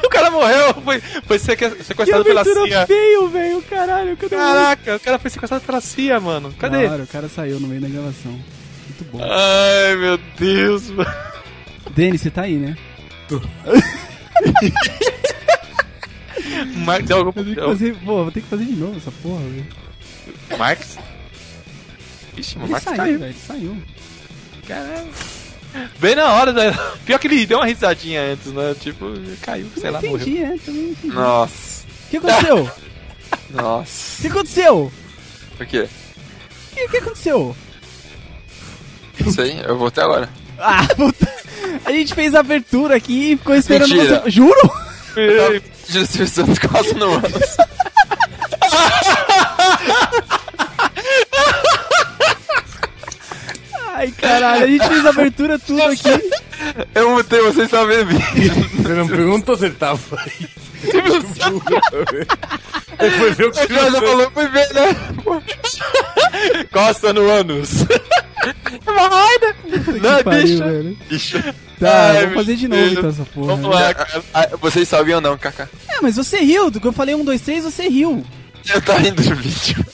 o 0.04 0.08
cara 0.08 0.30
morreu, 0.30 0.72
foi, 0.82 0.98
foi 1.00 1.38
seque- 1.38 1.70
Que 1.70 1.84
sequestrado 1.84 2.24
pela 2.24 2.42
CIA. 2.42 2.86
feio, 2.86 3.28
velho, 3.28 3.60
caralho, 3.62 4.16
cadê 4.16 4.34
o 4.34 4.38
Marx? 4.38 4.54
Caraca, 4.54 4.96
o 4.96 5.00
cara 5.00 5.18
foi 5.18 5.30
sequestrado 5.30 5.64
pela 5.64 5.80
CIA, 5.82 6.18
mano. 6.20 6.54
Cadê? 6.58 6.86
Hora, 6.86 7.02
o 7.02 7.06
cara 7.06 7.28
saiu 7.28 7.60
no 7.60 7.68
meio 7.68 7.82
da 7.82 7.88
gravação. 7.88 8.32
Muito 8.32 9.04
bom. 9.12 9.20
Ai, 9.22 9.94
meu 9.96 10.16
Deus, 10.38 10.88
mano. 10.90 11.12
Denis, 11.94 12.22
você 12.22 12.30
tá 12.30 12.42
aí, 12.42 12.56
né? 12.56 12.76
Mar... 16.84 17.02
Deu 17.02 17.18
algum... 17.18 17.32
Que 17.32 17.54
fazer, 17.54 17.94
pô, 17.96 18.22
vou 18.24 18.32
ter 18.32 18.40
que 18.40 18.48
fazer 18.48 18.64
de 18.64 18.72
novo 18.72 18.96
essa 18.96 19.10
porra, 19.22 19.42
velho. 19.42 19.66
Marx? 20.58 20.98
Ixi, 22.36 22.58
o 22.58 22.62
Ele 22.64 22.80
saiu, 22.80 22.96
caiu. 22.96 23.18
velho, 23.18 23.30
ele 23.30 23.38
saiu. 23.46 23.82
Caramba. 24.66 25.10
Bem 25.98 26.14
na 26.14 26.32
hora, 26.34 26.52
né? 26.52 26.76
Pior 27.06 27.18
que 27.18 27.26
ele 27.26 27.46
deu 27.46 27.58
uma 27.58 27.66
risadinha 27.66 28.20
antes, 28.32 28.52
né? 28.52 28.74
Tipo, 28.80 29.06
caiu, 29.40 29.66
sei 29.76 29.90
lá, 29.90 30.00
morreu. 30.02 30.16
entendi, 30.18 30.38
é, 30.42 30.56
também 30.58 30.90
entendi. 30.90 31.14
Nossa. 31.14 31.84
O 32.06 32.10
que 32.10 32.16
aconteceu? 32.18 32.70
O 33.50 33.62
Nossa. 33.62 34.22
que 34.22 34.28
aconteceu? 34.28 34.92
Por 35.56 35.66
quê? 35.66 35.88
O 36.72 36.74
que, 36.74 36.88
que 36.88 36.96
aconteceu? 36.98 37.56
Não 39.20 39.32
sei, 39.32 39.60
eu 39.64 39.76
vou 39.78 39.88
até 39.88 40.02
agora. 40.02 40.28
Ah, 40.64 40.86
puta. 40.94 41.26
A 41.84 41.90
gente 41.90 42.14
fez 42.14 42.36
a 42.36 42.40
abertura 42.40 42.94
aqui 42.94 43.32
e 43.32 43.36
ficou 43.36 43.56
esperando 43.56 43.88
Mentira. 43.92 44.20
você. 44.20 44.30
Juro? 44.30 44.70
Eu 45.16 45.60
tava 45.60 45.62
justificando 45.88 46.60
quase 46.68 46.94
no. 46.94 47.20
Ai, 53.94 54.10
caralho, 54.12 54.64
a 54.64 54.66
gente 54.66 54.86
fez 54.88 55.06
a 55.06 55.10
abertura 55.10 55.58
tudo 55.58 55.82
aqui. 55.82 56.08
Eu 56.94 57.10
mutei, 57.10 57.40
vocês 57.42 57.70
vendo 57.84 58.06
vídeo. 58.06 58.70
Você 58.82 58.88
não 58.94 59.06
perguntou 59.08 59.56
se 59.56 59.66
ele 59.66 59.74
tava 59.74 59.98
aí. 60.18 60.48
Ele 62.98 63.10
foi 63.18 63.30
ver 63.34 63.46
o 63.46 63.52
que 63.52 63.62
O 63.64 63.68
cara 63.68 63.90
já 63.90 64.00
falou, 64.00 64.30
foi 64.32 64.48
ver, 64.48 64.68
né? 64.74 64.96
Costa 66.72 67.12
no 67.12 67.28
ânus. 67.30 67.84
Não, 68.86 70.22
Não, 70.24 70.40
bicho. 70.40 70.58
velho. 70.58 70.98
Bicho. 71.08 71.42
Tá, 71.78 72.06
Ai, 72.10 72.12
vou 72.20 72.26
meu 72.28 72.34
fazer 72.36 72.56
de 72.56 72.68
novo 72.68 72.82
então 72.84 73.10
essa 73.10 73.24
porra. 73.24 73.46
Vamos 73.56 73.70
lá, 73.74 73.94
cara. 73.94 74.22
Ah, 74.32 74.48
Vocês 74.60 74.88
sabiam 74.88 75.20
não, 75.20 75.36
Kaká? 75.38 75.68
É, 75.88 76.00
mas 76.00 76.16
você 76.16 76.38
riu, 76.38 76.70
do 76.70 76.80
que 76.80 76.86
eu 76.86 76.92
falei 76.92 77.14
um, 77.14 77.24
dois, 77.24 77.40
três, 77.40 77.64
você 77.64 77.88
riu. 77.88 78.24
Eu 78.72 78.80
tava 78.82 79.00
rindo 79.00 79.22
do 79.22 79.34
vídeo. 79.36 79.84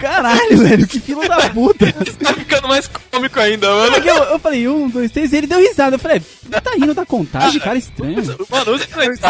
Caralho, 0.00 0.58
velho, 0.58 0.86
que 0.86 1.00
fila 1.00 1.28
da 1.28 1.50
puta. 1.50 1.92
Tá 1.92 2.32
ficando 2.34 2.68
mais 2.68 2.88
cômico 3.10 3.40
ainda, 3.40 3.68
mano. 3.68 3.96
Eu, 3.96 4.14
eu 4.24 4.38
falei 4.38 4.68
um, 4.68 4.88
dois, 4.88 5.10
três, 5.10 5.32
e 5.32 5.36
ele 5.36 5.46
deu 5.46 5.58
risada. 5.58 5.96
Eu 5.96 6.00
falei, 6.00 6.20
tá 6.62 6.72
rindo 6.72 6.94
da 6.94 7.04
contagem, 7.04 7.60
cara 7.60 7.78
estranho. 7.78 8.22
Mano, 8.50 8.72
os 8.72 8.86
três. 8.86 9.20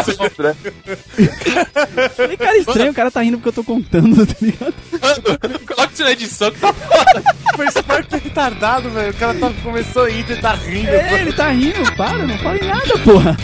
Falei, 2.15 2.37
cara 2.37 2.57
estranho, 2.57 2.91
o 2.91 2.95
cara 2.95 3.11
tá 3.11 3.21
rindo 3.21 3.37
porque 3.37 3.49
eu 3.49 3.53
tô 3.53 3.63
contando, 3.63 4.25
tá 4.25 4.35
ligado? 4.41 4.73
Mano, 5.01 5.59
coloca 5.65 5.93
isso 5.93 6.03
na 6.03 6.11
edição 6.11 6.51
que 6.51 6.59
tá 6.59 6.73
Foi 7.55 7.67
esperto 7.67 8.17
retardado, 8.17 8.89
velho. 8.89 9.11
O 9.11 9.15
cara 9.15 9.33
tá, 9.33 9.51
começou 9.63 10.03
a 10.03 10.09
ir 10.09 10.29
e 10.29 10.35
tá 10.41 10.53
rindo. 10.53 10.89
É, 10.89 11.21
ele 11.21 11.33
tá 11.33 11.49
rindo, 11.49 11.95
para, 11.95 12.25
não 12.25 12.37
fala 12.37 12.57
em 12.57 12.67
nada, 12.67 12.97
porra. 13.03 13.37